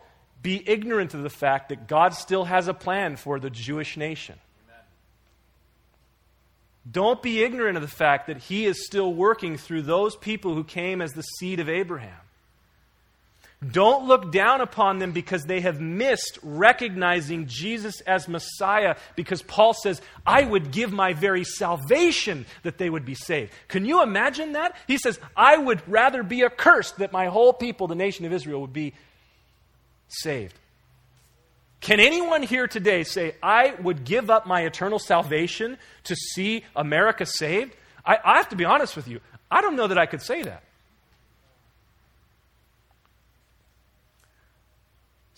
be 0.42 0.62
ignorant 0.68 1.14
of 1.14 1.22
the 1.22 1.30
fact 1.30 1.70
that 1.70 1.88
God 1.88 2.14
still 2.14 2.44
has 2.44 2.68
a 2.68 2.74
plan 2.74 3.16
for 3.16 3.40
the 3.40 3.50
Jewish 3.50 3.96
nation. 3.96 4.36
Don't 6.90 7.22
be 7.22 7.42
ignorant 7.42 7.76
of 7.76 7.82
the 7.82 7.88
fact 7.88 8.28
that 8.28 8.38
he 8.38 8.64
is 8.64 8.86
still 8.86 9.12
working 9.12 9.56
through 9.56 9.82
those 9.82 10.16
people 10.16 10.54
who 10.54 10.64
came 10.64 11.02
as 11.02 11.12
the 11.12 11.22
seed 11.22 11.60
of 11.60 11.68
Abraham. 11.68 12.20
Don't 13.66 14.06
look 14.06 14.30
down 14.30 14.60
upon 14.60 15.00
them 15.00 15.10
because 15.10 15.44
they 15.44 15.60
have 15.60 15.80
missed 15.80 16.38
recognizing 16.44 17.46
Jesus 17.48 18.00
as 18.02 18.28
Messiah, 18.28 18.94
because 19.16 19.42
Paul 19.42 19.74
says, 19.74 20.00
I 20.24 20.44
would 20.44 20.70
give 20.70 20.92
my 20.92 21.12
very 21.12 21.42
salvation 21.42 22.46
that 22.62 22.78
they 22.78 22.88
would 22.88 23.04
be 23.04 23.14
saved. 23.14 23.52
Can 23.66 23.84
you 23.84 24.00
imagine 24.00 24.52
that? 24.52 24.76
He 24.86 24.96
says, 24.96 25.18
I 25.36 25.56
would 25.56 25.82
rather 25.88 26.22
be 26.22 26.44
accursed 26.44 26.98
that 26.98 27.12
my 27.12 27.26
whole 27.26 27.52
people, 27.52 27.88
the 27.88 27.96
nation 27.96 28.24
of 28.24 28.32
Israel, 28.32 28.60
would 28.60 28.72
be 28.72 28.94
saved. 30.06 30.54
Can 31.80 31.98
anyone 31.98 32.44
here 32.44 32.68
today 32.68 33.02
say, 33.02 33.34
I 33.42 33.74
would 33.82 34.04
give 34.04 34.30
up 34.30 34.46
my 34.46 34.62
eternal 34.62 35.00
salvation 35.00 35.78
to 36.04 36.14
see 36.14 36.64
America 36.76 37.26
saved? 37.26 37.74
I, 38.04 38.18
I 38.24 38.36
have 38.36 38.50
to 38.50 38.56
be 38.56 38.64
honest 38.64 38.94
with 38.94 39.08
you. 39.08 39.20
I 39.50 39.62
don't 39.62 39.74
know 39.74 39.88
that 39.88 39.98
I 39.98 40.06
could 40.06 40.22
say 40.22 40.42
that. 40.42 40.62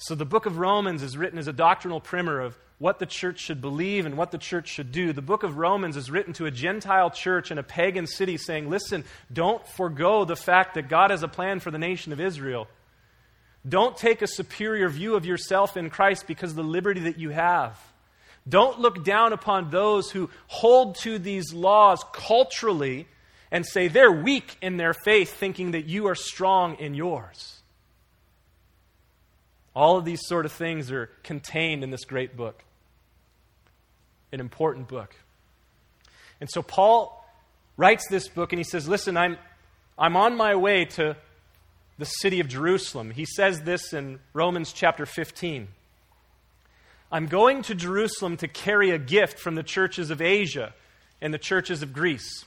So 0.03 0.15
the 0.15 0.25
book 0.25 0.47
of 0.47 0.57
Romans 0.57 1.03
is 1.03 1.19
written 1.19 1.39
as 1.39 1.47
a 1.47 1.53
doctrinal 1.53 2.01
primer 2.01 2.41
of 2.41 2.59
what 2.79 2.99
the 2.99 3.05
church 3.05 3.39
should 3.39 3.61
believe 3.61 4.07
and 4.07 4.17
what 4.17 4.31
the 4.31 4.39
church 4.39 4.67
should 4.69 4.93
do. 4.93 5.13
The 5.13 5.21
book 5.21 5.43
of 5.43 5.59
Romans 5.59 5.95
is 5.95 6.11
written 6.11 6.33
to 6.35 6.47
a 6.47 6.51
Gentile 6.51 7.11
church 7.11 7.51
in 7.51 7.59
a 7.59 7.63
pagan 7.63 8.07
city 8.07 8.39
saying, 8.39 8.71
listen, 8.71 9.05
don't 9.31 9.65
forego 9.69 10.25
the 10.25 10.37
fact 10.37 10.73
that 10.75 10.89
God 10.89 11.11
has 11.11 11.23
a 11.23 11.29
plan 11.29 11.61
for 11.61 11.71
the 11.71 11.79
nation 11.79 12.15
of 12.15 12.21
Israel. 12.21 12.67
Don't 13.69 13.95
take 13.95 14.23
a 14.23 14.27
superior 14.27 14.89
view 14.89 15.17
of 15.17 15.27
yourself 15.27 15.77
in 15.77 15.91
Christ 15.91 16.27
because 16.27 16.53
of 16.53 16.57
the 16.57 16.63
liberty 16.63 17.01
that 17.01 17.19
you 17.19 17.29
have. 17.29 17.79
Don't 18.49 18.81
look 18.81 19.05
down 19.05 19.35
upon 19.35 19.69
those 19.69 20.11
who 20.11 20.31
hold 20.47 20.95
to 21.01 21.19
these 21.19 21.53
laws 21.53 22.03
culturally 22.15 23.07
and 23.51 23.67
say 23.67 23.89
they're 23.89 24.11
weak 24.11 24.57
in 24.63 24.79
their 24.79 24.95
faith, 24.95 25.35
thinking 25.35 25.73
that 25.73 25.85
you 25.85 26.07
are 26.07 26.15
strong 26.15 26.77
in 26.77 26.95
yours. 26.95 27.60
All 29.75 29.97
of 29.97 30.05
these 30.05 30.21
sort 30.27 30.47
of 30.47 30.53
things 30.53 30.91
are 30.91 31.11
contained 31.23 31.85
in 31.85 31.91
this 31.91 32.05
great 32.05 32.37
book, 32.37 32.65
an 34.33 34.41
important 34.41 34.89
book. 34.89 35.15
And 36.41 36.51
so 36.51 36.63
Paul 36.63 37.25
writes 37.77 38.05
this 38.09 38.29
book 38.29 38.53
and 38.53 38.59
he 38.59 38.65
says, 38.65 38.89
Listen, 38.89 39.17
I'm, 39.17 39.37
I'm 39.99 40.17
on 40.17 40.37
my 40.37 40.55
way 40.55 40.85
to 40.87 41.17
the 41.99 42.05
city 42.07 42.41
of 42.41 42.49
Jerusalem. 42.49 43.11
He 43.11 43.27
says 43.27 43.61
this 43.61 43.93
in 43.93 44.21
Romans 44.33 44.73
chapter 44.73 45.07
15. 45.07 45.69
I'm 47.13 47.27
going 47.27 47.63
to 47.63 47.75
Jerusalem 47.75 48.37
to 48.39 48.49
carry 48.49 48.91
a 48.91 48.99
gift 48.99 49.39
from 49.39 49.55
the 49.55 49.63
churches 49.63 50.11
of 50.11 50.23
Asia 50.23 50.73
and 51.21 51.35
the 51.35 51.39
churches 51.39 51.83
of 51.83 51.93
Greece. 51.93 52.45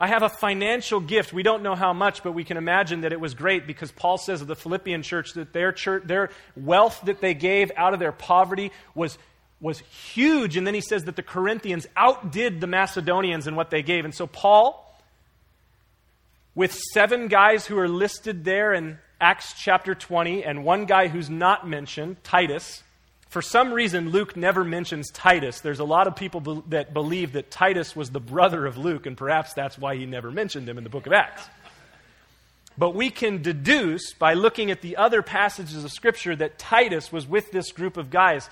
I 0.00 0.06
have 0.06 0.22
a 0.22 0.30
financial 0.30 0.98
gift. 0.98 1.34
We 1.34 1.42
don't 1.42 1.62
know 1.62 1.74
how 1.74 1.92
much, 1.92 2.22
but 2.22 2.32
we 2.32 2.42
can 2.42 2.56
imagine 2.56 3.02
that 3.02 3.12
it 3.12 3.20
was 3.20 3.34
great 3.34 3.66
because 3.66 3.92
Paul 3.92 4.16
says 4.16 4.40
of 4.40 4.46
the 4.46 4.56
Philippian 4.56 5.02
church 5.02 5.34
that 5.34 5.52
their, 5.52 5.72
church, 5.72 6.04
their 6.06 6.30
wealth 6.56 7.02
that 7.04 7.20
they 7.20 7.34
gave 7.34 7.70
out 7.76 7.92
of 7.92 8.00
their 8.00 8.10
poverty 8.10 8.72
was, 8.94 9.18
was 9.60 9.80
huge. 9.80 10.56
And 10.56 10.66
then 10.66 10.72
he 10.72 10.80
says 10.80 11.04
that 11.04 11.16
the 11.16 11.22
Corinthians 11.22 11.86
outdid 11.94 12.62
the 12.62 12.66
Macedonians 12.66 13.46
in 13.46 13.56
what 13.56 13.68
they 13.68 13.82
gave. 13.82 14.06
And 14.06 14.14
so 14.14 14.26
Paul, 14.26 14.98
with 16.54 16.72
seven 16.94 17.28
guys 17.28 17.66
who 17.66 17.78
are 17.78 17.88
listed 17.88 18.42
there 18.42 18.72
in 18.72 18.96
Acts 19.20 19.52
chapter 19.52 19.94
20, 19.94 20.44
and 20.44 20.64
one 20.64 20.86
guy 20.86 21.08
who's 21.08 21.28
not 21.28 21.68
mentioned, 21.68 22.24
Titus, 22.24 22.82
for 23.30 23.40
some 23.40 23.72
reason, 23.72 24.10
Luke 24.10 24.36
never 24.36 24.64
mentions 24.64 25.08
Titus. 25.12 25.60
There's 25.60 25.78
a 25.78 25.84
lot 25.84 26.08
of 26.08 26.16
people 26.16 26.40
be- 26.40 26.62
that 26.70 26.92
believe 26.92 27.34
that 27.34 27.48
Titus 27.48 27.94
was 27.94 28.10
the 28.10 28.18
brother 28.18 28.66
of 28.66 28.76
Luke, 28.76 29.06
and 29.06 29.16
perhaps 29.16 29.54
that's 29.54 29.78
why 29.78 29.94
he 29.94 30.04
never 30.04 30.32
mentioned 30.32 30.68
him 30.68 30.78
in 30.78 30.84
the 30.84 30.90
book 30.90 31.06
of 31.06 31.12
Acts. 31.12 31.48
But 32.76 32.96
we 32.96 33.08
can 33.08 33.40
deduce 33.40 34.14
by 34.14 34.34
looking 34.34 34.72
at 34.72 34.80
the 34.80 34.96
other 34.96 35.22
passages 35.22 35.84
of 35.84 35.92
Scripture 35.92 36.34
that 36.34 36.58
Titus 36.58 37.12
was 37.12 37.24
with 37.24 37.52
this 37.52 37.70
group 37.70 37.96
of 37.96 38.10
guys, 38.10 38.50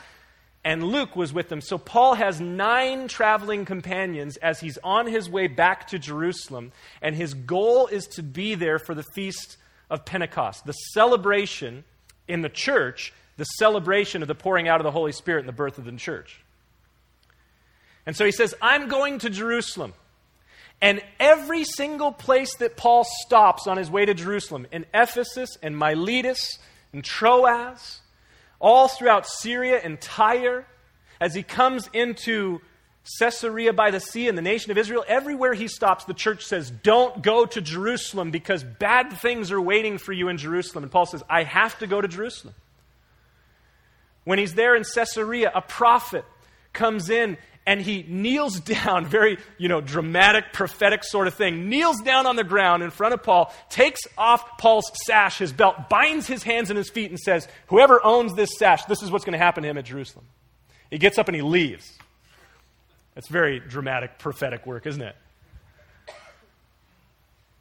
and 0.63 0.85
Luke 0.85 1.17
was 1.17 1.33
with 1.33 1.49
them. 1.49 1.61
So 1.61 1.77
Paul 1.77 2.15
has 2.15 2.41
nine 2.41 3.09
traveling 3.09 3.65
companions 3.65 4.37
as 4.37 4.61
he's 4.61 4.79
on 4.85 5.09
his 5.09 5.29
way 5.29 5.49
back 5.49 5.89
to 5.89 5.99
Jerusalem, 5.99 6.71
and 7.03 7.17
his 7.17 7.35
goal 7.35 7.89
is 7.89 8.07
to 8.09 8.23
be 8.23 8.55
there 8.55 8.79
for 8.79 8.95
the 8.95 9.03
feast 9.03 9.57
of 9.91 10.05
Pentecost, 10.05 10.67
the 10.67 10.73
celebration 10.73 11.83
in 12.29 12.43
the 12.43 12.49
church 12.49 13.13
the 13.39 13.45
celebration 13.45 14.21
of 14.21 14.29
the 14.29 14.35
pouring 14.35 14.69
out 14.69 14.81
of 14.81 14.85
the 14.85 14.91
Holy 14.91 15.13
Spirit 15.13 15.41
and 15.41 15.49
the 15.49 15.53
birth 15.53 15.79
of 15.79 15.85
the 15.85 15.93
church. 15.93 16.41
And 18.05 18.15
so 18.15 18.25
he 18.25 18.33
says, 18.33 18.55
I'm 18.61 18.89
going 18.89 19.21
to 19.21 19.31
Jerusalem. 19.31 19.95
And 20.81 21.01
every 21.19 21.65
single 21.65 22.13
place 22.13 22.55
that 22.57 22.77
Paul 22.77 23.07
stops 23.27 23.67
on 23.67 23.77
his 23.77 23.91
way 23.91 24.05
to 24.05 24.15
Jerusalem, 24.15 24.67
in 24.73 24.87
Ephesus 24.93 25.57
and 25.63 25.77
Miletus 25.77 26.59
and 26.93 27.05
Troas, 27.05 28.01
all 28.61 28.89
throughout 28.89 29.27
Syria 29.27 29.81
and 29.83 30.01
Tyre, 30.01 30.67
as 31.21 31.35
he 31.35 31.43
comes 31.43 31.89
into 31.93 32.61
Caesarea 33.21 33.73
by 33.73 33.91
the 33.91 34.01
sea 34.01 34.29
and 34.29 34.37
the 34.37 34.43
nation 34.43 34.71
of 34.73 34.79
Israel, 34.79 35.05
everywhere 35.07 35.55
he 35.55 35.69
stops, 35.69 36.05
the 36.05 36.15
church 36.15 36.45
says, 36.45 36.71
Don't 36.71 37.23
go 37.23 37.47
to 37.47 37.61
Jerusalem 37.61 38.33
because 38.33 38.65
bad 38.65 39.13
things 39.13 39.53
are 39.53 39.61
waiting 39.61 39.99
for 39.99 40.13
you 40.13 40.29
in 40.29 40.39
Jerusalem. 40.39 40.85
And 40.85 40.93
Paul 40.93 41.07
says, 41.07 41.23
I 41.31 41.45
have 41.45 41.79
to 41.79 41.87
go 41.87 42.01
to 42.01 42.09
Jerusalem. 42.09 42.55
When 44.29 44.39
he's 44.39 44.53
there 44.53 44.77
in 44.77 44.85
Caesarea, 44.85 45.51
a 45.55 45.63
prophet 45.63 46.23
comes 46.75 47.09
in 47.09 47.39
and 47.65 47.81
he 47.81 48.05
kneels 48.07 48.61
down, 48.85 49.07
very, 49.07 49.39
you 49.57 49.69
know, 49.69 49.81
dramatic, 49.81 50.53
prophetic 50.53 51.03
sort 51.03 51.29
of 51.29 51.33
thing, 51.33 51.71
kneels 51.71 52.03
down 52.03 52.27
on 52.27 52.37
the 52.37 52.45
ground 52.45 52.83
in 52.83 52.91
front 52.91 53.15
of 53.15 53.23
Paul, 53.23 53.51
takes 53.71 54.03
off 54.19 54.59
Paul's 54.59 54.93
sash, 55.07 55.39
his 55.39 55.51
belt, 55.51 55.89
binds 55.89 56.27
his 56.27 56.43
hands 56.43 56.69
and 56.69 56.77
his 56.77 56.91
feet, 56.91 57.09
and 57.09 57.19
says, 57.19 57.49
Whoever 57.69 58.05
owns 58.05 58.35
this 58.35 58.51
sash, 58.59 58.85
this 58.85 59.03
is 59.03 59.11
what's 59.11 59.25
going 59.25 59.33
to 59.33 59.39
happen 59.39 59.63
to 59.63 59.69
him 59.71 59.79
at 59.79 59.87
Jerusalem. 59.87 60.27
He 60.91 60.99
gets 60.99 61.17
up 61.17 61.29
and 61.29 61.35
he 61.35 61.41
leaves. 61.41 61.91
That's 63.15 63.29
very 63.29 63.61
dramatic, 63.61 64.19
prophetic 64.19 64.67
work, 64.67 64.87
isn't 64.87 65.01
it? 65.01 65.17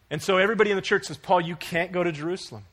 And 0.09 0.21
so 0.21 0.35
everybody 0.35 0.71
in 0.71 0.75
the 0.75 0.81
church 0.81 1.05
says, 1.05 1.15
Paul, 1.15 1.39
you 1.39 1.55
can't 1.55 1.93
go 1.93 2.03
to 2.03 2.11
Jerusalem. 2.11 2.65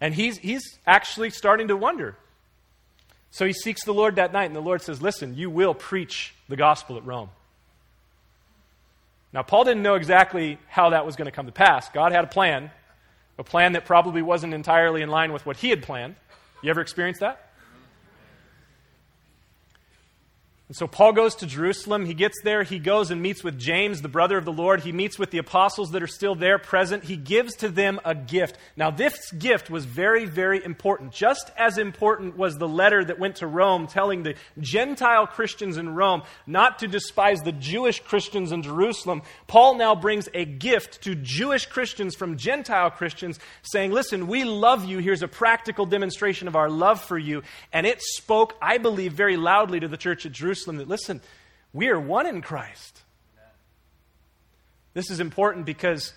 And 0.00 0.12
he's, 0.12 0.36
he's 0.38 0.80
actually 0.84 1.30
starting 1.30 1.68
to 1.68 1.76
wonder 1.76 2.16
so 3.30 3.46
he 3.46 3.52
seeks 3.52 3.84
the 3.84 3.94
Lord 3.94 4.16
that 4.16 4.32
night, 4.32 4.46
and 4.46 4.56
the 4.56 4.60
Lord 4.60 4.82
says, 4.82 5.00
Listen, 5.00 5.36
you 5.36 5.50
will 5.50 5.74
preach 5.74 6.34
the 6.48 6.56
gospel 6.56 6.96
at 6.96 7.04
Rome. 7.04 7.30
Now, 9.32 9.42
Paul 9.42 9.64
didn't 9.64 9.82
know 9.82 9.94
exactly 9.94 10.58
how 10.68 10.90
that 10.90 11.06
was 11.06 11.14
going 11.14 11.26
to 11.26 11.32
come 11.32 11.46
to 11.46 11.52
pass. 11.52 11.88
God 11.90 12.10
had 12.10 12.24
a 12.24 12.28
plan, 12.28 12.70
a 13.38 13.44
plan 13.44 13.72
that 13.72 13.84
probably 13.84 14.22
wasn't 14.22 14.54
entirely 14.54 15.02
in 15.02 15.08
line 15.08 15.32
with 15.32 15.46
what 15.46 15.56
he 15.56 15.70
had 15.70 15.82
planned. 15.82 16.16
You 16.62 16.70
ever 16.70 16.80
experienced 16.80 17.20
that? 17.20 17.49
And 20.70 20.76
so 20.76 20.86
Paul 20.86 21.14
goes 21.14 21.34
to 21.34 21.48
Jerusalem. 21.48 22.06
He 22.06 22.14
gets 22.14 22.40
there. 22.44 22.62
He 22.62 22.78
goes 22.78 23.10
and 23.10 23.20
meets 23.20 23.42
with 23.42 23.58
James, 23.58 24.02
the 24.02 24.08
brother 24.08 24.38
of 24.38 24.44
the 24.44 24.52
Lord. 24.52 24.82
He 24.82 24.92
meets 24.92 25.18
with 25.18 25.32
the 25.32 25.38
apostles 25.38 25.90
that 25.90 26.00
are 26.00 26.06
still 26.06 26.36
there 26.36 26.60
present. 26.60 27.02
He 27.02 27.16
gives 27.16 27.56
to 27.56 27.68
them 27.68 27.98
a 28.04 28.14
gift. 28.14 28.56
Now, 28.76 28.92
this 28.92 29.32
gift 29.32 29.68
was 29.68 29.84
very, 29.84 30.26
very 30.26 30.64
important. 30.64 31.10
Just 31.10 31.50
as 31.56 31.76
important 31.76 32.36
was 32.36 32.56
the 32.56 32.68
letter 32.68 33.04
that 33.04 33.18
went 33.18 33.34
to 33.38 33.48
Rome 33.48 33.88
telling 33.88 34.22
the 34.22 34.36
Gentile 34.60 35.26
Christians 35.26 35.76
in 35.76 35.96
Rome 35.96 36.22
not 36.46 36.78
to 36.78 36.86
despise 36.86 37.40
the 37.40 37.50
Jewish 37.50 37.98
Christians 37.98 38.52
in 38.52 38.62
Jerusalem. 38.62 39.22
Paul 39.48 39.74
now 39.74 39.96
brings 39.96 40.28
a 40.34 40.44
gift 40.44 41.02
to 41.02 41.16
Jewish 41.16 41.66
Christians 41.66 42.14
from 42.14 42.36
Gentile 42.36 42.92
Christians 42.92 43.40
saying, 43.62 43.90
Listen, 43.90 44.28
we 44.28 44.44
love 44.44 44.84
you. 44.84 44.98
Here's 44.98 45.24
a 45.24 45.28
practical 45.28 45.84
demonstration 45.84 46.46
of 46.46 46.54
our 46.54 46.70
love 46.70 47.00
for 47.00 47.18
you. 47.18 47.42
And 47.72 47.88
it 47.88 48.00
spoke, 48.00 48.54
I 48.62 48.78
believe, 48.78 49.14
very 49.14 49.36
loudly 49.36 49.80
to 49.80 49.88
the 49.88 49.96
church 49.96 50.26
at 50.26 50.30
Jerusalem 50.30 50.59
Jerusalem 50.60 50.76
that, 50.78 50.88
listen, 50.88 51.20
we 51.72 51.88
are 51.88 52.00
one 52.00 52.26
in 52.26 52.42
Christ. 52.42 53.02
This 54.92 55.10
is 55.10 55.20
important 55.20 55.66
because 55.66 56.12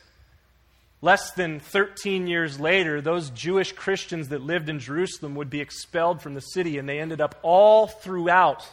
less 1.02 1.32
than 1.32 1.60
13 1.60 2.28
years 2.28 2.60
later, 2.60 3.00
those 3.02 3.30
Jewish 3.30 3.72
Christians 3.72 4.30
that 4.30 4.42
lived 4.42 4.68
in 4.68 4.80
Jerusalem 4.80 5.36
would 5.36 5.50
be 5.50 5.62
expelled 5.62 6.22
from 6.22 6.34
the 6.34 6.42
city, 6.42 6.78
and 6.78 6.90
they 6.90 7.00
ended 7.00 7.22
up 7.22 7.40
all 7.44 7.88
throughout 7.88 8.68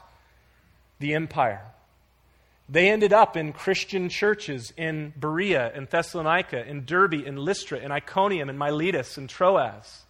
the 0.98 1.14
empire. 1.14 1.64
They 2.68 2.88
ended 2.88 3.12
up 3.12 3.36
in 3.36 3.52
Christian 3.52 4.08
churches 4.08 4.72
in 4.76 5.12
Berea 5.16 5.72
and 5.74 5.88
Thessalonica, 5.88 6.66
in 6.66 6.84
Derbe, 6.84 7.14
in 7.14 7.36
Lystra, 7.36 7.78
in 7.78 7.92
Iconium, 7.92 8.48
in 8.48 8.56
Miletus, 8.56 9.16
and 9.18 9.28
Troas. 9.28 10.02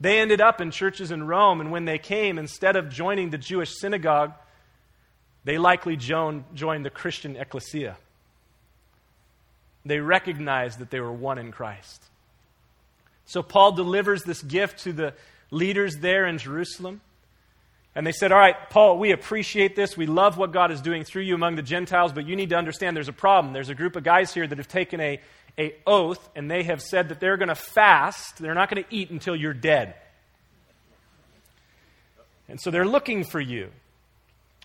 They 0.00 0.18
ended 0.18 0.40
up 0.40 0.60
in 0.60 0.72
churches 0.72 1.10
in 1.12 1.26
Rome, 1.26 1.60
and 1.60 1.70
when 1.70 1.84
they 1.84 1.98
came, 1.98 2.38
instead 2.38 2.76
of 2.76 2.88
joining 2.88 3.30
the 3.30 3.38
Jewish 3.38 3.78
synagogue, 3.78 4.32
they 5.44 5.58
likely 5.58 5.96
joined, 5.96 6.44
the 6.54 6.90
Christian 6.92 7.36
ecclesia. 7.36 7.96
They 9.84 9.98
recognized 9.98 10.78
that 10.78 10.90
they 10.90 11.00
were 11.00 11.12
one 11.12 11.38
in 11.38 11.50
Christ. 11.50 12.02
So 13.26 13.42
Paul 13.42 13.72
delivers 13.72 14.22
this 14.22 14.42
gift 14.42 14.84
to 14.84 14.92
the 14.92 15.14
leaders 15.50 15.96
there 15.96 16.26
in 16.26 16.38
Jerusalem. 16.38 17.00
And 17.94 18.06
they 18.06 18.12
said, 18.12 18.32
All 18.32 18.38
right, 18.38 18.56
Paul, 18.70 18.98
we 18.98 19.12
appreciate 19.12 19.74
this. 19.74 19.96
We 19.96 20.06
love 20.06 20.38
what 20.38 20.52
God 20.52 20.70
is 20.70 20.80
doing 20.80 21.04
through 21.04 21.22
you 21.22 21.34
among 21.34 21.56
the 21.56 21.62
Gentiles, 21.62 22.12
but 22.12 22.26
you 22.26 22.36
need 22.36 22.50
to 22.50 22.56
understand 22.56 22.96
there's 22.96 23.08
a 23.08 23.12
problem. 23.12 23.52
There's 23.52 23.68
a 23.68 23.74
group 23.74 23.96
of 23.96 24.04
guys 24.04 24.32
here 24.32 24.46
that 24.46 24.58
have 24.58 24.68
taken 24.68 25.00
a, 25.00 25.20
a 25.58 25.74
oath, 25.86 26.26
and 26.34 26.50
they 26.50 26.62
have 26.62 26.80
said 26.80 27.10
that 27.10 27.20
they're 27.20 27.36
going 27.36 27.48
to 27.48 27.54
fast. 27.54 28.38
They're 28.38 28.54
not 28.54 28.70
going 28.70 28.82
to 28.82 28.94
eat 28.94 29.10
until 29.10 29.36
you're 29.36 29.52
dead. 29.52 29.94
And 32.48 32.60
so 32.60 32.70
they're 32.70 32.86
looking 32.86 33.24
for 33.24 33.40
you. 33.40 33.70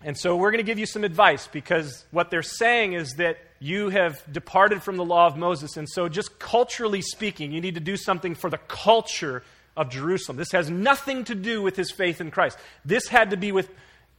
And 0.04 0.18
so 0.18 0.36
we're 0.36 0.52
going 0.52 0.64
to 0.64 0.70
give 0.70 0.78
you 0.78 0.86
some 0.86 1.04
advice 1.04 1.48
because 1.48 2.06
what 2.12 2.30
they're 2.30 2.44
saying 2.44 2.94
is 2.94 3.14
that 3.14 3.38
you 3.60 3.90
have 3.90 4.22
departed 4.32 4.84
from 4.84 4.98
the 4.98 5.06
law 5.06 5.26
of 5.26 5.38
Moses. 5.38 5.76
And 5.78 5.90
so, 5.90 6.08
just 6.08 6.38
culturally 6.38 7.02
speaking, 7.02 7.52
you 7.52 7.62
need 7.62 7.76
to 7.76 7.82
do 7.82 7.98
something 7.98 8.36
for 8.36 8.50
the 8.50 8.60
culture 8.60 9.44
of 9.76 9.90
Jerusalem. 9.90 10.38
This 10.38 10.52
has 10.52 10.70
nothing 10.70 11.24
to 11.26 11.36
do 11.36 11.62
with 11.62 11.76
his 11.76 11.92
faith 11.92 12.22
in 12.22 12.30
Christ. 12.30 12.58
This 12.86 13.08
had 13.08 13.32
to 13.32 13.38
be 13.38 13.52
with 13.52 13.70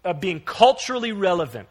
uh, 0.05 0.13
being 0.13 0.41
culturally 0.41 1.13
relevant. 1.13 1.69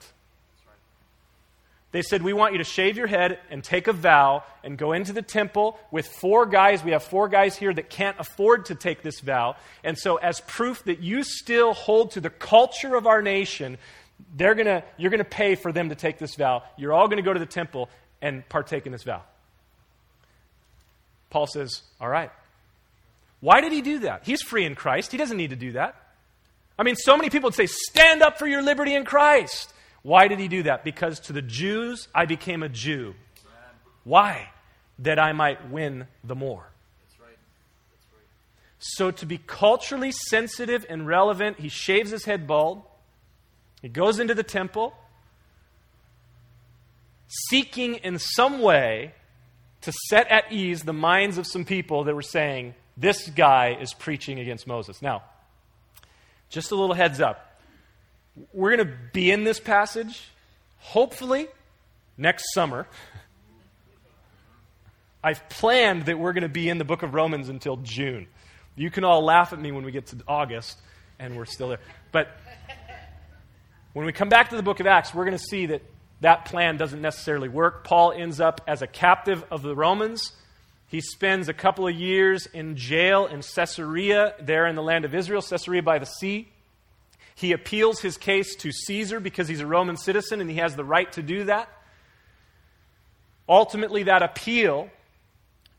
They 1.91 2.01
said, 2.01 2.21
We 2.21 2.33
want 2.33 2.53
you 2.53 2.57
to 2.57 2.63
shave 2.63 2.97
your 2.97 3.07
head 3.07 3.39
and 3.49 3.63
take 3.63 3.87
a 3.87 3.93
vow 3.93 4.43
and 4.63 4.77
go 4.77 4.91
into 4.91 5.13
the 5.13 5.21
temple 5.21 5.79
with 5.91 6.07
four 6.07 6.45
guys. 6.45 6.83
We 6.83 6.91
have 6.91 7.03
four 7.03 7.29
guys 7.29 7.55
here 7.55 7.73
that 7.73 7.89
can't 7.89 8.19
afford 8.19 8.65
to 8.65 8.75
take 8.75 9.01
this 9.01 9.19
vow. 9.19 9.55
And 9.83 9.97
so, 9.97 10.17
as 10.17 10.41
proof 10.41 10.83
that 10.83 10.99
you 10.99 11.23
still 11.23 11.73
hold 11.73 12.11
to 12.11 12.21
the 12.21 12.29
culture 12.29 12.95
of 12.95 13.07
our 13.07 13.21
nation, 13.21 13.77
they're 14.35 14.55
gonna, 14.55 14.83
you're 14.97 15.11
going 15.11 15.19
to 15.19 15.23
pay 15.23 15.55
for 15.55 15.71
them 15.71 15.89
to 15.89 15.95
take 15.95 16.17
this 16.17 16.35
vow. 16.35 16.63
You're 16.77 16.93
all 16.93 17.07
going 17.07 17.17
to 17.17 17.23
go 17.23 17.33
to 17.33 17.39
the 17.39 17.45
temple 17.45 17.89
and 18.21 18.47
partake 18.49 18.85
in 18.85 18.91
this 18.91 19.03
vow. 19.03 19.23
Paul 21.29 21.47
says, 21.47 21.81
All 22.01 22.09
right. 22.09 22.31
Why 23.39 23.61
did 23.61 23.71
he 23.71 23.81
do 23.81 23.99
that? 23.99 24.25
He's 24.25 24.41
free 24.41 24.65
in 24.65 24.75
Christ. 24.75 25.11
He 25.11 25.17
doesn't 25.17 25.37
need 25.37 25.51
to 25.51 25.55
do 25.55 25.73
that. 25.73 25.95
I 26.77 26.83
mean, 26.83 26.95
so 26.95 27.15
many 27.15 27.29
people 27.29 27.47
would 27.47 27.55
say, 27.55 27.67
Stand 27.67 28.21
up 28.21 28.39
for 28.39 28.47
your 28.47 28.61
liberty 28.61 28.93
in 28.93 29.05
Christ. 29.05 29.73
Why 30.07 30.29
did 30.29 30.39
he 30.39 30.47
do 30.47 30.63
that? 30.63 30.85
Because 30.85 31.19
to 31.19 31.33
the 31.33 31.41
Jews, 31.41 32.07
I 32.15 32.27
became 32.27 32.63
a 32.63 32.69
Jew. 32.69 33.13
Why? 34.05 34.51
That 34.99 35.19
I 35.19 35.33
might 35.33 35.69
win 35.69 36.07
the 36.23 36.33
more. 36.33 36.65
So, 38.79 39.11
to 39.11 39.25
be 39.25 39.37
culturally 39.37 40.13
sensitive 40.13 40.85
and 40.87 41.05
relevant, 41.05 41.59
he 41.59 41.67
shaves 41.67 42.11
his 42.11 42.23
head 42.23 42.47
bald. 42.47 42.83
He 43.81 43.89
goes 43.89 44.21
into 44.21 44.33
the 44.33 44.43
temple, 44.43 44.93
seeking 47.49 47.95
in 47.95 48.17
some 48.17 48.61
way 48.61 49.13
to 49.81 49.91
set 50.07 50.31
at 50.31 50.53
ease 50.53 50.83
the 50.83 50.93
minds 50.93 51.37
of 51.37 51.45
some 51.45 51.65
people 51.65 52.05
that 52.05 52.15
were 52.15 52.21
saying, 52.21 52.75
This 52.95 53.27
guy 53.27 53.77
is 53.77 53.93
preaching 53.93 54.39
against 54.39 54.67
Moses. 54.67 55.01
Now, 55.01 55.23
just 56.47 56.71
a 56.71 56.75
little 56.75 56.95
heads 56.95 57.19
up 57.19 57.46
we're 58.53 58.75
going 58.75 58.87
to 58.87 58.93
be 59.13 59.31
in 59.31 59.43
this 59.43 59.59
passage, 59.59 60.29
hopefully, 60.77 61.47
next 62.17 62.53
summer. 62.53 62.87
I've 65.23 65.47
planned 65.49 66.05
that 66.05 66.17
we're 66.17 66.33
going 66.33 66.43
to 66.43 66.49
be 66.49 66.69
in 66.69 66.77
the 66.77 66.85
book 66.85 67.03
of 67.03 67.13
Romans 67.13 67.49
until 67.49 67.77
June. 67.77 68.27
You 68.75 68.91
can 68.91 69.03
all 69.03 69.23
laugh 69.23 69.53
at 69.53 69.59
me 69.59 69.71
when 69.71 69.83
we 69.83 69.91
get 69.91 70.07
to 70.07 70.17
August 70.27 70.79
and 71.19 71.35
we're 71.35 71.45
still 71.45 71.69
there. 71.69 71.79
But 72.11 72.29
when 73.93 74.05
we 74.05 74.13
come 74.13 74.29
back 74.29 74.49
to 74.49 74.55
the 74.55 74.63
book 74.63 74.79
of 74.79 74.85
Acts, 74.85 75.13
we're 75.13 75.25
going 75.25 75.37
to 75.37 75.43
see 75.43 75.65
that 75.67 75.81
that 76.21 76.45
plan 76.45 76.77
doesn't 76.77 77.01
necessarily 77.01 77.49
work. 77.49 77.83
Paul 77.83 78.11
ends 78.11 78.39
up 78.39 78.61
as 78.67 78.81
a 78.81 78.87
captive 78.87 79.43
of 79.51 79.63
the 79.63 79.75
Romans. 79.75 80.33
He 80.87 81.01
spends 81.01 81.49
a 81.49 81.53
couple 81.53 81.87
of 81.87 81.95
years 81.95 82.45
in 82.45 82.75
jail 82.75 83.25
in 83.25 83.41
Caesarea, 83.41 84.35
there 84.39 84.67
in 84.67 84.75
the 84.75 84.83
land 84.83 85.05
of 85.05 85.13
Israel, 85.13 85.41
Caesarea 85.41 85.81
by 85.81 85.99
the 85.99 86.05
sea. 86.05 86.47
He 87.37 87.51
appeals 87.51 88.01
his 88.01 88.17
case 88.17 88.55
to 88.55 88.71
Caesar 88.71 89.19
because 89.19 89.47
he's 89.47 89.59
a 89.59 89.67
Roman 89.67 89.95
citizen 89.95 90.41
and 90.41 90.49
he 90.49 90.55
has 90.55 90.75
the 90.75 90.83
right 90.83 91.11
to 91.11 91.21
do 91.21 91.43
that. 91.43 91.69
Ultimately, 93.47 94.03
that 94.03 94.23
appeal 94.23 94.89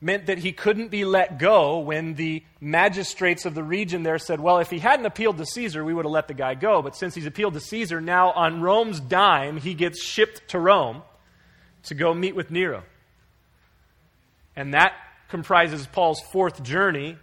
meant 0.00 0.26
that 0.26 0.38
he 0.38 0.52
couldn't 0.52 0.92
be 0.92 1.04
let 1.04 1.40
go 1.40 1.80
when 1.80 2.14
the 2.14 2.44
magistrates 2.60 3.44
of 3.44 3.56
the 3.56 3.64
region 3.64 4.04
there 4.04 4.20
said, 4.20 4.38
Well, 4.38 4.58
if 4.58 4.70
he 4.70 4.78
hadn't 4.78 5.04
appealed 5.04 5.36
to 5.38 5.46
Caesar, 5.46 5.84
we 5.84 5.92
would 5.92 6.04
have 6.04 6.12
let 6.12 6.28
the 6.28 6.34
guy 6.34 6.54
go. 6.54 6.80
But 6.80 6.94
since 6.94 7.16
he's 7.16 7.26
appealed 7.26 7.54
to 7.54 7.60
Caesar, 7.60 8.00
now 8.00 8.30
on 8.30 8.62
Rome's 8.62 9.00
dime, 9.00 9.56
he 9.56 9.74
gets 9.74 10.00
shipped 10.00 10.50
to 10.50 10.60
Rome 10.60 11.02
to 11.82 11.96
go 11.96 12.14
meet 12.14 12.36
with 12.36 12.52
Nero. 12.52 12.84
And 14.54 14.74
that 14.74 14.92
comprises 15.28 15.88
Paul's 15.88 16.20
fourth 16.30 16.62
journey, 16.62 17.16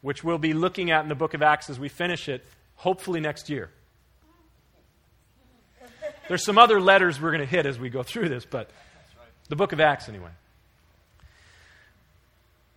which 0.00 0.24
we'll 0.24 0.38
be 0.38 0.52
looking 0.52 0.90
at 0.90 1.04
in 1.04 1.08
the 1.08 1.14
book 1.14 1.34
of 1.34 1.42
Acts 1.42 1.70
as 1.70 1.78
we 1.78 1.88
finish 1.88 2.28
it 2.28 2.44
hopefully 2.78 3.20
next 3.20 3.50
year. 3.50 3.70
There's 6.28 6.44
some 6.44 6.58
other 6.58 6.80
letters 6.80 7.20
we're 7.20 7.30
going 7.30 7.40
to 7.40 7.46
hit 7.46 7.66
as 7.66 7.78
we 7.78 7.90
go 7.90 8.02
through 8.02 8.28
this, 8.28 8.44
but 8.44 8.70
the 9.48 9.56
book 9.56 9.72
of 9.72 9.80
Acts, 9.80 10.08
anyway. 10.08 10.30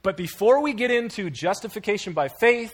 But 0.03 0.17
before 0.17 0.61
we 0.61 0.73
get 0.73 0.89
into 0.89 1.29
justification 1.29 2.13
by 2.13 2.27
faith, 2.27 2.73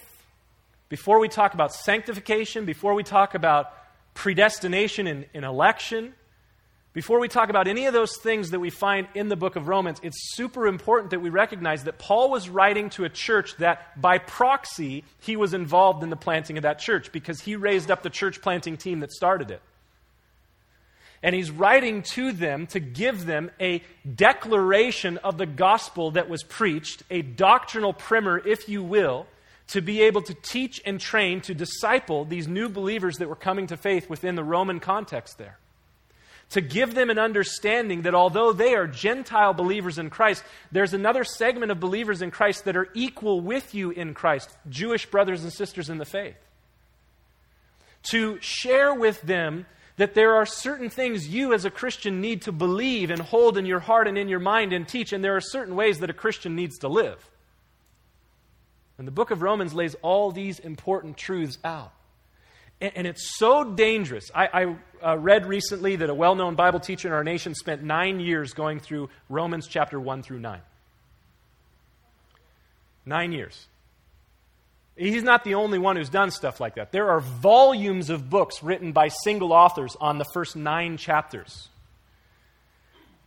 before 0.87 1.19
we 1.19 1.27
talk 1.27 1.53
about 1.53 1.73
sanctification, 1.73 2.65
before 2.65 2.93
we 2.93 3.03
talk 3.03 3.35
about 3.35 3.73
predestination 4.13 5.07
in, 5.07 5.25
in 5.33 5.43
election, 5.43 6.13
before 6.97 7.19
we 7.19 7.27
talk 7.27 7.51
about 7.51 7.67
any 7.67 7.85
of 7.85 7.93
those 7.93 8.17
things 8.17 8.49
that 8.49 8.59
we 8.59 8.71
find 8.71 9.07
in 9.13 9.27
the 9.27 9.35
book 9.35 9.55
of 9.55 9.67
Romans, 9.67 9.99
it's 10.01 10.33
super 10.35 10.65
important 10.65 11.11
that 11.11 11.19
we 11.19 11.29
recognize 11.29 11.83
that 11.83 11.99
Paul 11.99 12.31
was 12.31 12.49
writing 12.49 12.89
to 12.89 13.03
a 13.03 13.09
church 13.09 13.55
that, 13.57 14.01
by 14.01 14.17
proxy, 14.17 15.03
he 15.19 15.35
was 15.35 15.53
involved 15.53 16.01
in 16.01 16.09
the 16.09 16.15
planting 16.15 16.57
of 16.57 16.63
that 16.63 16.79
church 16.79 17.11
because 17.11 17.39
he 17.39 17.55
raised 17.55 17.91
up 17.91 18.01
the 18.01 18.09
church 18.09 18.41
planting 18.41 18.77
team 18.77 19.01
that 19.01 19.11
started 19.11 19.51
it. 19.51 19.61
And 21.21 21.35
he's 21.35 21.51
writing 21.51 22.01
to 22.13 22.31
them 22.31 22.65
to 22.65 22.79
give 22.79 23.27
them 23.27 23.51
a 23.61 23.83
declaration 24.15 25.17
of 25.19 25.37
the 25.37 25.45
gospel 25.45 26.09
that 26.11 26.27
was 26.27 26.41
preached, 26.41 27.03
a 27.11 27.21
doctrinal 27.21 27.93
primer, 27.93 28.39
if 28.39 28.67
you 28.67 28.81
will, 28.81 29.27
to 29.67 29.81
be 29.81 30.01
able 30.01 30.23
to 30.23 30.33
teach 30.33 30.81
and 30.83 30.99
train, 30.99 31.41
to 31.41 31.53
disciple 31.53 32.25
these 32.25 32.47
new 32.47 32.67
believers 32.67 33.17
that 33.17 33.29
were 33.29 33.35
coming 33.35 33.67
to 33.67 33.77
faith 33.77 34.09
within 34.09 34.33
the 34.33 34.43
Roman 34.43 34.79
context 34.79 35.37
there 35.37 35.59
to 36.51 36.61
give 36.61 36.95
them 36.95 37.09
an 37.09 37.19
understanding 37.19 38.03
that 38.03 38.15
although 38.15 38.53
they 38.53 38.73
are 38.73 38.87
Gentile 38.87 39.53
believers 39.53 39.97
in 39.97 40.09
Christ, 40.09 40.43
there's 40.71 40.93
another 40.93 41.23
segment 41.23 41.71
of 41.71 41.79
believers 41.79 42.21
in 42.21 42.31
Christ 42.31 42.65
that 42.65 42.77
are 42.77 42.87
equal 42.93 43.41
with 43.41 43.75
you 43.75 43.91
in 43.91 44.13
Christ, 44.13 44.55
Jewish 44.69 45.05
brothers 45.05 45.43
and 45.43 45.51
sisters 45.51 45.89
in 45.89 45.97
the 45.97 46.05
faith. 46.05 46.37
To 48.11 48.39
share 48.39 48.93
with 48.93 49.21
them 49.21 49.65
that 49.97 50.13
there 50.13 50.35
are 50.35 50.45
certain 50.45 50.89
things 50.89 51.27
you 51.27 51.53
as 51.53 51.65
a 51.65 51.71
Christian 51.71 52.21
need 52.21 52.43
to 52.43 52.51
believe 52.51 53.11
and 53.11 53.19
hold 53.19 53.57
in 53.57 53.65
your 53.65 53.79
heart 53.79 54.07
and 54.07 54.17
in 54.17 54.29
your 54.29 54.39
mind 54.39 54.71
and 54.71 54.87
teach, 54.87 55.11
and 55.11 55.23
there 55.23 55.35
are 55.35 55.41
certain 55.41 55.75
ways 55.75 55.99
that 55.99 56.09
a 56.09 56.13
Christian 56.13 56.55
needs 56.55 56.77
to 56.79 56.87
live. 56.87 57.29
And 58.97 59.05
the 59.05 59.11
book 59.11 59.31
of 59.31 59.41
Romans 59.41 59.73
lays 59.73 59.95
all 60.01 60.31
these 60.31 60.59
important 60.59 61.17
truths 61.17 61.57
out. 61.63 61.91
And, 62.81 62.91
and 62.95 63.07
it's 63.07 63.37
so 63.37 63.63
dangerous. 63.63 64.29
I, 64.33 64.47
I 65.01 65.09
uh, 65.11 65.17
read 65.17 65.45
recently 65.45 65.95
that 65.97 66.09
a 66.09 66.13
well 66.13 66.35
known 66.35 66.55
Bible 66.55 66.79
teacher 66.79 67.07
in 67.07 67.13
our 67.13 67.23
nation 67.23 67.55
spent 67.55 67.83
nine 67.83 68.19
years 68.19 68.53
going 68.53 68.79
through 68.79 69.09
Romans 69.29 69.67
chapter 69.67 69.99
1 69.99 70.23
through 70.23 70.39
9. 70.39 70.61
Nine 73.05 73.31
years. 73.31 73.67
He's 74.97 75.23
not 75.23 75.43
the 75.43 75.53
only 75.53 75.77
one 75.77 75.95
who's 75.95 76.09
done 76.09 76.31
stuff 76.31 76.59
like 76.59 76.75
that. 76.75 76.91
There 76.91 77.09
are 77.09 77.19
volumes 77.19 78.09
of 78.09 78.29
books 78.29 78.63
written 78.63 78.91
by 78.91 79.09
single 79.09 79.53
authors 79.53 79.95
on 80.01 80.17
the 80.17 80.25
first 80.33 80.55
nine 80.55 80.97
chapters. 80.97 81.69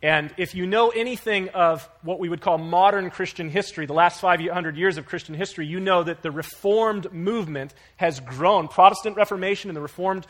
And 0.03 0.33
if 0.37 0.55
you 0.55 0.65
know 0.65 0.89
anything 0.89 1.49
of 1.49 1.87
what 2.01 2.17
we 2.19 2.27
would 2.27 2.41
call 2.41 2.57
modern 2.57 3.11
Christian 3.11 3.49
history, 3.49 3.85
the 3.85 3.93
last 3.93 4.19
500 4.19 4.75
years 4.75 4.97
of 4.97 5.05
Christian 5.05 5.35
history, 5.35 5.67
you 5.67 5.79
know 5.79 6.03
that 6.03 6.23
the 6.23 6.31
Reformed 6.31 7.13
movement 7.13 7.73
has 7.97 8.19
grown. 8.19 8.67
Protestant 8.67 9.15
Reformation 9.15 9.69
and 9.69 9.77
the 9.77 9.81
Reformed 9.81 10.25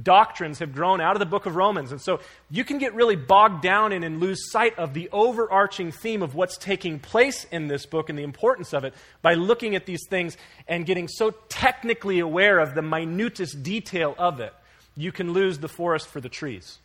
doctrines 0.00 0.58
have 0.58 0.72
grown 0.72 1.00
out 1.00 1.14
of 1.14 1.20
the 1.20 1.26
book 1.26 1.46
of 1.46 1.54
Romans. 1.54 1.92
And 1.92 2.00
so 2.00 2.20
you 2.50 2.64
can 2.64 2.78
get 2.78 2.94
really 2.94 3.14
bogged 3.14 3.62
down 3.62 3.92
in 3.92 4.02
and 4.02 4.20
lose 4.20 4.50
sight 4.50 4.78
of 4.78 4.94
the 4.94 5.08
overarching 5.12 5.92
theme 5.92 6.22
of 6.22 6.34
what's 6.34 6.56
taking 6.56 6.98
place 6.98 7.44
in 7.44 7.68
this 7.68 7.86
book 7.86 8.08
and 8.08 8.18
the 8.18 8.22
importance 8.22 8.72
of 8.72 8.84
it 8.84 8.94
by 9.20 9.34
looking 9.34 9.76
at 9.76 9.86
these 9.86 10.04
things 10.08 10.36
and 10.66 10.86
getting 10.86 11.08
so 11.08 11.30
technically 11.48 12.20
aware 12.20 12.58
of 12.58 12.74
the 12.74 12.82
minutest 12.82 13.62
detail 13.62 14.14
of 14.18 14.40
it. 14.40 14.54
You 14.96 15.12
can 15.12 15.32
lose 15.32 15.58
the 15.58 15.68
forest 15.68 16.08
for 16.08 16.20
the 16.20 16.28
trees. 16.28 16.78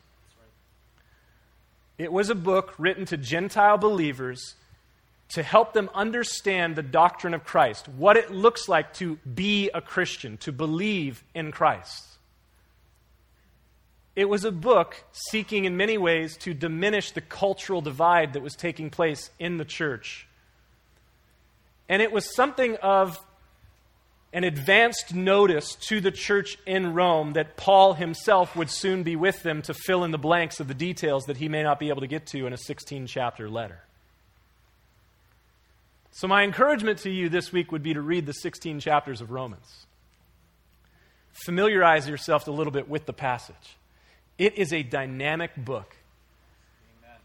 It 1.98 2.12
was 2.12 2.30
a 2.30 2.36
book 2.36 2.74
written 2.78 3.06
to 3.06 3.18
Gentile 3.18 3.78
believers 3.78 4.56
to 5.30 5.44
help 5.44 5.74
them 5.74 5.90
understand 5.94 6.76
the 6.76 6.84
doctrine 6.84 7.34
of 7.34 7.44
Christ, 7.44 7.90
what 7.90 8.18
it 8.18 8.32
looks 8.32 8.70
like 8.70 8.94
to 8.96 9.18
be 9.18 9.70
a 9.74 9.82
Christian, 9.82 10.38
to 10.38 10.52
believe 10.52 11.24
in 11.34 11.52
Christ. 11.52 12.06
It 14.16 14.30
was 14.30 14.46
a 14.46 14.52
book 14.52 15.04
seeking, 15.12 15.66
in 15.66 15.78
many 15.78 15.98
ways, 15.98 16.38
to 16.38 16.54
diminish 16.54 17.12
the 17.12 17.22
cultural 17.22 17.82
divide 17.82 18.34
that 18.34 18.42
was 18.42 18.56
taking 18.56 18.90
place 18.90 19.30
in 19.38 19.58
the 19.58 19.66
church. 19.66 20.28
And 21.90 22.02
it 22.02 22.12
was 22.12 22.34
something 22.34 22.78
of 22.78 23.20
an 24.34 24.44
advanced 24.44 25.14
notice 25.14 25.76
to 25.88 26.02
the 26.02 26.12
church 26.12 26.58
in 26.66 26.94
Rome 26.94 27.34
that 27.34 27.56
Paul 27.56 27.94
himself 27.94 28.56
would 28.56 28.70
soon 28.70 29.04
be 29.04 29.16
with 29.16 29.42
them 29.44 29.62
to 29.64 29.74
fill 29.74 30.04
in 30.04 30.12
the 30.12 30.18
blanks 30.18 30.60
of 30.60 30.68
the 30.68 30.74
details 30.74 31.26
that 31.26 31.38
he 31.38 31.48
may 31.48 31.64
not 31.64 31.80
be 31.80 31.90
able 31.90 32.02
to 32.02 32.08
get 32.08 32.28
to 32.28 32.46
in 32.46 32.54
a 32.54 32.58
16 32.58 33.08
chapter 33.08 33.50
letter. 33.50 33.80
So, 36.12 36.28
my 36.28 36.44
encouragement 36.44 37.00
to 37.00 37.12
you 37.12 37.30
this 37.30 37.52
week 37.52 37.72
would 37.72 37.84
be 37.84 37.94
to 37.94 38.02
read 38.02 38.26
the 38.26 38.34
16 38.34 38.80
chapters 38.80 39.22
of 39.22 39.32
Romans. 39.32 39.86
Familiarize 41.46 42.10
yourself 42.10 42.48
a 42.48 42.52
little 42.52 42.74
bit 42.74 42.90
with 42.90 43.06
the 43.06 43.14
passage. 43.14 43.78
It 44.38 44.58
is 44.58 44.74
a 44.74 44.82
dynamic 44.82 45.52
book. 45.56 45.96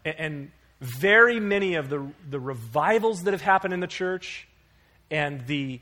Amen. 0.05 0.15
And 0.19 0.51
very 0.79 1.39
many 1.39 1.75
of 1.75 1.89
the, 1.89 2.07
the 2.29 2.39
revivals 2.39 3.23
that 3.23 3.31
have 3.31 3.41
happened 3.41 3.73
in 3.73 3.79
the 3.79 3.87
church 3.87 4.47
and 5.09 5.45
the 5.47 5.79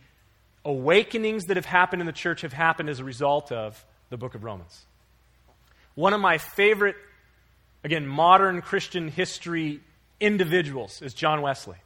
awakenings 0.63 1.45
that 1.45 1.57
have 1.57 1.65
happened 1.65 2.01
in 2.01 2.05
the 2.05 2.11
church 2.13 2.41
have 2.41 2.53
happened 2.53 2.89
as 2.89 2.99
a 2.99 3.03
result 3.03 3.51
of 3.51 3.83
the 4.09 4.17
book 4.17 4.35
of 4.35 4.43
Romans. 4.43 4.85
One 5.95 6.13
of 6.13 6.21
my 6.21 6.37
favorite 6.37 6.95
again, 7.83 8.07
modern 8.07 8.61
Christian 8.61 9.07
history 9.07 9.81
individuals 10.19 11.01
is 11.01 11.13
John 11.13 11.41
Wesley. 11.41 11.77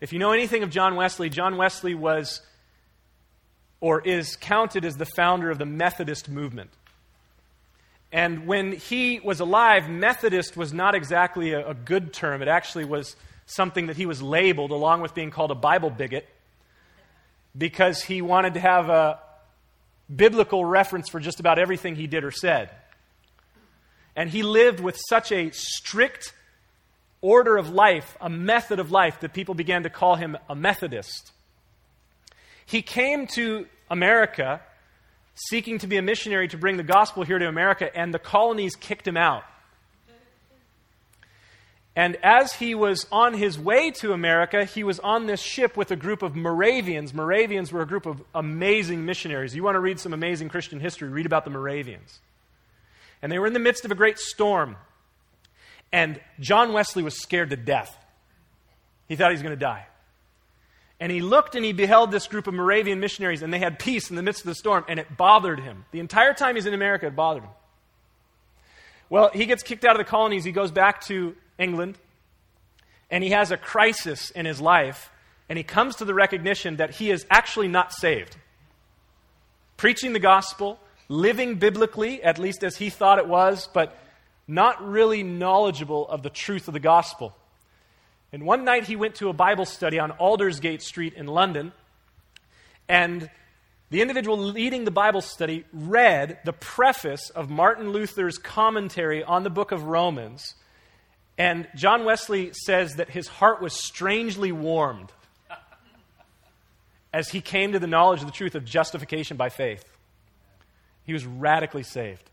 If 0.00 0.12
you 0.12 0.18
know 0.18 0.32
anything 0.32 0.62
of 0.62 0.70
John 0.70 0.96
Wesley, 0.96 1.30
John 1.30 1.56
Wesley 1.56 1.94
was 1.94 2.42
or 3.80 4.00
is 4.00 4.36
counted 4.36 4.84
as 4.84 4.96
the 4.96 5.06
founder 5.16 5.50
of 5.50 5.58
the 5.58 5.66
Methodist 5.66 6.28
movement. 6.28 6.70
And 8.12 8.46
when 8.46 8.72
he 8.72 9.20
was 9.20 9.40
alive, 9.40 9.88
Methodist 9.88 10.56
was 10.56 10.72
not 10.72 10.94
exactly 10.94 11.52
a, 11.52 11.70
a, 11.70 11.74
good 11.74 12.12
term. 12.12 12.42
It 12.42 12.48
actually 12.48 12.84
was 12.84 13.16
something 13.46 13.88
that 13.88 13.96
he 13.96 14.06
was 14.06 14.22
labeled, 14.22 14.70
along 14.70 15.00
with 15.00 15.14
being 15.14 15.30
called 15.30 15.50
a 15.50 15.56
Bible 15.56 15.90
bigot, 15.90 16.26
because 17.56 18.02
he 18.02 18.22
wanted 18.22 18.54
to 18.54 18.60
have 18.60 18.88
a 18.88 19.18
biblical 20.14 20.64
reference 20.64 21.08
for 21.08 21.20
just 21.20 21.40
about 21.40 21.58
everything 21.58 21.96
he 21.96 22.06
did 22.06 22.24
or 22.24 22.30
said. 22.30 22.70
And 24.16 24.30
he 24.30 24.42
lived 24.42 24.80
with 24.80 24.98
such 25.08 25.32
a 25.32 25.50
strict 25.50 26.32
order 27.20 27.56
of 27.56 27.70
life, 27.70 28.16
a 28.20 28.28
method 28.28 28.78
of 28.78 28.90
life, 28.90 29.20
that 29.20 29.32
people 29.32 29.54
began 29.54 29.82
to 29.84 29.90
call 29.90 30.16
him 30.16 30.36
a 30.48 30.54
Methodist. 30.54 31.32
He 32.66 32.82
came 32.82 33.26
to 33.28 33.66
America 33.90 34.60
seeking 35.34 35.78
to 35.78 35.86
be 35.86 35.96
a 35.96 36.02
missionary 36.02 36.48
to 36.48 36.56
bring 36.56 36.76
the 36.76 36.84
gospel 36.84 37.24
here 37.24 37.38
to 37.38 37.48
America, 37.48 37.94
and 37.96 38.14
the 38.14 38.18
colonies 38.18 38.76
kicked 38.76 39.06
him 39.06 39.16
out. 39.16 39.44
And 41.96 42.16
as 42.24 42.52
he 42.54 42.74
was 42.74 43.06
on 43.12 43.34
his 43.34 43.56
way 43.58 43.92
to 43.92 44.12
America, 44.12 44.64
he 44.64 44.82
was 44.82 44.98
on 44.98 45.26
this 45.26 45.40
ship 45.40 45.76
with 45.76 45.92
a 45.92 45.96
group 45.96 46.22
of 46.22 46.34
Moravians. 46.34 47.14
Moravians 47.14 47.70
were 47.70 47.82
a 47.82 47.86
group 47.86 48.06
of 48.06 48.22
amazing 48.34 49.04
missionaries. 49.04 49.54
You 49.54 49.62
want 49.62 49.76
to 49.76 49.80
read 49.80 50.00
some 50.00 50.12
amazing 50.12 50.48
Christian 50.48 50.80
history, 50.80 51.08
read 51.08 51.26
about 51.26 51.44
the 51.44 51.50
Moravians. 51.50 52.18
And 53.22 53.30
they 53.30 53.38
were 53.38 53.46
in 53.46 53.52
the 53.52 53.60
midst 53.60 53.84
of 53.84 53.92
a 53.92 53.94
great 53.94 54.18
storm. 54.18 54.76
And 55.92 56.20
John 56.40 56.72
Wesley 56.72 57.04
was 57.04 57.22
scared 57.22 57.50
to 57.50 57.56
death. 57.56 57.96
He 59.06 59.14
thought 59.14 59.30
he 59.30 59.34
was 59.34 59.42
going 59.42 59.54
to 59.54 59.56
die. 59.56 59.86
And 60.98 61.12
he 61.12 61.20
looked 61.20 61.54
and 61.54 61.64
he 61.64 61.72
beheld 61.72 62.10
this 62.10 62.26
group 62.26 62.48
of 62.48 62.54
Moravian 62.54 62.98
missionaries, 62.98 63.42
and 63.42 63.52
they 63.52 63.58
had 63.58 63.78
peace 63.78 64.10
in 64.10 64.16
the 64.16 64.22
midst 64.22 64.42
of 64.42 64.46
the 64.46 64.54
storm, 64.54 64.84
and 64.88 64.98
it 64.98 65.16
bothered 65.16 65.60
him. 65.60 65.84
The 65.92 66.00
entire 66.00 66.34
time 66.34 66.56
he's 66.56 66.66
in 66.66 66.74
America, 66.74 67.06
it 67.06 67.14
bothered 67.14 67.44
him. 67.44 67.50
Well, 69.10 69.30
he 69.32 69.46
gets 69.46 69.62
kicked 69.62 69.84
out 69.84 69.92
of 69.92 69.98
the 69.98 70.10
colonies. 70.10 70.44
He 70.44 70.52
goes 70.52 70.72
back 70.72 71.02
to 71.02 71.36
England, 71.58 71.98
and 73.10 73.22
he 73.22 73.30
has 73.30 73.50
a 73.50 73.56
crisis 73.56 74.30
in 74.30 74.46
his 74.46 74.60
life, 74.60 75.10
and 75.48 75.56
he 75.56 75.62
comes 75.62 75.96
to 75.96 76.04
the 76.04 76.14
recognition 76.14 76.76
that 76.76 76.96
he 76.96 77.10
is 77.10 77.26
actually 77.30 77.68
not 77.68 77.92
saved. 77.92 78.36
Preaching 79.76 80.12
the 80.12 80.20
gospel, 80.20 80.78
living 81.08 81.56
biblically, 81.56 82.22
at 82.22 82.38
least 82.38 82.64
as 82.64 82.76
he 82.76 82.90
thought 82.90 83.18
it 83.18 83.28
was, 83.28 83.68
but 83.72 83.98
not 84.46 84.86
really 84.86 85.22
knowledgeable 85.22 86.08
of 86.08 86.22
the 86.22 86.30
truth 86.30 86.68
of 86.68 86.74
the 86.74 86.80
gospel. 86.80 87.34
And 88.32 88.44
one 88.44 88.64
night 88.64 88.84
he 88.84 88.96
went 88.96 89.14
to 89.16 89.28
a 89.28 89.32
Bible 89.32 89.64
study 89.64 89.98
on 89.98 90.10
Aldersgate 90.12 90.82
Street 90.82 91.14
in 91.14 91.26
London, 91.26 91.72
and 92.88 93.30
the 93.90 94.02
individual 94.02 94.36
leading 94.36 94.84
the 94.84 94.90
Bible 94.90 95.20
study 95.20 95.64
read 95.72 96.38
the 96.44 96.52
preface 96.52 97.30
of 97.30 97.48
Martin 97.48 97.90
Luther's 97.90 98.38
commentary 98.38 99.22
on 99.22 99.44
the 99.44 99.50
book 99.50 99.70
of 99.70 99.84
Romans. 99.84 100.54
And 101.36 101.66
John 101.74 102.04
Wesley 102.04 102.52
says 102.52 102.96
that 102.96 103.10
his 103.10 103.26
heart 103.26 103.60
was 103.60 103.72
strangely 103.72 104.52
warmed 104.52 105.10
as 107.12 107.28
he 107.28 107.40
came 107.40 107.72
to 107.72 107.78
the 107.78 107.86
knowledge 107.86 108.20
of 108.20 108.26
the 108.26 108.32
truth 108.32 108.54
of 108.54 108.64
justification 108.64 109.36
by 109.36 109.48
faith. 109.48 109.84
He 111.04 111.12
was 111.12 111.26
radically 111.26 111.82
saved. 111.82 112.30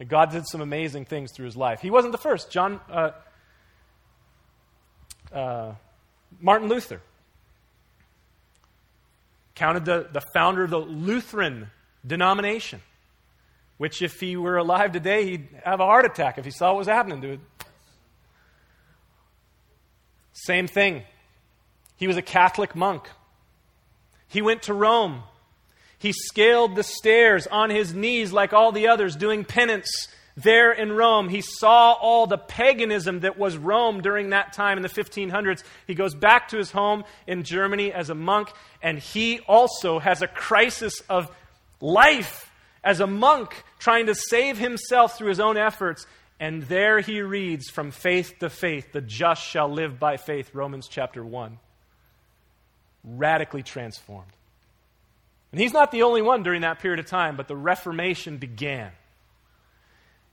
And 0.00 0.08
God 0.08 0.30
did 0.30 0.46
some 0.46 0.60
amazing 0.60 1.06
things 1.06 1.32
through 1.32 1.46
his 1.46 1.56
life. 1.56 1.80
He 1.80 1.90
wasn't 1.90 2.12
the 2.12 2.18
first. 2.18 2.50
John, 2.50 2.80
uh, 2.90 3.10
uh, 5.32 5.74
Martin 6.40 6.68
Luther, 6.68 7.00
counted 9.54 9.84
the, 9.84 10.08
the 10.12 10.22
founder 10.32 10.64
of 10.64 10.70
the 10.70 10.78
Lutheran 10.78 11.70
denomination, 12.06 12.80
which, 13.76 14.02
if 14.02 14.20
he 14.20 14.36
were 14.36 14.56
alive 14.56 14.92
today, 14.92 15.24
he'd 15.24 15.48
have 15.64 15.80
a 15.80 15.84
heart 15.84 16.04
attack 16.04 16.38
if 16.38 16.44
he 16.44 16.50
saw 16.50 16.72
what 16.72 16.78
was 16.78 16.88
happening 16.88 17.20
to. 17.22 17.38
Same 20.44 20.68
thing. 20.68 21.02
He 21.96 22.06
was 22.06 22.16
a 22.16 22.22
Catholic 22.22 22.76
monk. 22.76 23.08
He 24.28 24.40
went 24.40 24.62
to 24.62 24.74
Rome. 24.74 25.22
He 25.98 26.12
scaled 26.12 26.76
the 26.76 26.84
stairs 26.84 27.46
on 27.48 27.70
his 27.70 27.92
knees 27.92 28.32
like 28.32 28.52
all 28.52 28.70
the 28.70 28.88
others, 28.88 29.16
doing 29.16 29.44
penance 29.44 29.90
there 30.36 30.70
in 30.70 30.92
Rome. 30.92 31.28
He 31.28 31.40
saw 31.40 31.94
all 31.94 32.28
the 32.28 32.38
paganism 32.38 33.20
that 33.20 33.36
was 33.36 33.56
Rome 33.56 34.00
during 34.00 34.30
that 34.30 34.52
time 34.52 34.78
in 34.78 34.82
the 34.82 34.88
1500s. 34.88 35.64
He 35.88 35.94
goes 35.94 36.14
back 36.14 36.48
to 36.48 36.56
his 36.56 36.70
home 36.70 37.02
in 37.26 37.42
Germany 37.42 37.92
as 37.92 38.08
a 38.08 38.14
monk, 38.14 38.52
and 38.80 39.00
he 39.00 39.40
also 39.40 39.98
has 39.98 40.22
a 40.22 40.28
crisis 40.28 41.00
of 41.08 41.28
life 41.80 42.48
as 42.84 43.00
a 43.00 43.06
monk, 43.08 43.64
trying 43.80 44.06
to 44.06 44.14
save 44.14 44.56
himself 44.56 45.18
through 45.18 45.30
his 45.30 45.40
own 45.40 45.56
efforts. 45.56 46.06
And 46.40 46.62
there 46.64 47.00
he 47.00 47.20
reads 47.20 47.68
from 47.68 47.90
faith 47.90 48.38
to 48.40 48.48
faith, 48.48 48.92
the 48.92 49.00
just 49.00 49.42
shall 49.42 49.68
live 49.68 49.98
by 49.98 50.16
faith, 50.16 50.54
Romans 50.54 50.86
chapter 50.88 51.24
1. 51.24 51.58
Radically 53.04 53.62
transformed. 53.62 54.30
And 55.50 55.60
he's 55.60 55.72
not 55.72 55.90
the 55.90 56.02
only 56.02 56.22
one 56.22 56.42
during 56.42 56.62
that 56.62 56.78
period 56.78 57.00
of 57.00 57.06
time, 57.06 57.36
but 57.36 57.48
the 57.48 57.56
Reformation 57.56 58.36
began. 58.36 58.92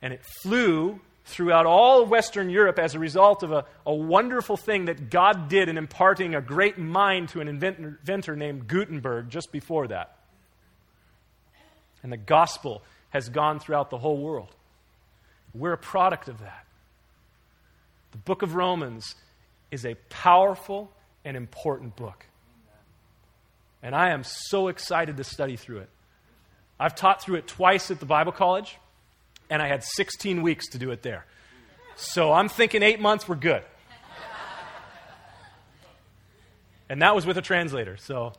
And 0.02 0.14
it 0.14 0.22
flew 0.42 1.00
throughout 1.26 1.66
all 1.66 2.06
Western 2.06 2.50
Europe 2.50 2.78
as 2.78 2.94
a 2.94 3.00
result 3.00 3.42
of 3.42 3.52
a, 3.52 3.66
a 3.86 3.94
wonderful 3.94 4.58
thing 4.58 4.86
that 4.86 5.10
God 5.10 5.50
did 5.50 5.70
in 5.70 5.78
imparting 5.78 6.36
a 6.36 6.42
great 6.42 6.78
mind 6.78 7.30
to 7.30 7.42
an 7.42 7.48
inventor, 7.48 8.00
inventor 8.02 8.36
named 8.36 8.68
Gutenberg 8.68 9.30
just 9.30 9.52
before 9.52 9.88
that. 9.88 10.18
And 12.04 12.12
the 12.12 12.18
gospel 12.18 12.84
has 13.10 13.30
gone 13.30 13.60
throughout 13.60 13.90
the 13.90 13.98
whole 13.98 14.18
world. 14.18 14.54
We're 15.56 15.74
a 15.74 15.78
product 15.78 16.28
of 16.28 16.40
that. 16.40 16.66
The 18.12 18.18
book 18.18 18.42
of 18.42 18.56
Romans 18.56 19.16
is 19.72 19.86
a 19.86 19.96
powerful 20.10 20.92
and 21.24 21.36
important 21.38 21.96
book. 21.96 22.26
And 23.82 23.96
I 23.96 24.10
am 24.10 24.24
so 24.24 24.68
excited 24.68 25.18
to 25.18 25.24
study 25.24 25.56
through 25.56 25.80
it. 25.80 25.90
I've 26.80 26.96
taught 26.96 27.22
through 27.22 27.36
it 27.36 27.48
twice 27.48 27.90
at 27.90 28.00
the 28.00 28.06
Bible 28.06 28.32
college, 28.32 28.78
and 29.50 29.62
I 29.62 29.68
had 29.68 29.84
16 29.84 30.42
weeks 30.42 30.68
to 30.70 30.78
do 30.78 30.92
it 30.92 31.04
there. 31.04 31.26
So 31.96 32.34
I'm 32.34 32.50
thinking 32.50 32.84
eight 32.84 33.00
months, 33.00 33.28
we're 33.28 33.36
good. 33.36 33.64
And 36.90 37.02
that 37.02 37.16
was 37.16 37.26
with 37.26 37.38
a 37.38 37.42
translator. 37.42 37.98
So 37.98 38.34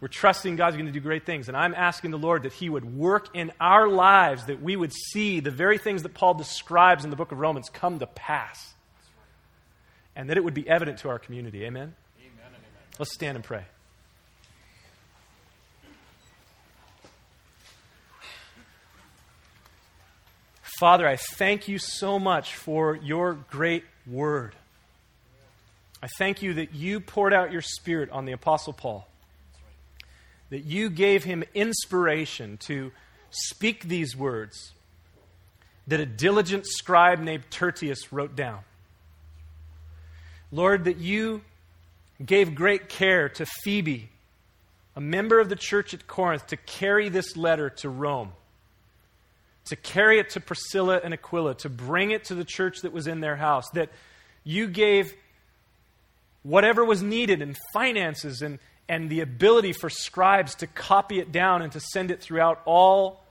we're 0.00 0.08
trusting 0.08 0.54
God's 0.56 0.76
going 0.76 0.86
to 0.86 0.92
do 0.92 1.00
great 1.00 1.26
things. 1.26 1.48
And 1.48 1.56
I'm 1.56 1.74
asking 1.74 2.12
the 2.12 2.18
Lord 2.18 2.44
that 2.44 2.52
He 2.52 2.68
would 2.68 2.96
work 2.96 3.34
in 3.34 3.50
our 3.60 3.88
lives, 3.88 4.46
that 4.46 4.62
we 4.62 4.76
would 4.76 4.92
see 4.92 5.40
the 5.40 5.50
very 5.50 5.78
things 5.78 6.04
that 6.04 6.14
Paul 6.14 6.34
describes 6.34 7.04
in 7.04 7.10
the 7.10 7.16
book 7.16 7.32
of 7.32 7.38
Romans 7.38 7.68
come 7.68 7.98
to 7.98 8.06
pass. 8.06 8.74
And 10.14 10.30
that 10.30 10.36
it 10.36 10.44
would 10.44 10.54
be 10.54 10.68
evident 10.68 10.98
to 11.00 11.08
our 11.08 11.18
community. 11.18 11.64
Amen? 11.64 11.94
Amen, 12.20 12.32
amen. 12.46 12.56
Let's 12.98 13.12
stand 13.12 13.36
and 13.36 13.44
pray. 13.44 13.64
Father, 20.78 21.08
I 21.08 21.16
thank 21.16 21.66
you 21.66 21.78
so 21.78 22.20
much 22.20 22.54
for 22.54 22.94
your 22.94 23.34
great 23.50 23.84
word. 24.06 24.54
I 26.00 26.06
thank 26.18 26.40
you 26.40 26.54
that 26.54 26.72
you 26.72 27.00
poured 27.00 27.32
out 27.32 27.50
your 27.50 27.62
spirit 27.62 28.10
on 28.10 28.26
the 28.26 28.32
Apostle 28.32 28.72
Paul 28.72 29.08
that 30.50 30.64
you 30.64 30.90
gave 30.90 31.24
him 31.24 31.44
inspiration 31.54 32.56
to 32.58 32.92
speak 33.30 33.84
these 33.84 34.16
words 34.16 34.72
that 35.86 36.00
a 36.00 36.06
diligent 36.06 36.66
scribe 36.66 37.18
named 37.18 37.44
Tertius 37.50 38.12
wrote 38.12 38.36
down. 38.36 38.60
Lord, 40.52 40.84
that 40.84 40.98
you 40.98 41.42
gave 42.24 42.54
great 42.54 42.88
care 42.88 43.28
to 43.28 43.46
Phoebe, 43.46 44.10
a 44.96 45.00
member 45.00 45.40
of 45.40 45.48
the 45.48 45.56
church 45.56 45.94
at 45.94 46.06
Corinth, 46.06 46.46
to 46.48 46.56
carry 46.56 47.08
this 47.08 47.36
letter 47.36 47.70
to 47.70 47.88
Rome, 47.88 48.32
to 49.66 49.76
carry 49.76 50.18
it 50.18 50.30
to 50.30 50.40
Priscilla 50.40 51.00
and 51.02 51.14
Aquila, 51.14 51.54
to 51.56 51.68
bring 51.68 52.10
it 52.10 52.24
to 52.24 52.34
the 52.34 52.44
church 52.44 52.80
that 52.82 52.92
was 52.92 53.06
in 53.06 53.20
their 53.20 53.36
house, 53.36 53.68
that 53.70 53.90
you 54.44 54.66
gave 54.66 55.14
whatever 56.42 56.84
was 56.84 57.02
needed 57.02 57.42
in 57.42 57.54
finances 57.72 58.42
and, 58.42 58.58
and 58.88 59.10
the 59.10 59.20
ability 59.20 59.72
for 59.72 59.90
scribes 59.90 60.54
to 60.56 60.66
copy 60.66 61.20
it 61.20 61.30
down 61.30 61.62
and 61.62 61.72
to 61.72 61.80
send 61.80 62.10
it 62.10 62.20
throughout 62.20 62.62
all 62.64 63.22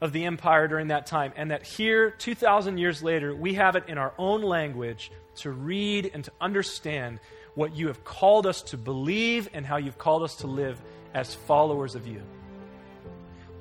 of 0.00 0.12
the 0.12 0.24
empire 0.24 0.68
during 0.68 0.88
that 0.88 1.06
time. 1.06 1.32
And 1.36 1.50
that 1.50 1.64
here, 1.66 2.10
2,000 2.10 2.78
years 2.78 3.02
later, 3.02 3.34
we 3.34 3.54
have 3.54 3.76
it 3.76 3.84
in 3.88 3.98
our 3.98 4.12
own 4.18 4.42
language 4.42 5.10
to 5.36 5.50
read 5.50 6.10
and 6.14 6.24
to 6.24 6.32
understand 6.40 7.20
what 7.54 7.74
you 7.74 7.88
have 7.88 8.04
called 8.04 8.46
us 8.46 8.62
to 8.62 8.76
believe 8.76 9.48
and 9.52 9.66
how 9.66 9.76
you've 9.76 9.98
called 9.98 10.22
us 10.22 10.36
to 10.36 10.46
live 10.46 10.80
as 11.14 11.34
followers 11.34 11.94
of 11.94 12.06
you. 12.06 12.22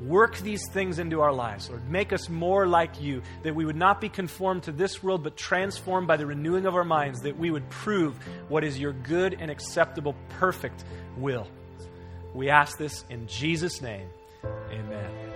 Work 0.02 0.38
these 0.38 0.62
things 0.70 1.00
into 1.00 1.22
our 1.22 1.34
lives, 1.34 1.70
Lord. 1.70 1.90
Make 1.90 2.14
us 2.14 2.30
more 2.30 2.68
like 2.68 3.02
you, 3.02 3.24
that 3.44 3.56
we 3.56 3.66
would 3.66 3.76
not 3.76 4.00
be 4.00 4.10
conformed 4.10 4.64
to 4.64 4.72
this 4.72 5.02
world, 5.02 5.24
but 5.24 5.36
transformed 5.36 6.08
by 6.08 6.18
the 6.18 6.26
renewing 6.26 6.66
of 6.68 6.76
our 6.76 6.84
minds, 6.84 7.22
that 7.22 7.38
we 7.38 7.50
would 7.50 7.68
prove 7.70 8.16
what 8.48 8.64
is 8.64 8.80
your 8.80 8.94
good 8.94 9.36
and 9.40 9.50
acceptable, 9.50 10.16
perfect 10.38 10.84
will. 11.18 11.48
We 12.36 12.50
ask 12.50 12.78
this 12.78 13.06
in 13.10 13.28
Jesus' 13.28 13.82
name. 13.82 14.08
Amen. 14.72 15.27